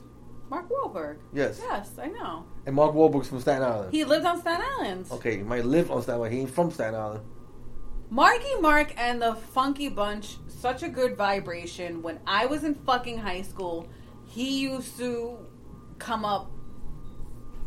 Mark 0.49 0.69
Wahlberg. 0.69 1.19
Yes. 1.33 1.59
Yes, 1.61 1.91
I 2.01 2.07
know. 2.07 2.45
And 2.65 2.75
Mark 2.75 2.93
Wahlberg's 2.93 3.29
from 3.29 3.39
Staten 3.41 3.63
Island. 3.63 3.91
He 3.93 4.03
lived 4.03 4.25
on 4.25 4.39
Staten 4.39 4.65
Island. 4.79 5.05
Okay, 5.11 5.37
he 5.37 5.43
might 5.43 5.65
live 5.65 5.91
on 5.91 6.01
Staten 6.01 6.19
Island. 6.19 6.33
He 6.33 6.39
ain't 6.41 6.49
from 6.51 6.71
Staten 6.71 6.95
Island. 6.95 7.23
Marky 8.09 8.55
Mark 8.61 8.93
and 8.97 9.21
the 9.21 9.35
Funky 9.35 9.89
Bunch, 9.89 10.37
such 10.47 10.81
a 10.81 10.89
good 10.89 11.17
vibration. 11.17 12.01
When 12.01 12.19
I 12.25 12.45
was 12.45 12.63
in 12.63 12.73
fucking 12.73 13.17
high 13.17 13.41
school, 13.41 13.87
he 14.25 14.59
used 14.59 14.97
to 14.97 15.37
come 15.99 16.23
up 16.23 16.51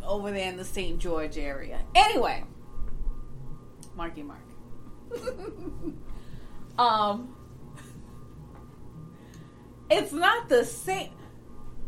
over 0.03 0.31
there 0.31 0.49
in 0.49 0.57
the 0.57 0.65
St. 0.65 0.99
George 0.99 1.37
area. 1.37 1.81
Anyway, 1.95 2.45
Marky 3.95 4.23
Mark. 4.23 4.41
um, 6.79 7.37
it's 9.91 10.13
not 10.13 10.49
the 10.49 10.65
same. 10.65 11.11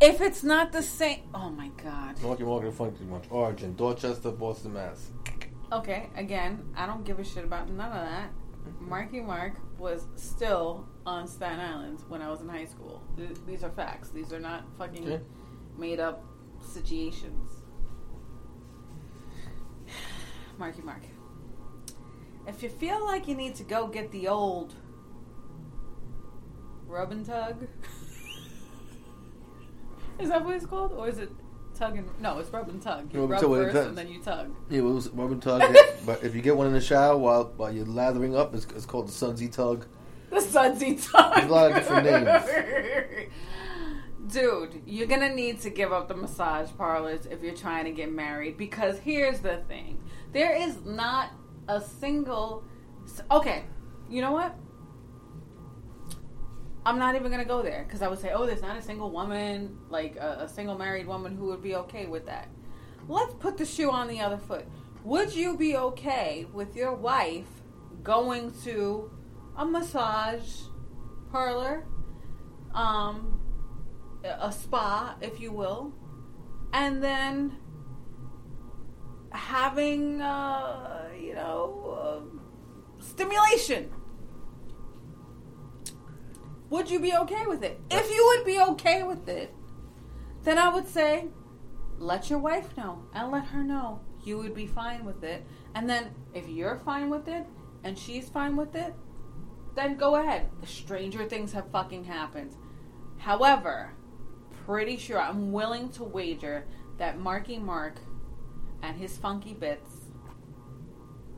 If 0.01 0.21
it's 0.21 0.43
not 0.43 0.73
the 0.73 0.83
same, 0.83 1.21
oh 1.33 1.49
my 1.49 1.69
god. 1.83 2.21
Marky 2.21 2.43
Mark 2.43 2.65
and 2.65 2.75
Funky 2.75 3.05
Bunch. 3.05 3.25
Origin, 3.31 3.75
Dorchester, 3.77 4.31
Boston, 4.31 4.75
Mass. 4.75 5.11
Okay, 5.73 6.11
again, 6.17 6.63
I 6.77 6.85
don't 6.87 7.03
give 7.03 7.19
a 7.19 7.25
shit 7.25 7.45
about 7.45 7.71
none 7.71 7.93
of 7.93 8.05
that. 8.07 8.31
Marky 8.81 9.21
Mark 9.21 9.55
was 9.79 10.07
still 10.17 10.87
on 11.07 11.27
Staten 11.27 11.61
Island 11.61 12.01
when 12.09 12.23
I 12.23 12.31
was 12.31 12.41
in 12.41 12.49
high 12.49 12.65
school. 12.67 13.03
Th- 13.17 13.31
These 13.47 13.63
are 13.65 13.71
facts. 13.71 14.11
These 14.11 14.33
are 14.33 14.39
not 14.41 14.65
fucking 14.79 15.05
Okay. 15.05 15.23
made 15.77 15.99
up 16.01 16.25
situations. 16.65 17.51
Marky 20.59 20.83
Mark. 20.83 21.03
If 22.47 22.63
you 22.63 22.69
feel 22.69 23.05
like 23.05 23.29
you 23.29 23.35
need 23.35 23.55
to 23.57 23.63
go 23.65 23.87
get 23.87 24.11
the 24.13 24.29
old 24.29 24.75
rub 26.87 27.13
and 27.13 27.25
tug, 27.25 27.67
is 30.19 30.29
that 30.29 30.45
what 30.45 30.55
it's 30.57 30.67
called, 30.67 30.93
or 30.93 31.09
is 31.09 31.19
it 31.19 31.31
tug 31.83 31.99
and 31.99 32.21
no? 32.21 32.39
It's 32.39 32.51
rub 32.51 32.69
and 32.69 32.81
tug. 32.81 33.13
You 33.13 33.21
Rub 33.21 33.31
and 33.31 33.31
rub 33.33 33.41
tug, 33.41 33.51
it 33.51 33.73
first 33.73 33.89
and 33.89 33.99
then 33.99 34.09
you 34.09 34.21
tug. 34.21 34.55
Yeah, 34.71 34.79
it 34.79 34.83
was 34.83 35.09
rub 35.11 35.33
and 35.33 35.43
tug. 35.43 35.63
but 36.07 36.23
if 36.23 36.35
you 36.35 36.43
get 36.43 36.57
one 36.57 36.67
in 36.67 36.73
the 36.73 36.81
shower 36.81 37.17
while 37.17 37.53
while 37.57 37.73
you're 37.73 37.87
lathering 37.87 38.37
up, 38.37 38.55
it's, 38.55 38.67
it's 38.67 38.87
called 38.87 39.09
the 39.09 39.13
sudsy 39.13 39.49
tug. 39.49 39.87
The 40.31 40.41
sudsy 40.41 40.95
tug. 40.97 41.35
There's 41.35 41.51
a 41.51 41.53
lot 41.53 41.71
of 41.71 41.77
different 41.77 42.05
names. 42.05 43.31
Dude, 44.33 44.83
you're 44.87 45.09
gonna 45.09 45.35
need 45.35 45.61
to 45.63 45.71
give 45.71 45.93
up 45.93 46.09
the 46.09 46.17
massage 46.17 46.71
parlors 46.79 47.27
if 47.27 47.43
you're 47.43 47.55
trying 47.55 47.85
to 47.85 47.91
get 47.91 48.11
married 48.13 48.57
because 48.57 48.99
here's 48.99 49.41
the 49.41 49.59
thing: 49.69 49.99
there 50.33 50.55
is 50.55 50.85
not 50.85 51.31
a 51.69 51.81
single. 51.81 52.65
Okay, 53.31 53.65
you 54.09 54.23
know 54.23 54.33
what? 54.33 54.55
I'm 56.85 56.99
not 56.99 57.15
even 57.15 57.31
gonna 57.31 57.45
go 57.45 57.63
there 57.63 57.85
because 57.85 58.03
I 58.03 58.09
would 58.09 58.19
say, 58.19 58.33
oh, 58.33 58.45
there's 58.45 58.63
not 58.63 58.77
a 58.77 58.83
single 58.83 59.11
woman, 59.11 59.79
like 59.89 60.17
a, 60.17 60.43
a 60.43 60.49
single 60.49 60.77
married 60.77 61.07
woman, 61.07 61.37
who 61.37 61.47
would 61.47 61.63
be 61.63 61.77
okay 61.77 62.07
with 62.07 62.27
that. 62.27 62.49
Let's 63.09 63.35
put 63.35 63.57
the 63.57 63.65
shoe 63.65 63.91
on 63.91 64.09
the 64.09 64.21
other 64.21 64.39
foot. 64.39 64.67
Would 65.05 65.35
you 65.35 65.57
be 65.57 65.77
okay 65.77 66.47
with 66.53 66.75
your 66.75 66.93
wife 66.95 67.47
going 68.03 68.53
to 68.65 69.11
a 69.57 69.65
massage 69.65 70.63
parlor, 71.31 71.87
um, 72.75 73.41
a 74.25 74.51
spa, 74.51 75.17
if 75.21 75.41
you 75.41 75.53
will, 75.53 75.93
and 76.73 77.03
then 77.03 77.57
having, 79.31 80.21
uh, 80.21 81.09
you 81.21 81.35
know, 81.35 82.31
uh, 83.01 83.03
stimulation? 83.03 83.91
Would 86.73 86.91
you 86.91 87.01
be 87.01 87.15
okay 87.15 87.45
with 87.47 87.63
it? 87.63 87.79
If 87.91 88.11
you 88.11 88.25
would 88.25 88.47
be 88.47 88.59
okay 88.73 89.03
with 89.03 89.29
it, 89.29 89.55
then 90.43 90.57
I 90.57 90.71
would 90.71 90.89
say, 90.89 91.27
let 91.99 92.31
your 92.31 92.39
wife 92.39 92.75
know 92.79 93.05
and 93.13 93.31
let 93.31 93.45
her 93.49 93.63
know 93.63 94.01
you 94.25 94.39
would 94.39 94.55
be 94.55 94.67
fine 94.67 95.05
with 95.05 95.23
it. 95.23 95.45
And 95.75 95.87
then 95.87 96.15
if 96.33 96.49
you're 96.49 96.79
fine 96.79 97.11
with 97.11 97.29
it 97.29 97.45
and 97.85 97.99
she's 97.99 98.31
fine 98.31 98.57
with 98.57 98.75
it, 98.75 98.95
then 99.75 99.99
go 99.99 100.17
ahead. 100.17 100.49
Stranger 100.65 101.29
things 101.29 101.53
have 101.53 101.71
fucking 101.71 102.05
happened. 102.05 102.57
However, 103.19 103.93
pretty 104.65 104.97
sure 104.97 105.21
I'm 105.21 105.53
willing 105.53 105.91
to 105.91 106.05
wager 106.05 106.67
that 106.97 107.19
Marky 107.19 107.59
Mark 107.59 107.99
and 108.83 108.97
his 108.97 109.19
funky 109.19 109.53
bits, 109.53 109.91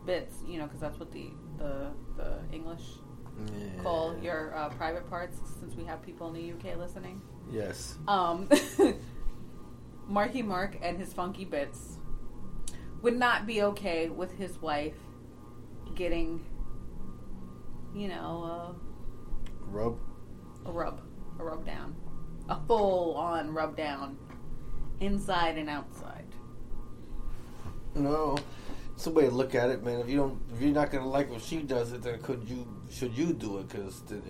bits, 0.07 0.37
you 0.47 0.59
know, 0.59 0.66
because 0.66 0.78
that's 0.78 1.01
what 1.01 1.11
the 1.11 1.32
the 1.59 1.91
the 2.16 2.39
English 2.53 2.85
Yeah. 3.39 3.82
call 3.82 4.16
your 4.22 4.55
uh, 4.55 4.68
private 4.70 5.09
parts, 5.09 5.39
since 5.61 5.74
we 5.74 5.85
have 5.85 6.03
people 6.03 6.28
in 6.28 6.35
the 6.35 6.53
UK 6.53 6.76
listening. 6.78 7.20
Yes. 7.51 7.97
Um, 8.07 8.49
Marky 10.09 10.43
Mark 10.43 10.76
and 10.82 10.99
his 10.99 11.12
funky 11.12 11.45
bits 11.45 11.99
would 13.03 13.16
not 13.16 13.47
be 13.47 13.62
okay 13.62 14.09
with 14.09 14.32
his 14.37 14.61
wife 14.61 14.97
getting, 15.95 16.45
you 17.95 18.09
know, 18.09 18.14
a, 18.45 18.74
rub. 19.66 19.99
a 20.66 20.72
rub, 20.72 21.01
a 21.39 21.45
rub 21.45 21.66
down, 21.66 21.95
a 22.49 22.59
full 22.66 23.14
on 23.14 23.53
rub 23.53 23.76
down, 23.76 24.16
inside 25.01 25.59
and 25.59 25.68
outside. 25.68 26.24
No. 27.95 28.37
It's 28.95 29.07
a 29.07 29.11
way 29.11 29.24
to 29.24 29.30
look 29.30 29.55
at 29.55 29.70
it, 29.70 29.82
man. 29.82 30.01
If 30.01 30.09
you 30.09 30.16
don't, 30.16 30.40
if 30.55 30.61
you're 30.61 30.70
not 30.70 30.90
gonna 30.90 31.09
like 31.09 31.30
what 31.30 31.42
she 31.42 31.59
does, 31.59 31.92
it 31.92 32.03
then 32.03 32.20
could 32.22 32.49
you 32.49 32.66
should 32.90 33.16
you 33.16 33.32
do 33.32 33.59
it? 33.59 33.68
Because 33.68 34.03
it, 34.11 34.22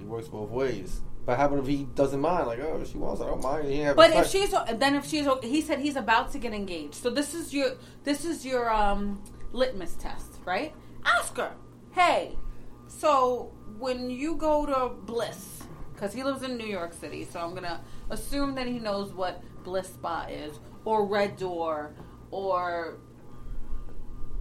it 0.00 0.02
works 0.06 0.28
both 0.28 0.50
ways. 0.50 1.00
But 1.24 1.38
how 1.38 1.46
about 1.46 1.60
if 1.60 1.66
he 1.66 1.84
doesn't 1.94 2.20
mind? 2.20 2.46
Like, 2.46 2.60
oh, 2.60 2.84
she 2.84 2.98
wants, 2.98 3.20
I 3.20 3.26
don't 3.26 3.42
mind. 3.42 3.68
He 3.68 3.84
But 3.94 4.10
if 4.10 4.28
she's 4.28 4.54
then 4.74 4.94
if 4.94 5.06
she's 5.06 5.26
he 5.42 5.60
said 5.60 5.80
he's 5.80 5.96
about 5.96 6.32
to 6.32 6.38
get 6.38 6.52
engaged. 6.52 6.94
So 6.94 7.10
this 7.10 7.34
is 7.34 7.52
your 7.52 7.72
this 8.04 8.24
is 8.24 8.46
your 8.46 8.72
um 8.72 9.22
litmus 9.52 9.94
test, 9.94 10.38
right? 10.44 10.72
Ask 11.04 11.36
her, 11.36 11.52
hey, 11.92 12.36
so 12.86 13.52
when 13.78 14.08
you 14.08 14.36
go 14.36 14.66
to 14.66 14.94
Bliss, 15.04 15.64
because 15.94 16.12
he 16.12 16.22
lives 16.22 16.42
in 16.42 16.56
New 16.56 16.66
York 16.66 16.92
City. 16.92 17.24
So 17.24 17.40
I'm 17.40 17.54
gonna 17.54 17.80
assume 18.10 18.54
that 18.54 18.66
he 18.66 18.78
knows 18.78 19.12
what 19.12 19.42
Bliss 19.64 19.88
Spa 19.88 20.26
is, 20.28 20.58
or 20.84 21.06
Red 21.06 21.36
Door, 21.36 21.94
or 22.30 22.98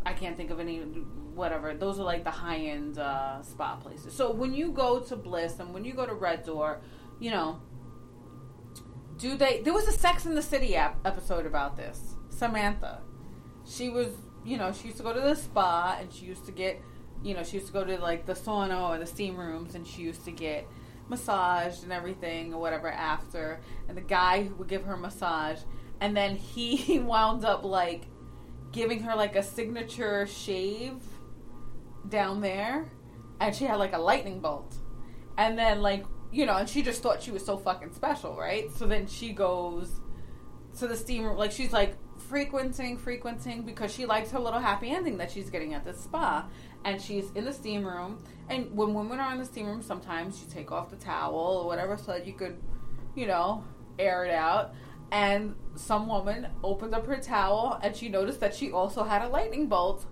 I 0.05 0.13
can't 0.13 0.35
think 0.35 0.49
of 0.51 0.59
any. 0.59 0.79
Whatever. 0.79 1.73
Those 1.73 1.99
are 1.99 2.03
like 2.03 2.23
the 2.23 2.31
high 2.31 2.57
end 2.57 2.97
uh, 2.97 3.41
spa 3.41 3.75
places. 3.77 4.13
So 4.13 4.31
when 4.31 4.53
you 4.53 4.71
go 4.71 4.99
to 4.99 5.15
Bliss 5.15 5.59
and 5.59 5.73
when 5.73 5.85
you 5.85 5.93
go 5.93 6.05
to 6.05 6.13
Red 6.13 6.43
Door, 6.45 6.81
you 7.19 7.31
know, 7.31 7.61
do 9.17 9.37
they? 9.37 9.61
There 9.61 9.73
was 9.73 9.87
a 9.87 9.91
Sex 9.91 10.25
in 10.25 10.35
the 10.35 10.41
City 10.41 10.75
episode 10.75 11.45
about 11.45 11.77
this. 11.77 12.15
Samantha, 12.29 13.01
she 13.65 13.89
was, 13.89 14.09
you 14.43 14.57
know, 14.57 14.73
she 14.73 14.87
used 14.87 14.97
to 14.97 15.03
go 15.03 15.13
to 15.13 15.19
the 15.19 15.35
spa 15.35 15.97
and 15.99 16.11
she 16.11 16.25
used 16.25 16.45
to 16.47 16.51
get, 16.51 16.81
you 17.23 17.33
know, 17.35 17.43
she 17.43 17.57
used 17.57 17.67
to 17.67 17.73
go 17.73 17.83
to 17.85 17.97
like 17.99 18.25
the 18.25 18.33
sauna 18.33 18.89
or 18.89 18.97
the 18.97 19.05
steam 19.05 19.37
rooms 19.37 19.75
and 19.75 19.85
she 19.85 20.01
used 20.01 20.25
to 20.25 20.31
get 20.31 20.67
massaged 21.07 21.83
and 21.83 21.91
everything 21.91 22.53
or 22.53 22.59
whatever 22.59 22.89
after. 22.89 23.59
And 23.87 23.95
the 23.95 24.01
guy 24.01 24.43
who 24.43 24.55
would 24.55 24.67
give 24.67 24.83
her 24.85 24.97
massage, 24.97 25.59
and 25.99 26.17
then 26.17 26.35
he 26.35 26.99
wound 27.05 27.45
up 27.45 27.63
like 27.63 28.07
giving 28.72 29.01
her 29.03 29.15
like 29.15 29.36
a 29.36 29.43
signature 29.43 30.28
shave 30.28 31.01
down 32.07 32.41
there, 32.41 32.91
and 33.39 33.55
she 33.55 33.65
had 33.65 33.76
like 33.76 33.93
a 33.93 33.99
lightning 33.99 34.39
bolt, 34.39 34.76
and 35.38 35.57
then 35.57 35.82
like 35.82 36.05
you 36.32 36.45
know, 36.45 36.55
and 36.57 36.69
she 36.69 36.82
just 36.82 37.01
thought 37.01 37.22
she 37.22 37.32
was 37.32 37.45
so 37.45 37.57
fucking 37.57 37.93
special, 37.93 38.38
right? 38.38 38.72
So 38.78 38.88
then 38.88 39.05
she 39.07 39.34
goes 39.34 39.99
to 40.80 40.88
the 40.88 40.95
steam 40.95 41.26
room, 41.26 41.38
like 41.38 41.51
she's 41.51 41.74
like 41.74 41.97
frequenting, 42.17 42.97
frequenting 42.97 43.63
because 43.63 43.93
she 43.93 44.05
likes 44.05 44.32
her 44.32 44.39
little 44.39 44.59
happy 44.59 44.89
ending 44.89 45.17
that 45.17 45.30
she's 45.30 45.49
getting 45.49 45.74
at 45.74 45.84
the 45.84 45.93
spa, 45.93 46.47
and 46.86 47.01
she's 47.01 47.32
in 47.32 47.45
the 47.45 47.53
steam 47.53 47.86
room. 47.86 48.24
And 48.49 48.72
when 48.76 48.93
women 48.93 49.19
are 49.19 49.34
in 49.34 49.39
the 49.39 49.45
steam 49.45 49.67
room, 49.67 49.82
sometimes 49.82 50.41
you 50.41 50.51
take 50.51 50.72
off 50.72 50.89
the 50.89 50.95
towel 50.95 51.61
or 51.63 51.65
whatever 51.65 51.97
so 51.97 52.13
that 52.13 52.26
you 52.26 52.34
could, 52.34 52.57
you 53.15 53.28
know, 53.28 53.63
air 53.99 54.26
it 54.26 54.34
out. 54.34 54.74
And 55.12 55.55
some 55.76 56.07
woman 56.07 56.47
opened 56.64 56.95
up 56.95 57.05
her 57.05 57.18
towel 57.18 57.80
and 57.84 57.95
she 57.95 58.07
noticed 58.07 58.39
that 58.39 58.55
she 58.55 58.72
also 58.72 59.03
had 59.03 59.22
a 59.22 59.28
lightning 59.28 59.68
bolt 59.68 60.05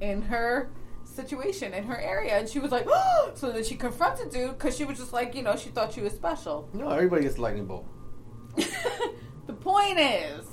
in 0.00 0.22
her 0.22 0.70
situation 1.04 1.74
in 1.74 1.84
her 1.84 1.98
area. 1.98 2.38
And 2.38 2.48
she 2.48 2.58
was 2.58 2.70
like 2.70 2.86
so 3.34 3.52
then 3.52 3.64
she 3.64 3.74
confronted 3.74 4.30
dude 4.30 4.56
because 4.56 4.76
she 4.76 4.84
was 4.84 4.98
just 4.98 5.12
like 5.12 5.34
you 5.34 5.42
know 5.42 5.56
she 5.56 5.70
thought 5.70 5.92
she 5.92 6.00
was 6.00 6.12
special. 6.12 6.68
No, 6.72 6.88
everybody 6.90 7.22
gets 7.22 7.36
a 7.36 7.42
lightning 7.42 7.66
bolt. 7.66 7.86
the 9.46 9.52
point 9.52 9.98
is 9.98 10.46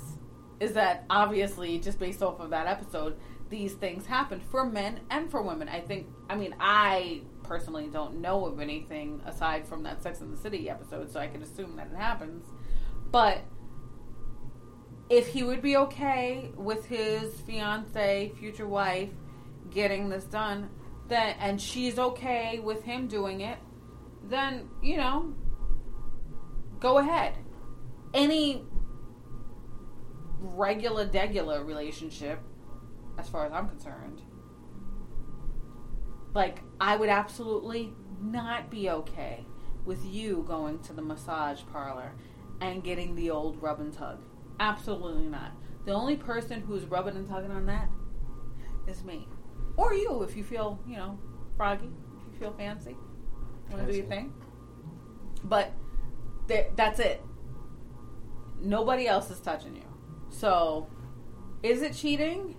is 0.60 0.72
that 0.72 1.04
obviously 1.10 1.78
just 1.78 1.98
based 1.98 2.22
off 2.22 2.40
of 2.40 2.50
that 2.50 2.66
episode 2.66 3.18
these 3.48 3.74
things 3.74 4.06
happen 4.06 4.40
for 4.40 4.64
men 4.64 5.00
and 5.10 5.30
for 5.30 5.42
women. 5.42 5.68
I 5.68 5.80
think 5.80 6.06
i 6.28 6.34
mean 6.34 6.54
i 6.60 7.22
personally 7.44 7.86
don't 7.86 8.20
know 8.20 8.44
of 8.44 8.60
anything 8.60 9.22
aside 9.24 9.64
from 9.66 9.84
that 9.84 10.02
sex 10.02 10.20
in 10.20 10.32
the 10.32 10.36
city 10.36 10.68
episode 10.68 11.08
so 11.12 11.20
i 11.20 11.28
can 11.28 11.42
assume 11.42 11.76
that 11.76 11.88
it 11.92 11.96
happens. 11.96 12.44
But 13.10 13.42
if 15.08 15.28
he 15.28 15.42
would 15.42 15.62
be 15.62 15.76
okay 15.76 16.50
with 16.56 16.86
his 16.86 17.32
fiance 17.42 18.32
future 18.38 18.66
wife 18.66 19.10
getting 19.70 20.08
this 20.08 20.24
done 20.24 20.68
then 21.08 21.36
and 21.38 21.60
she's 21.60 21.98
okay 21.98 22.58
with 22.58 22.82
him 22.82 23.06
doing 23.06 23.40
it 23.40 23.58
then 24.24 24.68
you 24.82 24.96
know 24.96 25.32
go 26.80 26.98
ahead. 26.98 27.34
Any 28.14 28.64
regular 30.40 31.06
degular 31.06 31.66
relationship 31.66 32.38
as 33.18 33.28
far 33.28 33.46
as 33.46 33.52
i'm 33.52 33.68
concerned 33.68 34.20
like 36.34 36.60
i 36.78 36.94
would 36.94 37.08
absolutely 37.08 37.92
not 38.22 38.70
be 38.70 38.90
okay 38.90 39.44
with 39.86 40.04
you 40.04 40.44
going 40.46 40.78
to 40.80 40.92
the 40.92 41.00
massage 41.00 41.62
parlor 41.72 42.12
and 42.60 42.84
getting 42.84 43.14
the 43.14 43.30
old 43.30 43.60
rub 43.62 43.80
and 43.80 43.94
tug 43.94 44.18
absolutely 44.60 45.26
not. 45.26 45.52
The 45.84 45.92
only 45.92 46.16
person 46.16 46.60
who's 46.60 46.84
rubbing 46.84 47.16
and 47.16 47.28
tugging 47.28 47.50
on 47.50 47.66
that 47.66 47.88
is 48.86 49.04
me. 49.04 49.28
Or 49.76 49.94
you 49.94 50.22
if 50.22 50.36
you 50.36 50.44
feel 50.44 50.80
you 50.86 50.96
know 50.96 51.18
froggy 51.56 51.90
if 52.18 52.32
you 52.32 52.38
feel 52.38 52.52
fancy 52.52 52.96
want 53.70 53.86
to 53.86 53.92
do 53.92 53.98
your 53.98 54.06
thing. 54.06 54.32
But 55.44 55.72
th- 56.48 56.68
that's 56.76 56.98
it. 57.00 57.22
Nobody 58.60 59.06
else 59.06 59.30
is 59.30 59.40
touching 59.40 59.76
you. 59.76 59.82
So 60.30 60.88
is 61.62 61.82
it 61.82 61.94
cheating? 61.94 62.56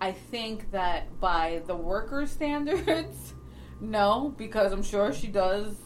I 0.00 0.12
think 0.12 0.70
that 0.70 1.20
by 1.20 1.62
the 1.66 1.74
worker 1.74 2.26
standards 2.28 3.34
no 3.80 4.34
because 4.36 4.72
i'm 4.72 4.82
sure 4.82 5.12
she 5.12 5.28
does 5.28 5.76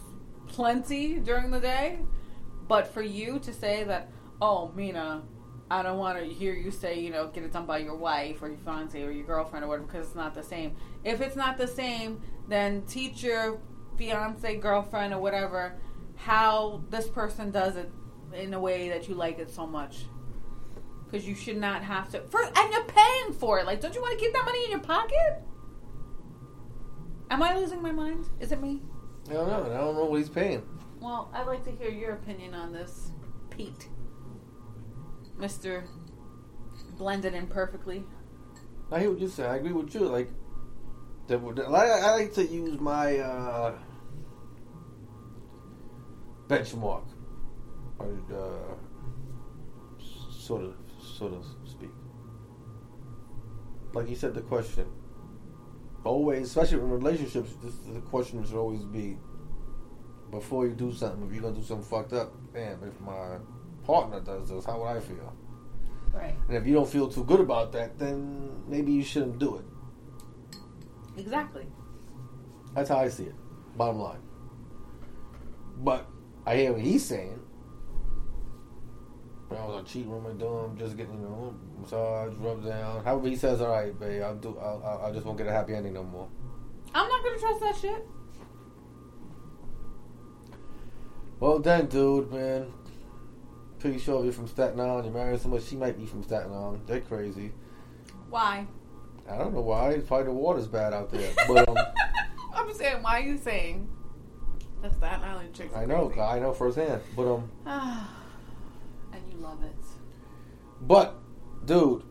plenty 0.47 1.19
during 1.19 1.51
the 1.51 1.61
day. 1.61 1.99
But 2.69 2.87
for 2.87 3.03
you 3.03 3.39
to 3.41 3.53
say 3.53 3.85
that 3.85 4.11
oh 4.43 4.73
Mena 4.75 5.23
I 5.73 5.83
don't 5.83 5.97
want 5.97 6.19
to 6.19 6.27
hear 6.27 6.53
you 6.53 6.71
say, 6.71 7.01
you 7.01 7.09
know, 7.09 7.29
get 7.29 7.45
it 7.45 7.53
done 7.55 7.65
by 7.65 7.79
your 7.79 7.97
wife 7.97 8.43
or 8.43 8.49
your 8.49 8.59
fiance 8.59 9.03
or 9.03 9.11
your 9.11 9.25
girlfriend 9.25 9.65
or 9.65 9.69
whatever 9.69 9.87
because 9.87 10.09
it's 10.09 10.15
not 10.15 10.35
the 10.35 10.43
same. 10.43 10.77
If 11.03 11.23
it's 11.23 11.35
not 11.35 11.57
the 11.57 11.67
same, 11.67 12.21
then 12.47 12.83
teach 12.83 13.23
your 13.23 13.59
fiance, 13.97 14.57
girlfriend, 14.57 15.15
or 15.15 15.19
whatever 15.19 15.79
how 16.15 16.85
this 16.91 17.09
person 17.09 17.51
does 17.51 17.77
it 17.77 17.91
in 18.35 18.53
a 18.53 18.61
way 18.61 18.91
that 18.91 19.09
you 19.09 19.15
like 19.15 19.39
it 19.39 19.51
so 19.51 19.67
much. 19.67 20.05
Because 21.07 21.27
you 21.27 21.35
should 21.35 21.57
not 21.57 21.83
have 21.83 22.11
to. 22.11 22.21
For, 22.29 22.43
and 22.43 22.73
you're 22.73 22.85
paying 22.85 23.33
for 23.33 23.59
it. 23.59 23.65
Like, 23.65 23.81
don't 23.81 23.95
you 23.95 24.03
want 24.03 24.19
to 24.19 24.23
keep 24.23 24.35
that 24.35 24.45
money 24.45 24.65
in 24.65 24.73
your 24.73 24.81
pocket? 24.81 25.43
Am 27.31 27.43
I 27.43 27.57
losing 27.57 27.81
my 27.81 27.93
mind? 27.93 28.29
Is 28.41 28.53
it 28.53 28.61
me? 28.61 28.83
I 29.31 29.33
don't 29.33 29.49
know. 29.49 29.65
I 29.65 29.79
don't 29.79 29.95
know 29.95 30.05
what 30.05 30.19
he's 30.19 30.29
paying. 30.29 30.63
Well, 31.01 31.31
I'd 31.33 31.47
like 31.47 31.65
to 31.65 31.71
hear 31.71 31.91
your 31.91 32.13
opinion 32.13 32.53
on 32.53 32.75
this, 32.75 33.13
Pete. 33.49 33.89
Mr. 35.39 35.85
Blended 36.99 37.35
Imperfectly. 37.35 38.05
I 38.91 39.01
hear 39.01 39.11
what 39.11 39.21
you 39.21 39.29
say. 39.29 39.47
I 39.47 39.57
agree 39.57 39.73
with 39.73 39.95
you. 39.95 40.01
Like, 40.01 40.31
the- 41.27 41.39
I, 41.69 41.87
I 41.87 42.11
like 42.17 42.35
to 42.35 42.45
use 42.45 42.79
my 42.79 43.17
uh, 43.19 43.75
benchmark, 46.49 47.05
or 47.99 48.13
uh, 48.33 48.75
sort 50.31 50.63
of, 50.65 50.75
sort 51.03 51.33
of 51.33 51.45
speak. 51.65 51.91
Like 53.95 54.09
you 54.09 54.17
said, 54.17 54.35
the 54.35 54.43
question. 54.43 54.87
Always, 56.05 56.49
especially 56.49 56.79
in 56.79 56.91
relationships, 56.91 57.53
this 57.63 57.75
the 57.93 58.01
question 58.01 58.45
should 58.45 58.57
always 58.57 58.83
be 58.85 59.17
before 60.33 60.67
you 60.67 60.73
do 60.75 60.93
something. 60.93 61.25
If 61.27 61.33
you're 61.33 61.43
gonna 61.43 61.55
do 61.55 61.63
something 61.63 61.87
fucked 61.89 62.13
up, 62.13 62.33
damn. 62.53 62.83
If 62.83 63.01
my 63.01 63.37
partner 63.85 64.21
does 64.21 64.49
this, 64.49 64.65
how 64.65 64.81
would 64.81 64.87
I 64.87 65.01
feel? 65.01 65.33
Right. 66.13 66.35
And 66.49 66.57
if 66.57 66.67
you 66.67 66.75
don't 66.75 66.89
feel 66.89 67.09
too 67.09 67.25
good 67.25 67.41
about 67.41 67.73
that, 67.73 67.99
then 67.99 68.63
maybe 68.69 68.93
you 68.93 69.03
shouldn't 69.03 69.39
do 69.39 69.57
it. 69.57 69.65
Exactly. 71.19 71.67
That's 72.75 72.89
how 72.89 72.99
I 72.99 73.09
see 73.09 73.25
it. 73.25 73.35
Bottom 73.77 74.01
line. 74.01 74.21
But 75.79 76.09
I 76.47 76.57
hear 76.57 76.73
what 76.73 76.81
he's 76.83 77.05
saying. 77.05 77.41
I 79.51 79.67
was 79.67 79.77
on 79.77 79.85
cheat 79.85 80.07
room 80.07 80.25
and 80.25 80.39
doing 80.39 80.77
just 80.79 80.97
getting 80.97 81.15
you 81.15 81.21
know 81.21 81.55
massage, 81.79 82.33
rub 82.37 82.65
down. 82.65 83.05
However 83.05 83.29
he 83.29 83.37
says, 83.37 83.61
all 83.61 83.69
right, 83.69 83.99
babe, 84.01 84.23
I'll 84.23 84.37
do. 84.37 84.59
I 84.59 85.11
just 85.13 85.27
won't 85.27 85.37
get 85.37 85.47
a 85.47 85.53
happy 85.53 85.75
ending 85.75 85.93
no 85.93 86.03
more. 86.03 86.27
I'm 86.95 87.07
not 87.07 87.23
gonna 87.23 87.39
trust 87.39 87.61
that 87.61 87.77
shit. 87.77 88.07
Well 91.39 91.59
then, 91.59 91.87
dude, 91.87 92.33
man. 92.33 92.73
Pretty 93.83 93.99
sure 93.99 94.21
if 94.21 94.27
you're 94.27 94.33
from 94.33 94.47
Staten 94.47 94.79
Island, 94.79 95.07
you're 95.07 95.13
marrying 95.13 95.41
somebody, 95.41 95.65
she 95.65 95.75
might 95.75 95.99
be 95.99 96.07
from 96.07 96.23
Staten 96.23 96.53
Island. 96.53 96.83
They're 96.87 97.01
crazy. 97.01 97.51
Why? 98.31 98.65
I 99.29 99.37
don't 99.37 99.53
know 99.53 99.61
why. 99.61 99.91
It's 99.91 100.07
probably 100.07 100.27
the 100.27 100.33
water's 100.35 100.69
bad 100.69 100.93
out 100.93 101.11
there. 101.11 101.33
But 101.49 101.69
um, 101.69 101.77
I'm 102.55 102.73
saying, 102.75 103.03
why 103.03 103.19
are 103.19 103.25
you 103.25 103.37
saying 103.37 103.91
that's 104.81 104.95
Staten 104.95 105.25
island 105.25 105.53
chicks? 105.53 105.75
I 105.75 105.85
know, 105.85 106.13
I 106.13 106.39
know 106.39 106.53
firsthand. 106.53 107.01
But 107.17 107.35
um, 107.35 107.51
and 107.67 109.23
you 109.33 109.39
love 109.39 109.61
it. 109.65 109.75
But, 110.83 111.17
dude, 111.65 112.05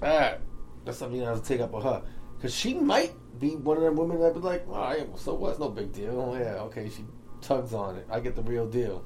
that 0.00 0.42
that's 0.84 0.98
something 0.98 1.18
you 1.18 1.24
have 1.24 1.40
to 1.40 1.48
take 1.48 1.62
up 1.62 1.72
with 1.72 1.84
her 1.84 2.02
because 2.36 2.54
she 2.54 2.74
might 2.74 3.14
be 3.40 3.56
one 3.56 3.78
of 3.78 3.84
them 3.84 3.96
women 3.96 4.20
that 4.20 4.34
be 4.34 4.40
like, 4.40 4.68
"All 4.68 4.74
right, 4.74 5.08
so 5.16 5.32
what's 5.32 5.58
no 5.58 5.70
big 5.70 5.94
deal? 5.94 6.36
Yeah, 6.38 6.60
okay." 6.64 6.90
She 6.90 7.06
tugs 7.40 7.72
on 7.72 7.96
it. 7.96 8.06
I 8.10 8.20
get 8.20 8.36
the 8.36 8.42
real 8.42 8.68
deal. 8.68 9.02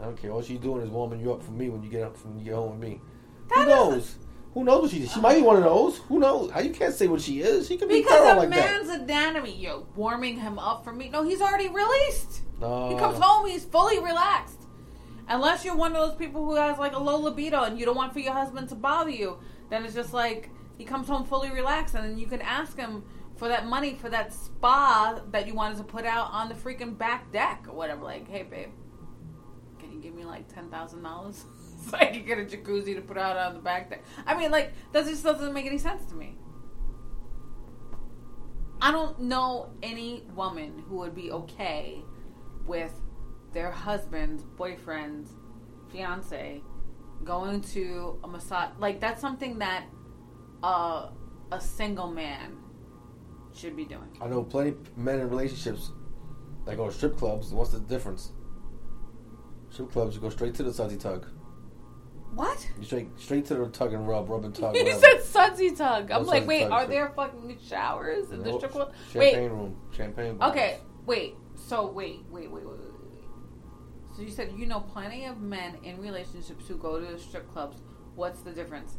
I 0.00 0.04
don't 0.04 0.16
care. 0.16 0.30
All 0.30 0.42
she's 0.42 0.58
doing 0.58 0.82
is 0.82 0.90
warming 0.90 1.20
you 1.20 1.32
up 1.32 1.42
for 1.42 1.52
me 1.52 1.68
when 1.68 1.82
you 1.82 1.90
get 1.90 2.02
up 2.02 2.16
when 2.24 2.38
you 2.38 2.44
get 2.44 2.54
home 2.54 2.70
with 2.78 2.80
me. 2.88 3.00
That 3.48 3.64
Who 3.64 3.66
knows? 3.68 4.16
Who 4.54 4.64
knows 4.64 4.82
what 4.82 4.90
she 4.90 5.02
is? 5.02 5.12
She 5.12 5.20
might 5.20 5.36
be 5.36 5.42
one 5.42 5.56
of 5.56 5.62
those. 5.62 5.98
Who 6.08 6.18
knows? 6.18 6.50
How 6.50 6.60
you 6.60 6.70
can't 6.70 6.92
say 6.94 7.06
what 7.06 7.20
she 7.20 7.40
is? 7.40 7.68
She 7.68 7.76
could 7.76 7.88
be 7.88 8.00
Because 8.02 8.20
a 8.20 8.36
like 8.36 8.50
that. 8.50 8.56
man's 8.84 8.88
anatomy, 8.88 9.54
you're 9.54 9.84
warming 9.94 10.38
him 10.40 10.58
up 10.58 10.82
for 10.82 10.92
me. 10.92 11.08
No, 11.08 11.22
he's 11.22 11.40
already 11.40 11.68
released. 11.68 12.40
No. 12.60 12.88
He 12.88 12.96
comes 12.96 13.18
home, 13.18 13.46
he's 13.46 13.64
fully 13.64 13.98
relaxed. 14.00 14.56
Unless 15.28 15.64
you're 15.64 15.76
one 15.76 15.94
of 15.94 16.08
those 16.08 16.18
people 16.18 16.44
who 16.44 16.56
has 16.56 16.78
like 16.78 16.94
a 16.94 16.98
low 16.98 17.18
libido 17.18 17.62
and 17.62 17.78
you 17.78 17.86
don't 17.86 17.96
want 17.96 18.12
for 18.12 18.18
your 18.18 18.32
husband 18.32 18.68
to 18.70 18.74
bother 18.74 19.10
you, 19.10 19.38
then 19.68 19.84
it's 19.84 19.94
just 19.94 20.12
like 20.12 20.50
he 20.76 20.84
comes 20.84 21.06
home 21.06 21.24
fully 21.24 21.50
relaxed 21.50 21.94
and 21.94 22.04
then 22.04 22.18
you 22.18 22.26
can 22.26 22.40
ask 22.42 22.76
him 22.76 23.04
for 23.36 23.46
that 23.46 23.66
money 23.66 23.94
for 23.94 24.08
that 24.08 24.32
spa 24.34 25.20
that 25.30 25.46
you 25.46 25.54
wanted 25.54 25.78
to 25.78 25.84
put 25.84 26.04
out 26.04 26.28
on 26.32 26.48
the 26.48 26.54
freaking 26.54 26.98
back 26.98 27.30
deck 27.30 27.64
or 27.68 27.74
whatever. 27.76 28.02
Like, 28.02 28.28
hey, 28.28 28.42
babe, 28.42 28.70
give 30.00 30.14
me 30.14 30.24
like 30.24 30.52
ten 30.52 30.68
thousand 30.70 31.02
dollars 31.02 31.44
so 31.88 31.96
I 31.96 32.06
can 32.06 32.24
get 32.24 32.38
a 32.38 32.44
jacuzzi 32.44 32.94
to 32.94 33.00
put 33.00 33.18
out 33.18 33.36
on 33.36 33.54
the 33.54 33.60
back 33.60 33.90
deck? 33.90 34.04
I 34.26 34.36
mean, 34.36 34.50
like, 34.50 34.72
that 34.92 35.06
just 35.06 35.24
doesn't 35.24 35.52
make 35.52 35.66
any 35.66 35.78
sense 35.78 36.04
to 36.06 36.14
me. 36.14 36.36
I 38.82 38.92
don't 38.92 39.20
know 39.20 39.70
any 39.82 40.24
woman 40.34 40.82
who 40.88 40.96
would 40.96 41.14
be 41.14 41.30
okay 41.32 42.02
with 42.66 42.94
their 43.52 43.70
husband's 43.70 44.42
boyfriend's 44.42 45.30
fiance 45.92 46.62
going 47.24 47.60
to 47.60 48.18
a 48.24 48.28
massage. 48.28 48.70
Like 48.78 49.00
that's 49.00 49.20
something 49.20 49.58
that 49.58 49.84
a 50.62 51.10
single 51.58 52.10
man 52.10 52.56
should 53.52 53.76
be 53.76 53.84
doing. 53.84 54.16
I 54.20 54.28
know 54.28 54.42
plenty 54.42 54.74
men 54.96 55.20
in 55.20 55.28
relationships 55.28 55.90
that 56.64 56.76
go 56.76 56.86
to 56.86 56.92
strip 56.92 57.16
clubs. 57.16 57.52
What's 57.52 57.72
the 57.72 57.80
difference? 57.80 58.32
Strip 59.70 59.92
clubs, 59.92 60.14
you 60.16 60.20
go 60.20 60.28
straight 60.30 60.54
to 60.56 60.62
the 60.62 60.72
sudsy 60.72 60.96
tug. 60.96 61.26
What? 62.34 62.68
You 62.78 62.84
straight 62.84 63.08
straight 63.18 63.44
to 63.46 63.54
the 63.54 63.66
tug 63.68 63.92
and 63.92 64.06
rub, 64.06 64.28
rub 64.28 64.44
and 64.44 64.54
tug. 64.54 64.76
You 64.76 64.84
whatever. 64.84 65.00
said 65.00 65.22
sudsy 65.22 65.70
tug. 65.74 66.10
I'm 66.10 66.22
No 66.22 66.28
like, 66.28 66.42
sudsy 66.42 66.48
wait, 66.48 66.62
tug, 66.62 66.72
are 66.72 66.82
sir. 66.82 66.88
there 66.88 67.08
fucking 67.16 67.58
showers 67.68 68.30
in 68.30 68.38
the 68.42 68.50
Nope. 68.50 68.60
strip 68.60 68.72
club? 68.72 68.92
Champagne 69.12 69.42
Wait, 69.42 69.48
room, 69.48 69.76
champagne. 69.96 70.36
bars. 70.36 70.50
okay, 70.52 70.78
wait. 71.06 71.34
So 71.56 71.86
wait, 71.90 72.20
wait, 72.30 72.50
wait, 72.50 72.64
wait, 72.64 72.78
wait, 72.78 72.78
wait. 72.78 73.24
So 74.16 74.22
you 74.22 74.30
said 74.30 74.52
you 74.56 74.66
know 74.66 74.80
plenty 74.80 75.24
of 75.24 75.40
men 75.40 75.76
in 75.82 76.00
relationships 76.00 76.66
who 76.68 76.76
go 76.76 77.00
to 77.00 77.06
the 77.12 77.18
strip 77.18 77.50
clubs. 77.52 77.78
What's 78.14 78.42
the 78.42 78.52
difference? 78.52 78.96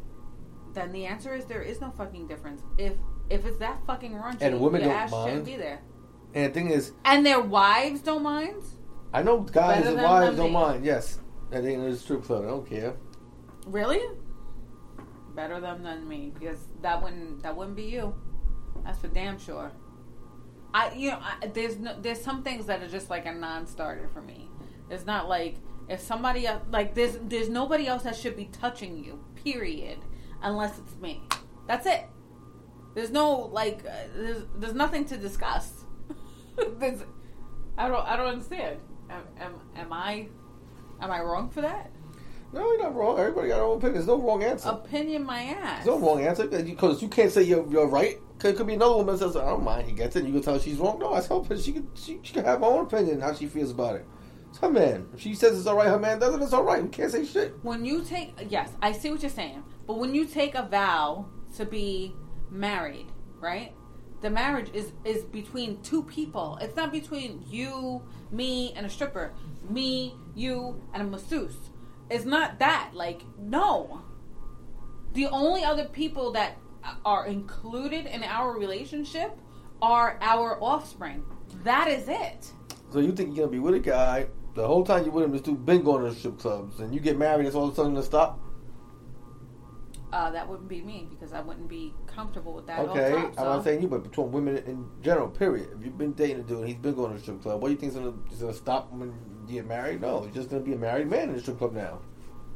Then 0.74 0.91
the 0.91 1.05
answer 1.05 1.34
is 1.34 1.45
there 1.45 1.61
is 1.63 1.80
no 1.82 1.91
fucking 1.91 2.28
difference. 2.28 2.61
If 2.78 2.93
if 3.30 3.45
it's 3.45 3.57
that 3.59 3.80
fucking 3.88 4.11
raunchy, 4.13 4.41
And 4.41 4.59
women 4.59 4.82
your 4.82 4.89
don't 4.89 4.99
ass 4.99 5.09
shouldn't 5.09 5.28
mind. 5.36 5.45
be 5.45 5.55
there. 5.55 5.80
And 6.34 6.45
the 6.49 6.53
thing 6.53 6.69
is, 6.69 6.91
And 7.05 7.26
their 7.26 7.39
wives 7.41 8.01
don't 8.01 8.24
mind. 8.24 8.63
I 9.14 9.24
know 9.24 9.39
guys 9.39 9.78
Better 9.78 9.89
and 9.89 9.97
than 9.97 10.05
wives 10.05 10.38
don't 10.38 10.51
mind. 10.51 10.86
Yes, 10.86 11.20
and 11.51 11.66
they 11.66 11.74
in 11.74 11.89
the 11.89 11.97
strip 11.97 12.24
club. 12.24 12.43
I 12.45 12.47
don't 12.47 12.68
care. 12.68 12.95
Really? 13.66 14.01
Better 15.36 15.59
them 15.59 15.84
than 15.84 16.07
me 16.07 16.32
because 16.38 16.59
that 16.82 17.01
wouldn't 17.01 17.43
that 17.43 17.55
wouldn't 17.55 17.76
be 17.76 17.84
you. 17.84 18.16
That's 18.84 18.99
for 18.99 19.07
damn 19.07 19.38
sure. 19.38 19.72
I 20.74 20.93
you 20.93 21.12
know 21.12 21.20
I, 21.22 21.47
there's 21.47 21.78
no 21.78 21.99
there's 21.99 22.22
some 22.22 22.43
things 22.43 22.66
that 22.68 22.82
are 22.82 22.88
just 22.88 23.09
like 23.09 23.26
a 23.26 23.34
non-starter 23.34 24.09
for 24.14 24.22
me. 24.22 24.49
It's 24.89 25.05
not 25.05 25.28
like 25.28 25.57
if 25.89 25.99
somebody 25.99 26.47
else 26.47 26.64
like 26.70 26.95
there's 26.95 27.18
there's 27.24 27.49
nobody 27.49 27.88
else 27.88 28.03
that 28.03 28.16
should 28.16 28.38
be 28.38 28.45
touching 28.45 29.03
you. 29.03 29.24
Period. 29.36 29.99
Unless 30.41 30.80
it's 30.80 30.95
me. 30.97 31.22
That's 31.68 31.86
it. 31.86 32.05
There's 32.93 33.12
no 33.12 33.49
like 33.51 33.86
uh, 33.86 34.07
there's 34.16 34.43
there's 34.55 34.74
nothing 34.74 35.05
to 35.05 35.18
discuss. 35.18 35.86
there's, 36.78 37.03
I 37.78 37.88
don't 37.88 38.05
I 38.05 38.16
don't 38.16 38.28
understand. 38.28 38.80
Am, 39.39 39.53
am 39.76 39.93
I 39.93 40.28
am 41.01 41.12
I 41.12 41.22
wrong 41.22 41.49
for 41.49 41.62
that? 41.62 41.91
No, 42.53 42.62
you're 42.62 42.84
not 42.84 42.95
wrong. 42.95 43.18
Everybody 43.18 43.47
got 43.47 43.55
their 43.55 43.64
own 43.66 43.78
opinion. 43.78 43.93
There's 43.95 44.07
no 44.07 44.22
wrong 44.22 44.43
answer. 44.43 44.70
Opinion 44.70 45.24
my 45.24 45.43
ass. 45.43 45.86
There's 45.86 45.99
no 45.99 46.05
wrong 46.05 46.22
answer 46.22 46.47
because 46.47 47.01
you 47.01 47.07
can't 47.07 47.32
say 47.32 47.43
you're, 47.43 47.66
you're 47.72 47.88
right. 47.88 48.20
Could, 48.39 48.57
could 48.57 48.68
be 48.68 48.74
another 48.74 48.95
woman 48.97 49.16
that 49.16 49.20
says, 49.20 49.38
"I 49.38 49.45
don't 49.45 49.64
mind." 49.64 49.88
He 49.88 49.93
gets 49.93 50.16
it. 50.16 50.26
You 50.26 50.34
can 50.34 50.41
tell 50.41 50.59
she's 50.59 50.78
wrong. 50.78 50.99
No, 50.99 51.14
I 51.14 51.22
tell 51.22 51.43
her 51.43 51.57
she 51.57 51.72
can 51.74 51.88
she, 51.95 52.20
she 52.24 52.34
can 52.34 52.43
have 52.43 52.59
her 52.59 52.66
own 52.66 52.86
opinion 52.86 53.22
how 53.22 53.34
she 53.34 53.45
feels 53.47 53.72
about 53.72 53.95
it. 53.95 54.05
It's 54.49 54.57
her 54.59 54.70
man. 54.70 55.07
If 55.14 55.22
she 55.22 55.34
says 55.34 55.57
it's 55.57 55.68
all 55.68 55.78
right, 55.78 55.88
her 55.88 55.99
man 55.99 56.20
does 56.20 56.36
it. 56.36 56.41
It's 56.41 56.51
all 56.51 56.64
right. 56.64 56.84
We 56.84 56.89
can't 56.89 57.12
say 57.12 57.24
shit. 57.26 57.53
when 57.64 57.86
you 57.86 58.03
take 58.03 58.34
yes 58.49 58.70
i 58.82 58.91
see 58.91 59.12
what 59.12 59.22
you're 59.22 59.30
saying 59.30 59.64
but 59.88 59.97
when 59.97 60.14
you 60.14 60.26
take 60.26 60.55
a 60.55 60.64
vow 60.64 61.26
to 61.55 61.66
be 61.66 62.14
married 62.49 63.07
right 63.39 63.74
the 64.22 64.30
marriage 64.30 64.69
is 64.74 64.91
is 65.05 65.24
between 65.24 65.82
two 65.82 66.03
people 66.03 66.57
it's 66.61 66.76
not 66.76 66.91
between 66.91 67.43
you 67.49 68.01
me 68.32 68.74
and 68.76 68.86
a 68.86 68.89
stripper 68.89 69.34
me 69.69 70.15
you 70.36 70.82
and 70.93 71.03
a 71.03 71.05
masseuse 71.05 71.57
it's 72.09 72.26
not 72.26 72.59
that 72.59 72.91
like 72.93 73.22
no 73.39 74.01
the 75.13 75.28
only 75.28 75.63
other 75.63 75.86
people 75.86 76.32
that 76.32 76.57
are 77.05 77.28
included 77.28 78.05
in 78.05 78.24
our 78.24 78.57
relationship 78.57 79.38
are 79.82 80.17
our 80.22 80.61
offspring 80.63 81.24
that 81.63 81.88
is 81.88 82.07
it 82.07 82.51
So 82.91 82.99
you 82.99 83.11
think 83.11 83.36
you're 83.36 83.45
gonna 83.45 83.51
be 83.51 83.59
with 83.59 83.76
a 83.76 83.80
guy 83.80 84.28
the 84.53 84.67
whole 84.67 84.84
time 84.84 85.03
you're 85.03 85.13
with 85.13 85.26
him? 85.26 85.32
This 85.32 85.41
dude 85.41 85.65
been 85.65 85.84
going 85.84 86.03
to 86.03 86.17
strip 86.17 86.39
clubs, 86.39 86.80
and 86.80 86.93
you 86.93 86.99
get 86.99 87.17
married. 87.17 87.47
It's 87.47 87.55
all 87.55 87.67
of 87.67 87.74
a 87.74 87.76
sudden 87.76 87.93
gonna 87.93 88.05
stop. 88.05 88.39
Uh, 90.14 90.30
that 90.32 90.47
wouldn't 90.47 90.68
be 90.68 90.82
me 90.82 91.07
because 91.09 91.34
i 91.34 91.41
wouldn't 91.41 91.70
be 91.70 91.93
comfortable 92.07 92.53
with 92.53 92.68
that 92.68 92.80
Okay, 92.80 93.12
times, 93.12 93.38
I'm 93.38 93.45
not 93.45 93.64
saying 93.64 93.82
you, 93.82 93.88
but 93.88 94.03
between 94.03 94.32
women 94.32 94.57
in 94.57 94.86
general, 95.01 95.28
period. 95.28 95.70
If 95.78 95.86
you've 95.86 95.97
been 95.97 96.14
dating 96.14 96.39
a 96.39 96.43
dude 96.43 96.59
and 96.59 96.68
he's 96.68 96.78
been 96.78 96.95
going 96.95 97.12
to 97.12 97.18
a 97.18 97.20
strip 97.20 97.41
club, 97.41 97.62
what 97.62 97.68
do 97.68 97.74
you 97.74 97.80
think 97.80 97.93
is 98.32 98.39
gonna 98.39 98.53
stop 98.53 98.91
when 98.91 99.14
you 99.47 99.55
get 99.55 99.68
married? 99.68 100.01
No, 100.01 100.22
he's 100.22 100.34
just 100.34 100.49
gonna 100.49 100.64
be 100.64 100.74
a 100.74 100.78
married 100.78 101.07
man 101.07 101.30
in 101.30 101.36
a 101.36 101.39
strip 101.39 101.57
club 101.57 101.74
now. 101.74 101.99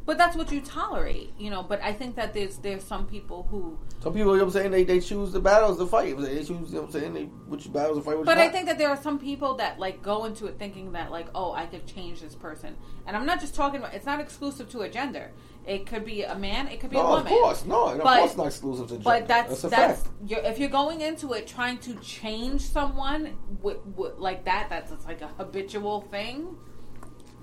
But 0.06 0.20
that's 0.20 0.36
what 0.36 0.52
you 0.52 0.62
tolerate, 0.62 1.34
you 1.38 1.50
know. 1.50 1.64
But 1.64 1.82
I 1.82 1.92
think 1.92 2.16
that 2.16 2.34
there's 2.34 2.58
there's 2.58 2.84
some 2.84 3.08
people 3.08 3.48
who. 3.50 3.80
Some 4.04 4.14
people, 4.14 4.34
you 4.34 4.38
know 4.38 4.46
what 4.46 4.56
I'm 4.56 4.62
saying, 4.62 4.72
they, 4.72 4.84
they 4.84 5.00
choose 5.00 5.32
the 5.32 5.40
battles 5.40 5.80
to 5.80 5.88
fight. 5.88 6.16
They 6.20 6.38
choose, 6.38 6.50
you 6.50 6.56
know 6.56 6.82
what 6.82 6.84
I'm 6.84 6.92
saying, 6.92 7.14
they 7.14 7.24
which 7.24 7.74
battles 7.74 7.98
to 7.98 8.04
fight. 8.04 8.24
But 8.24 8.38
I 8.38 8.50
think 8.50 8.68
that 8.68 8.78
there 8.78 8.90
are 8.90 9.02
some 9.02 9.18
people 9.18 9.56
that 9.56 9.80
like 9.80 10.04
go 10.04 10.26
into 10.26 10.46
it 10.46 10.60
thinking 10.60 10.92
that 10.92 11.10
like, 11.10 11.28
oh, 11.34 11.54
I 11.54 11.66
could 11.66 11.88
change 11.88 12.22
this 12.22 12.36
person, 12.36 12.76
and 13.08 13.18
I'm 13.18 13.26
not 13.26 13.40
just 13.42 13.56
talking 13.56 13.80
about. 13.80 13.96
It's 13.96 14.06
not 14.06 14.20
exclusive 14.20 14.70
to 14.70 14.82
a 14.82 14.90
gender. 14.90 15.32
It 15.68 15.86
could 15.88 16.06
be 16.06 16.22
a 16.24 16.36
man. 16.38 16.68
It 16.68 16.80
could 16.80 16.92
be 16.92 16.96
no, 16.98 17.04
a 17.08 17.10
woman. 17.10 17.26
of 17.26 17.40
course, 17.40 17.66
no, 17.66 17.88
and 17.88 18.00
of 18.00 18.06
course, 18.06 18.38
not 18.38 18.48
exclusive 18.48 18.88
to 18.90 18.96
But 18.96 19.20
gender. 19.20 19.28
that's 19.28 19.64
a 19.64 19.70
that's, 19.70 20.02
fact. 20.04 20.16
you're, 20.28 20.40
if 20.42 20.60
you're 20.60 20.70
going 20.70 21.02
into 21.02 21.34
it 21.34 21.48
trying 21.48 21.80
to 21.80 21.96
change 21.96 22.62
someone 22.62 23.36
with, 23.62 23.78
with, 23.96 24.18
like 24.18 24.46
that, 24.46 24.68
that's 24.70 24.92
it's 24.92 25.06
like 25.06 25.22
a 25.22 25.28
habitual 25.28 26.02
thing. 26.02 26.56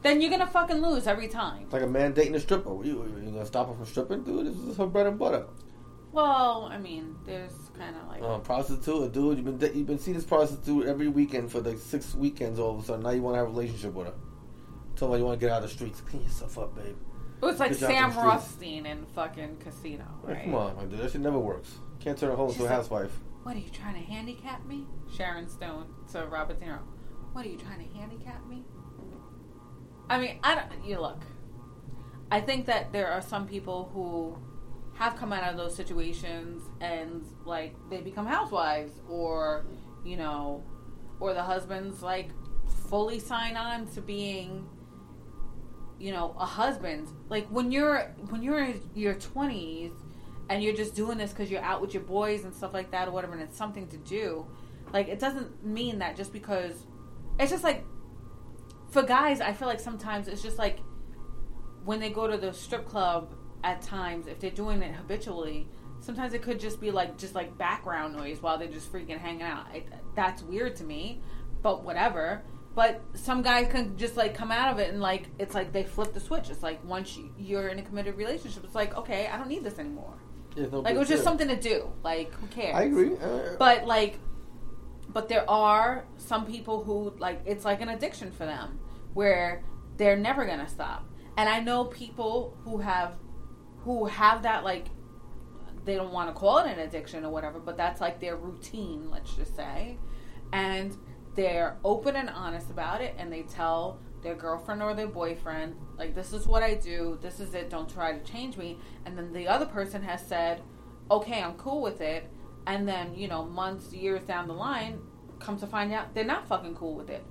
Then 0.03 0.21
you're 0.21 0.31
gonna 0.31 0.47
fucking 0.47 0.81
lose 0.83 1.07
every 1.07 1.29
time. 1.29 1.63
It's 1.65 1.73
like 1.73 1.83
a 1.83 1.87
man 1.87 2.13
dating 2.13 2.35
a 2.37 2.41
stripper. 2.41 2.71
You, 2.85 3.05
you 3.25 3.31
gonna 3.33 3.47
stop 3.47 3.69
her 3.69 3.75
from 3.75 3.87
stripping, 3.87 4.23
dude? 4.25 4.47
This 4.47 4.57
is 4.57 4.77
her 4.77 4.87
bread 4.87 5.07
and 5.07 5.19
butter. 5.19 5.47
Well, 6.13 6.69
I 6.71 6.77
mean, 6.79 7.17
there's 7.25 7.53
kind 7.79 7.97
of 7.97 8.07
like 8.09 8.23
Uh, 8.23 8.39
prostitute, 8.39 9.03
a 9.05 9.09
dude. 9.09 9.39
You've 9.39 9.59
been 9.59 9.77
you've 9.77 9.87
been 9.87 9.99
seeing 9.99 10.17
this 10.17 10.27
prostitute 10.27 10.87
every 10.87 11.09
weekend 11.09 11.51
for 11.51 11.61
like 11.61 11.79
six 11.79 12.15
weekends. 12.15 12.59
All 12.61 12.75
of 12.77 12.83
a 12.83 12.87
sudden, 12.87 13.03
now 13.03 13.11
you 13.11 13.23
want 13.23 13.35
to 13.35 13.39
have 13.39 13.47
a 13.47 13.51
relationship 13.51 13.95
with 13.95 14.09
her. 14.09 14.15
Tell 14.97 15.11
her 15.13 15.19
you 15.19 15.25
want 15.25 15.41
to 15.41 15.47
get 15.47 15.53
out 15.53 15.63
of 15.63 15.69
the 15.71 15.75
streets. 15.75 16.01
Clean 16.03 16.23
yourself 16.23 16.59
up, 16.59 16.75
babe. 16.77 16.97
It 17.43 17.45
was 17.45 17.59
like 17.61 17.75
Sam. 17.75 18.17
Rothstein 18.17 18.87
in 18.87 19.05
fucking 19.15 19.57
Casino, 19.59 20.05
right? 20.23 20.45
come 20.45 20.55
on, 20.55 20.77
my 20.77 20.85
dude. 20.85 21.01
That 21.01 21.11
shit 21.11 21.21
never 21.21 21.39
works. 21.39 21.75
Can't 22.01 22.17
turn 22.19 22.31
a 22.31 22.37
hoe 22.37 22.49
into 22.49 22.63
a 22.63 22.65
like- 22.65 22.73
housewife. 22.73 23.13
What 23.43 23.57
are 23.57 23.59
you 23.59 23.71
trying 23.71 23.95
to 23.95 24.01
handicap 24.01 24.65
me? 24.67 24.87
Sharon 25.17 25.49
Stone 25.49 25.87
to 26.13 26.27
Robert 26.27 26.61
De 26.61 26.67
Niro. 26.67 26.79
What 27.33 27.45
are 27.45 27.49
you 27.49 27.59
trying 27.59 27.87
to 27.89 27.99
handicap 27.99 28.47
me? 28.47 28.65
I 30.09 30.21
mean, 30.21 30.39
I 30.45 30.55
don't. 30.55 30.85
You 30.85 31.01
look. 31.01 31.23
I 32.31 32.41
think 32.41 32.67
that 32.67 32.93
there 32.93 33.09
are 33.09 33.21
some 33.21 33.47
people 33.49 33.91
who 33.93 34.39
have 34.97 35.17
come 35.17 35.33
out 35.33 35.43
of 35.51 35.57
those 35.57 35.75
situations 35.75 36.63
and 36.81 37.25
like 37.45 37.75
they 37.91 38.01
become 38.01 38.27
housewives, 38.27 38.93
or 39.09 39.67
you 40.05 40.17
know, 40.17 40.63
or 41.19 41.35
the 41.35 41.43
husbands 41.43 42.03
like 42.03 42.31
fully 42.89 43.19
sign 43.19 43.57
on 43.57 43.87
to 43.89 44.01
being 44.01 44.69
you 45.99 46.13
know 46.13 46.35
a 46.39 46.47
husband. 46.47 47.09
Like 47.29 47.47
when 47.49 47.73
you're 47.73 48.15
when 48.29 48.43
you're 48.43 48.63
in 48.63 48.81
your 48.95 49.15
20s 49.15 49.93
and 50.49 50.63
you're 50.63 50.75
just 50.75 50.95
doing 50.95 51.19
this 51.19 51.31
because 51.31 51.51
you're 51.51 51.63
out 51.63 51.81
with 51.81 51.95
your 51.95 52.03
boys 52.03 52.45
and 52.45 52.55
stuff 52.55 52.75
like 52.75 52.91
that 52.91 53.09
or 53.09 53.11
whatever 53.13 53.33
and 53.33 53.43
it's 53.43 53.57
something 53.57 53.87
to 53.89 53.97
do 53.99 54.47
like 54.93 55.09
it 55.09 55.19
doesn't 55.19 55.65
mean 55.65 55.99
that 55.99 56.17
just 56.17 56.33
because 56.33 56.87
it's 57.39 57.51
just 57.51 57.65
like 57.65 57.85
for 58.91 59.03
guys 59.03 59.41
i 59.41 59.53
feel 59.53 59.69
like 59.69 59.81
sometimes 59.81 60.29
it's 60.29 60.43
just 60.43 60.59
like 60.59 60.81
when 61.85 61.99
they 62.01 62.11
go 62.11 62.27
to 62.27 62.37
the 62.37 62.53
strip 62.53 62.87
club 62.87 63.35
at 63.65 63.81
times 63.81 64.27
if 64.27 64.39
they're 64.41 64.51
doing 64.51 64.83
it 64.83 64.95
habitually 64.95 65.67
sometimes 66.01 66.35
it 66.35 66.43
could 66.43 66.59
just 66.59 66.81
be 66.81 66.91
like 66.91 67.17
just 67.17 67.35
like 67.35 67.57
background 67.57 68.15
noise 68.15 68.43
while 68.43 68.59
they're 68.59 68.69
just 68.69 68.93
freaking 68.93 69.19
hanging 69.19 69.43
out. 69.43 69.67
That's 70.17 70.43
weird 70.43 70.77
to 70.77 70.85
me 70.85 71.21
but 71.63 71.85
whatever 71.85 72.43
but 72.75 73.03
some 73.15 73.43
guys 73.43 73.71
can 73.71 73.97
just 73.99 74.17
like 74.17 74.35
come 74.35 74.51
out 74.51 74.73
of 74.73 74.79
it 74.79 74.91
and 74.91 75.01
like 75.01 75.27
it's 75.39 75.55
like 75.55 75.73
they 75.73 75.85
flip 75.85 76.13
the 76.13 76.21
switch. 76.21 76.49
It's 76.51 76.63
like 76.63 76.83
once 76.85 77.17
you, 77.17 77.33
you're 77.39 77.69
in 77.69 77.79
a 77.79 77.83
committed 77.83 78.17
relationship 78.17 78.65
it's 78.65 78.75
like 78.75 78.97
okay 78.97 79.29
i 79.31 79.37
don't 79.37 79.49
need 79.49 79.65
this 79.65 79.79
anymore. 79.79 80.15
No 80.57 80.81
like 80.81 80.95
it 80.95 80.99
was 80.99 81.09
just 81.09 81.25
something 81.25 81.49
to 81.49 81.57
do. 81.57 81.91
Like 82.03 82.33
who 82.35 82.47
cares? 82.49 82.75
I 82.75 82.83
agree. 82.83 83.17
Uh, 83.17 83.57
but 83.59 83.87
like 83.87 84.19
but 85.09 85.29
there 85.29 85.49
are 85.49 86.07
some 86.17 86.47
people 86.47 86.83
who 86.83 87.15
like 87.19 87.43
it's 87.45 87.65
like 87.65 87.81
an 87.81 87.91
addiction 87.91 88.31
for 88.33 88.47
them 88.47 88.79
where 89.13 89.63
they're 89.97 90.17
never 90.17 90.47
gonna 90.47 90.69
stop. 90.69 91.07
And 91.37 91.49
i 91.49 91.61
know 91.61 91.85
people 91.85 92.57
who 92.65 92.79
have 92.79 93.17
who 93.79 94.07
have 94.07 94.43
that 94.43 94.65
like 94.65 94.87
they 95.85 95.97
don't 95.97 96.13
want 96.13 96.29
to 96.29 96.35
call 96.35 96.59
it 96.59 96.71
an 96.71 96.79
addiction 96.79 97.25
or 97.25 97.31
whatever 97.31 97.59
but 97.59 97.77
that's 97.77 98.01
like 98.01 98.21
their 98.21 98.37
routine 98.37 99.11
let's 99.11 99.35
just 99.35 99.55
say. 99.57 99.99
And 100.53 100.97
they're 101.35 101.77
open 101.85 102.17
and 102.17 102.31
honest 102.31 102.71
about 102.71 103.01
it 103.01 103.15
and 103.19 103.33
they 103.33 103.43
tell 103.43 103.99
their 104.23 104.35
girlfriend 104.35 104.83
or 104.83 104.95
their 104.95 105.09
boyfriend 105.09 105.75
like 105.99 106.15
this 106.15 106.33
is 106.33 106.47
what 106.47 106.63
i 106.63 106.75
do 106.75 107.19
this 107.23 107.41
is 107.41 107.55
it 107.55 107.69
don't 107.69 107.93
try 107.93 108.13
to 108.13 108.31
change 108.31 108.57
me 108.57 108.79
and 109.05 109.17
then 109.17 109.33
the 109.33 109.49
other 109.49 109.67
person 109.67 110.03
has 110.03 110.25
said 110.25 110.61
okay 111.11 111.43
i'm 111.43 111.55
cool 111.55 111.83
with 111.83 112.01
it 112.01 112.31
and 112.67 112.87
then 112.87 113.15
you 113.15 113.29
know 113.29 113.45
months, 113.45 113.93
years 113.93 114.23
down 114.25 114.49
the 114.49 114.55
line, 114.55 115.01
come 115.39 115.59
to 115.59 115.67
find 115.67 115.93
out 115.93 116.15
they're 116.15 116.25
not 116.25 116.47
fucking 116.47 116.75
cool 116.75 116.95
with 116.95 117.11
it. 117.11 117.25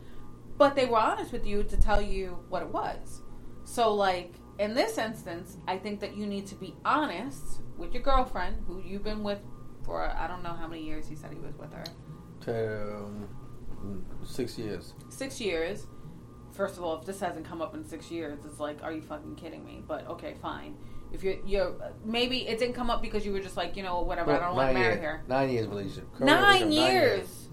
But 0.58 0.76
they 0.76 0.86
were 0.86 0.97
honest 0.99 1.32
with 1.32 1.45
you 1.45 1.64
to 1.64 1.78
tell 1.78 2.02
you 2.02 2.39
what 2.49 2.62
it 2.62 2.70
was. 2.70 3.22
So 3.64 3.93
like 3.93 4.34
in 4.60 4.74
this 4.74 4.97
instance, 4.97 5.58
I 5.68 5.78
think 5.78 5.99
that 6.02 6.16
you 6.16 6.26
need 6.26 6.47
to 6.47 6.56
be 6.56 6.76
honest 6.86 7.62
with 7.78 7.93
your 7.93 8.04
girlfriend 8.04 8.64
who 8.68 8.82
you've 8.82 9.04
been 9.04 9.24
with 9.24 9.39
for 9.84 10.10
I 10.10 10.28
don't 10.28 10.43
know 10.43 10.54
how 10.54 10.68
many 10.68 10.84
years 10.84 11.08
he 11.08 11.16
said 11.16 11.32
he 11.32 11.39
was 11.39 11.58
with 11.58 11.74
her. 11.74 11.84
Um, 12.47 13.28
six 14.23 14.57
years. 14.57 14.93
Six 15.09 15.39
years. 15.41 15.88
First 16.51 16.77
of 16.77 16.84
all, 16.84 16.99
if 16.99 17.05
this 17.05 17.19
hasn't 17.19 17.45
come 17.45 17.61
up 17.61 17.75
in 17.75 17.86
six 17.86 18.11
years, 18.11 18.39
it's 18.45 18.59
like, 18.59 18.84
are 18.84 18.91
you 18.91 19.01
fucking 19.01 19.36
kidding 19.36 19.63
me? 19.63 19.84
But 19.88 20.07
okay, 20.07 20.36
fine. 20.41 20.75
If 21.13 21.23
you're, 21.23 21.38
you're 21.45 21.75
maybe 22.05 22.47
it 22.47 22.59
didn't 22.59 22.75
come 22.75 22.89
up 22.89 23.01
because 23.01 23.25
you 23.25 23.32
were 23.32 23.39
just 23.39 23.57
like, 23.57 23.75
you 23.75 23.84
know, 23.84 24.01
whatever. 24.01 24.32
I 24.32 24.39
don't 24.39 24.55
want 24.55 24.69
to 24.69 24.73
marry 24.73 24.93
years, 24.95 25.03
her. 25.03 25.23
Nine 25.27 25.49
years 25.49 25.67
relationship. 25.67 26.19
Nine 26.19 26.67
relationship, 26.67 26.93
years. 26.93 27.49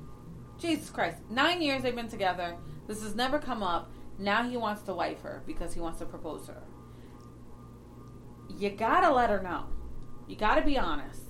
Jesus 0.59 0.91
Christ. 0.91 1.19
Nine 1.31 1.63
years 1.63 1.83
they've 1.83 1.95
been 1.95 2.09
together. 2.09 2.57
This 2.87 3.03
has 3.03 3.15
never 3.15 3.39
come 3.39 3.63
up. 3.63 3.91
Now 4.19 4.43
he 4.49 4.57
wants 4.57 4.83
to 4.83 4.95
wife 4.95 5.23
her 5.23 5.43
because 5.47 5.75
he 5.75 5.81
wants 5.81 5.99
to 6.01 6.07
propose 6.07 6.47
to 6.47 6.53
her. 6.53 6.65
You 8.49 8.71
gotta 8.71 9.13
let 9.13 9.31
her 9.31 9.43
know. 9.43 9.67
You 10.27 10.37
gotta 10.37 10.63
be 10.63 10.77
honest. 10.79 11.23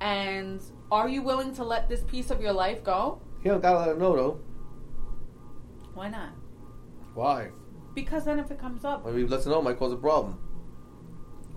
And 0.00 0.60
are 0.90 1.08
you 1.08 1.22
willing 1.22 1.54
to 1.54 1.64
let 1.64 1.88
this 1.88 2.02
piece 2.02 2.30
of 2.30 2.40
your 2.40 2.52
life 2.52 2.82
go? 2.82 3.22
You 3.42 3.50
don't 3.50 3.60
gotta 3.60 3.78
let 3.78 3.88
her 3.88 3.94
know 3.96 4.16
though. 4.16 4.40
Why 5.94 6.08
not? 6.08 6.30
Why? 7.14 7.50
Because 7.94 8.24
then 8.24 8.38
if 8.38 8.50
it 8.50 8.58
comes 8.58 8.84
up, 8.84 9.04
Maybe 9.04 9.26
let's 9.26 9.46
know 9.46 9.60
might 9.60 9.78
cause 9.78 9.92
a 9.92 9.96
problem. 9.96 10.38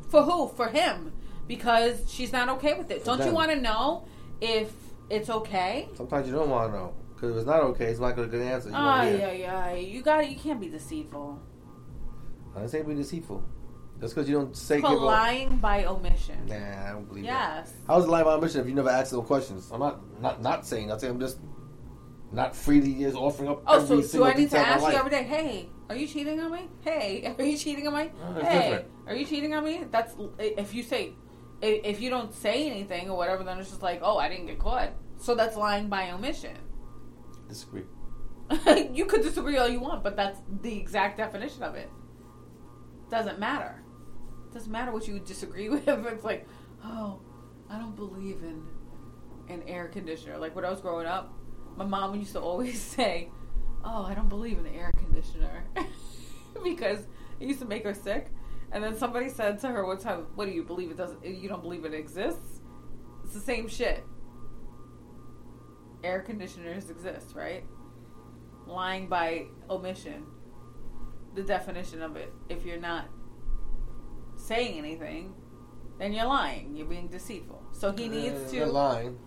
for 0.09 0.23
who? 0.23 0.49
For 0.49 0.67
him. 0.67 1.13
Because 1.47 2.11
she's 2.11 2.31
not 2.33 2.49
okay 2.49 2.73
with 2.73 2.89
it. 2.91 3.01
For 3.01 3.17
Don't 3.17 3.25
you 3.25 3.33
want 3.33 3.51
to 3.51 3.61
know 3.61 4.07
if 4.41 4.73
it's 5.09 5.29
okay? 5.29 5.87
Sometimes 5.95 6.27
you 6.27 6.33
don't 6.33 6.49
want 6.49 6.71
to 6.71 6.77
know 6.77 6.93
because 7.13 7.31
if 7.31 7.37
it's 7.37 7.45
not 7.45 7.61
okay, 7.61 7.85
it's 7.85 7.99
not 7.99 8.17
a 8.17 8.25
good 8.25 8.41
answer. 8.41 8.69
You 8.69 8.75
hear. 8.75 8.83
ay, 8.83 9.45
ay. 9.45 9.75
You 9.77 10.01
got 10.01 10.29
You 10.29 10.35
can't 10.37 10.59
be 10.59 10.69
deceitful. 10.69 11.39
I 12.55 12.59
didn't 12.59 12.71
say 12.71 12.81
be 12.81 12.95
deceitful. 12.95 13.43
That's 13.99 14.13
because 14.13 14.27
you 14.27 14.35
don't 14.35 14.55
say. 14.55 14.81
For 14.81 14.89
lying 14.89 15.57
by 15.57 15.85
omission. 15.85 16.45
Nah, 16.47 16.55
I 16.55 16.91
don't 16.91 17.07
believe 17.07 17.25
that. 17.25 17.65
Yes. 17.65 17.73
How's 17.87 18.03
it 18.03 18.09
lying 18.09 18.25
by 18.25 18.33
omission 18.33 18.61
if 18.61 18.67
you 18.67 18.73
never 18.73 18.89
ask 18.89 19.11
them 19.11 19.23
questions? 19.23 19.69
I'm 19.71 19.79
not 19.79 20.21
not 20.21 20.41
not 20.41 20.65
saying. 20.65 20.91
I'm 20.91 20.99
saying 20.99 21.13
I'm 21.13 21.19
just 21.19 21.39
not 22.31 22.55
freely 22.55 22.95
just 22.95 23.15
offering 23.15 23.49
up. 23.49 23.63
Oh, 23.67 23.75
every 23.75 23.87
so 23.87 23.95
do 23.97 24.03
single 24.03 24.27
I 24.27 24.33
need 24.33 24.49
to 24.49 24.57
detail 24.57 24.61
of 24.61 24.67
my 24.67 24.73
ask 24.73 24.93
you 24.93 24.99
every 24.99 25.11
day? 25.11 25.23
Hey, 25.23 25.69
are 25.89 25.95
you 25.95 26.07
cheating 26.07 26.39
on 26.39 26.51
me? 26.51 26.69
Hey, 26.81 27.35
are 27.37 27.43
you 27.43 27.57
cheating 27.57 27.87
on 27.87 27.93
me? 27.93 28.11
Hey, 28.41 28.69
different. 28.69 28.85
are 29.07 29.15
you 29.15 29.25
cheating 29.25 29.53
on 29.53 29.63
me? 29.63 29.83
That's 29.91 30.15
if 30.39 30.73
you 30.73 30.83
say 30.83 31.13
if 31.61 32.01
you 32.01 32.09
don't 32.09 32.33
say 32.33 32.69
anything 32.69 33.09
or 33.09 33.17
whatever, 33.17 33.43
then 33.43 33.59
it's 33.59 33.69
just 33.69 33.81
like, 33.81 34.01
oh, 34.03 34.17
I 34.17 34.29
didn't 34.29 34.47
get 34.47 34.59
caught. 34.59 34.91
So 35.17 35.35
that's 35.35 35.55
lying 35.55 35.87
by 35.89 36.11
omission. 36.11 36.57
Disagree. 37.47 37.83
you 38.93 39.05
could 39.05 39.21
disagree 39.21 39.57
all 39.57 39.67
you 39.67 39.79
want, 39.79 40.03
but 40.03 40.15
that's 40.15 40.39
the 40.61 40.77
exact 40.77 41.17
definition 41.17 41.63
of 41.63 41.75
it. 41.75 41.89
Doesn't 43.09 43.39
matter. 43.39 43.83
Doesn't 44.53 44.71
matter 44.71 44.91
what 44.91 45.07
you 45.07 45.19
disagree 45.19 45.69
with. 45.69 45.87
It's 45.87 46.23
like, 46.23 46.47
oh, 46.83 47.19
I 47.69 47.77
don't 47.79 47.95
believe 47.95 48.43
in 48.43 48.63
an 49.49 49.63
air 49.67 49.87
conditioner. 49.87 50.37
Like 50.37 50.55
when 50.55 50.65
I 50.65 50.69
was 50.69 50.81
growing 50.81 51.07
up, 51.07 51.33
my 51.77 51.85
mom 51.85 52.15
used 52.15 52.33
to 52.33 52.39
always 52.39 52.79
say, 52.95 53.29
"Oh, 53.83 54.03
I 54.03 54.13
don't 54.13 54.29
believe 54.29 54.57
in 54.59 54.65
an 54.65 54.75
air 54.75 54.91
conditioner," 54.97 55.63
because 56.63 56.99
it 57.39 57.47
used 57.47 57.59
to 57.59 57.65
make 57.65 57.83
her 57.83 57.93
sick. 57.93 58.27
And 58.71 58.83
then 58.83 58.97
somebody 58.97 59.29
said 59.29 59.59
to 59.61 59.67
her 59.67 59.85
one 59.85 59.97
time, 59.99 60.27
"What 60.35 60.45
do 60.45 60.51
you 60.51 60.63
believe 60.63 60.91
it 60.91 60.97
doesn't? 60.97 61.23
You 61.25 61.47
don't 61.49 61.61
believe 61.61 61.85
it 61.85 61.93
exists?" 61.93 62.61
It's 63.23 63.33
the 63.33 63.39
same 63.39 63.67
shit. 63.67 64.03
Air 66.03 66.21
conditioners 66.21 66.89
exist, 66.89 67.35
right? 67.35 67.63
lying 68.67 69.07
by 69.07 69.45
omission. 69.69 70.25
The 71.35 71.43
definition 71.43 72.01
of 72.01 72.15
it. 72.15 72.33
If 72.49 72.65
you're 72.65 72.79
not 72.79 73.05
saying 74.37 74.79
anything, 74.79 75.35
then 75.99 76.13
you're 76.13 76.25
lying. 76.25 76.75
You're 76.75 76.87
being 76.87 77.07
deceitful. 77.07 77.61
So 77.73 77.91
he 77.91 78.07
needs 78.09 78.41
Uh, 78.47 78.55
to 78.55 78.65
lying. 78.65 79.19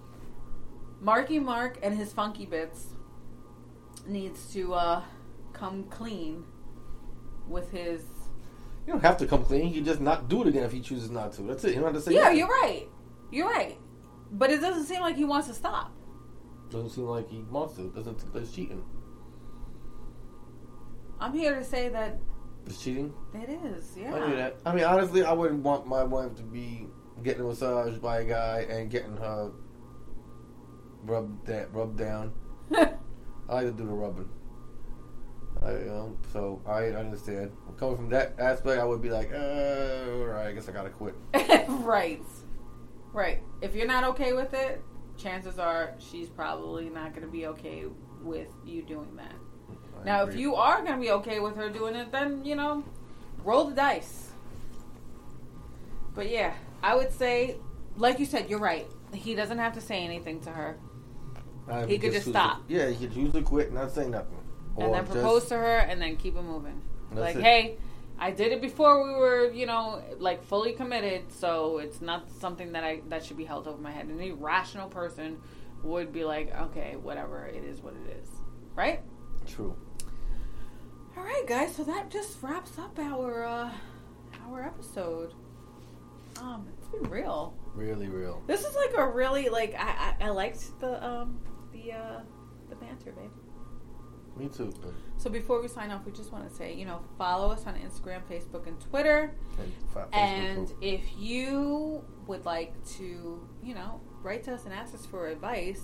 Marky 1.00 1.38
Mark 1.38 1.78
and 1.82 1.96
his 1.96 2.12
funky 2.12 2.46
bits 2.46 2.86
needs 4.06 4.52
to 4.52 4.74
uh, 4.74 5.02
come 5.52 5.84
clean 5.84 6.44
with 7.48 7.70
his. 7.70 8.02
You 8.86 8.94
don't 8.94 9.02
have 9.02 9.16
to 9.18 9.26
come 9.26 9.44
clean. 9.44 9.66
He 9.68 9.80
just 9.80 10.00
not 10.00 10.28
do 10.28 10.42
it 10.42 10.48
again 10.48 10.64
if 10.64 10.72
he 10.72 10.80
chooses 10.80 11.10
not 11.10 11.32
to. 11.34 11.42
That's 11.42 11.62
it. 11.64 11.68
You 11.74 11.80
don't 11.80 11.84
have 11.92 11.94
to 11.94 12.00
say. 12.00 12.14
yeah, 12.14 12.22
nothing. 12.24 12.38
you're 12.38 12.48
right. 12.48 12.88
You're 13.30 13.48
right. 13.48 13.78
But 14.32 14.50
it 14.50 14.60
doesn't 14.60 14.84
seem 14.84 15.00
like 15.00 15.16
he 15.16 15.24
wants 15.24 15.48
to 15.48 15.54
stop. 15.54 15.92
Doesn't 16.70 16.90
seem 16.90 17.04
like 17.04 17.28
he 17.28 17.42
wants 17.50 17.76
to. 17.76 17.90
Doesn't 17.90 18.20
think 18.20 18.32
that's 18.32 18.50
cheating. 18.52 18.82
I'm 21.20 21.32
here 21.32 21.54
to 21.56 21.64
say 21.64 21.88
that 21.88 22.20
It's 22.66 22.80
cheating. 22.82 23.12
it 23.34 23.50
is. 23.50 23.94
Yeah. 23.96 24.14
I 24.14 24.28
knew 24.28 24.36
that. 24.36 24.56
I 24.64 24.74
mean, 24.74 24.84
honestly, 24.84 25.22
I 25.24 25.32
wouldn't 25.32 25.62
want 25.62 25.86
my 25.86 26.02
wife 26.04 26.34
to 26.36 26.42
be 26.42 26.86
getting 27.22 27.42
a 27.42 27.46
massage 27.46 27.98
by 27.98 28.20
a 28.20 28.24
guy 28.24 28.66
and 28.70 28.90
getting 28.90 29.16
her 29.16 29.50
rubbed 31.04 31.46
that 31.46 31.72
rub 31.72 31.96
down. 31.96 32.32
I 32.72 32.90
like 33.48 33.64
to 33.64 33.72
do 33.72 33.86
the 33.86 33.92
rubbing. 33.92 34.28
I, 35.62 35.72
you 35.72 35.84
know, 35.86 36.16
so 36.32 36.60
I 36.66 36.86
understand. 36.86 37.52
Coming 37.78 37.96
from 37.96 38.08
that 38.10 38.34
aspect, 38.38 38.80
I 38.80 38.84
would 38.84 39.02
be 39.02 39.10
like, 39.10 39.32
uh, 39.32 40.10
all 40.10 40.26
right, 40.26 40.48
I 40.48 40.52
guess 40.52 40.68
I 40.68 40.72
gotta 40.72 40.90
quit. 40.90 41.14
right. 41.68 42.22
Right. 43.12 43.42
If 43.60 43.74
you're 43.74 43.86
not 43.86 44.04
okay 44.04 44.32
with 44.32 44.54
it, 44.54 44.82
chances 45.16 45.58
are 45.58 45.94
she's 45.98 46.28
probably 46.28 46.88
not 46.88 47.14
to 47.14 47.26
be 47.26 47.46
okay 47.46 47.84
with 48.22 48.48
you 48.64 48.82
doing 48.82 49.16
that. 49.16 49.34
I 50.00 50.04
Now, 50.04 50.22
if 50.24 50.36
you 50.36 50.54
are 50.54 50.84
to 50.84 50.96
be 50.96 51.10
okay 51.10 51.40
with 51.40 51.56
her 51.56 51.68
doing 51.68 51.94
it, 51.94 52.12
then, 52.12 52.44
you 52.44 52.54
know, 52.54 52.84
roll 53.44 53.64
the 53.64 53.74
dice. 53.74 54.30
But 56.14 56.30
yeah, 56.30 56.54
I 56.82 56.94
would 56.94 57.12
say, 57.12 57.56
like 57.96 58.18
you 58.18 58.26
said, 58.26 58.48
you're 58.48 58.58
right. 58.58 58.86
He 59.12 59.34
doesn't 59.34 59.58
have 59.58 59.74
to 59.74 59.80
say 59.80 60.04
anything 60.04 60.40
to 60.42 60.50
her. 60.50 60.78
He 61.86 61.98
could 61.98 62.12
just 62.12 62.28
stop. 62.28 62.66
To, 62.68 62.74
yeah, 62.74 62.88
he 62.90 63.06
could 63.06 63.16
usually 63.16 63.42
quit, 63.42 63.72
not 63.72 63.90
say 63.92 64.08
nothing, 64.08 64.38
and 64.76 64.86
Or 64.88 64.94
then 64.94 65.04
just- 65.04 65.12
propose 65.12 65.46
to 65.48 65.56
her 65.56 65.78
and 65.78 66.00
then 66.00 66.16
keep 66.16 66.36
it 66.36 66.42
moving. 66.42 66.82
Like, 67.12 67.36
it. 67.36 67.42
hey, 67.42 67.76
I 68.18 68.30
did 68.32 68.52
it 68.52 68.60
before 68.60 69.02
we 69.04 69.14
were, 69.18 69.50
you 69.52 69.66
know, 69.66 70.02
like 70.18 70.42
fully 70.42 70.72
committed, 70.72 71.32
so 71.32 71.78
it's 71.78 72.00
not 72.00 72.30
something 72.30 72.72
that 72.72 72.84
I 72.84 73.00
that 73.08 73.24
should 73.24 73.36
be 73.36 73.44
held 73.44 73.66
over 73.68 73.80
my 73.80 73.90
head. 73.92 74.08
Any 74.10 74.32
rational 74.32 74.88
person 74.88 75.38
would 75.84 76.12
be 76.12 76.24
like, 76.24 76.52
okay, 76.54 76.96
whatever, 77.00 77.46
it 77.46 77.62
is 77.64 77.80
what 77.80 77.94
it 77.94 78.16
is, 78.20 78.28
right? 78.74 79.00
True. 79.46 79.76
All 81.16 81.22
right, 81.24 81.44
guys. 81.46 81.74
So 81.74 81.84
that 81.84 82.10
just 82.10 82.42
wraps 82.42 82.78
up 82.78 82.98
our 82.98 83.44
uh, 83.44 83.70
our 84.48 84.64
episode. 84.64 85.32
Um, 86.40 86.66
it's 86.78 86.88
been 86.88 87.08
real. 87.10 87.54
Really 87.74 88.08
real. 88.08 88.42
This 88.46 88.64
is 88.64 88.74
like 88.74 88.96
a 88.96 89.06
really 89.08 89.48
like 89.48 89.74
I 89.78 90.14
I, 90.20 90.26
I 90.26 90.28
liked 90.30 90.78
the 90.80 91.04
um 91.04 91.40
the 91.90 91.96
uh 91.96 92.20
the 92.68 92.76
banter, 92.76 93.12
babe. 93.12 93.30
Me 94.36 94.48
too. 94.48 94.72
but- 94.82 94.92
So 95.16 95.30
before 95.30 95.60
we 95.60 95.68
sign 95.68 95.90
off, 95.90 96.04
we 96.06 96.12
just 96.12 96.30
want 96.32 96.48
to 96.48 96.54
say, 96.54 96.72
you 96.74 96.84
know, 96.84 97.00
follow 97.16 97.50
us 97.50 97.66
on 97.66 97.74
Instagram, 97.74 98.20
Facebook, 98.30 98.66
and 98.68 98.78
Twitter. 98.80 99.34
And, 99.58 99.72
Facebook 99.92 100.08
And 100.12 100.72
if 100.80 101.02
you 101.18 102.04
would 102.26 102.44
like 102.44 102.72
to, 102.98 103.48
you 103.62 103.74
know, 103.74 104.00
write 104.22 104.44
to 104.44 104.54
us 104.54 104.64
and 104.64 104.72
ask 104.72 104.94
us 104.94 105.04
for 105.06 105.26
advice, 105.28 105.82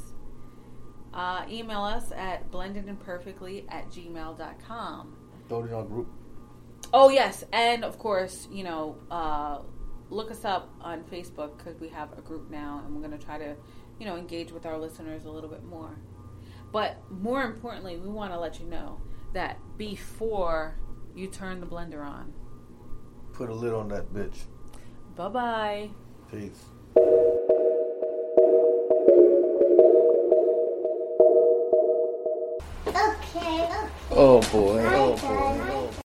uh, 1.13 1.45
email 1.51 1.83
us 1.83 2.13
at 2.13 2.51
blendedimperfectly 2.53 3.65
at 3.71 3.89
gmail.com. 3.91 5.17
throw 5.49 5.65
it 5.65 5.69
in 5.69 5.75
our 5.75 5.83
group. 5.85 6.09
Oh, 6.93 7.09
yes. 7.09 7.43
And 7.53 7.83
of 7.85 7.99
course, 7.99 8.47
you 8.53 8.63
know, 8.63 8.99
uh, 9.11 9.63
look 10.11 10.31
us 10.31 10.45
up 10.45 10.71
on 10.81 11.03
Facebook 11.05 11.57
because 11.59 11.81
we 11.81 11.89
have 11.89 12.17
a 12.17 12.21
group 12.21 12.51
now 12.51 12.83
and 12.85 12.95
we're 12.95 13.01
going 13.07 13.19
to 13.19 13.25
try 13.25 13.39
to, 13.39 13.57
you 13.99 14.07
know, 14.07 14.17
engage 14.17 14.53
with 14.53 14.67
our 14.67 14.79
listeners 14.79 15.25
a 15.25 15.31
little 15.31 15.49
bit 15.51 15.65
more. 15.65 15.99
But 16.73 16.97
more 17.11 17.43
importantly, 17.43 17.97
we 17.97 18.09
want 18.09 18.33
to 18.33 18.39
let 18.39 18.59
you 18.59 18.67
know 18.67 19.01
that 19.33 19.59
before 19.79 20.77
you 21.15 21.29
turn 21.29 21.61
the 21.61 21.67
blender 21.67 22.05
on, 22.05 22.33
Put 23.33 23.49
a 23.51 23.55
lid 23.55 23.73
on 23.73 23.89
that 23.89 24.13
bitch. 24.13 24.43
bye 25.17 25.29
bye. 25.29 25.91
Peace. 26.31 26.65
Okay, 32.87 33.65
okay. 33.65 33.89
Oh 34.11 34.41
boy. 34.53 34.83
Oh, 34.87 35.19
oh, 35.23 35.91
boy. 35.91 36.04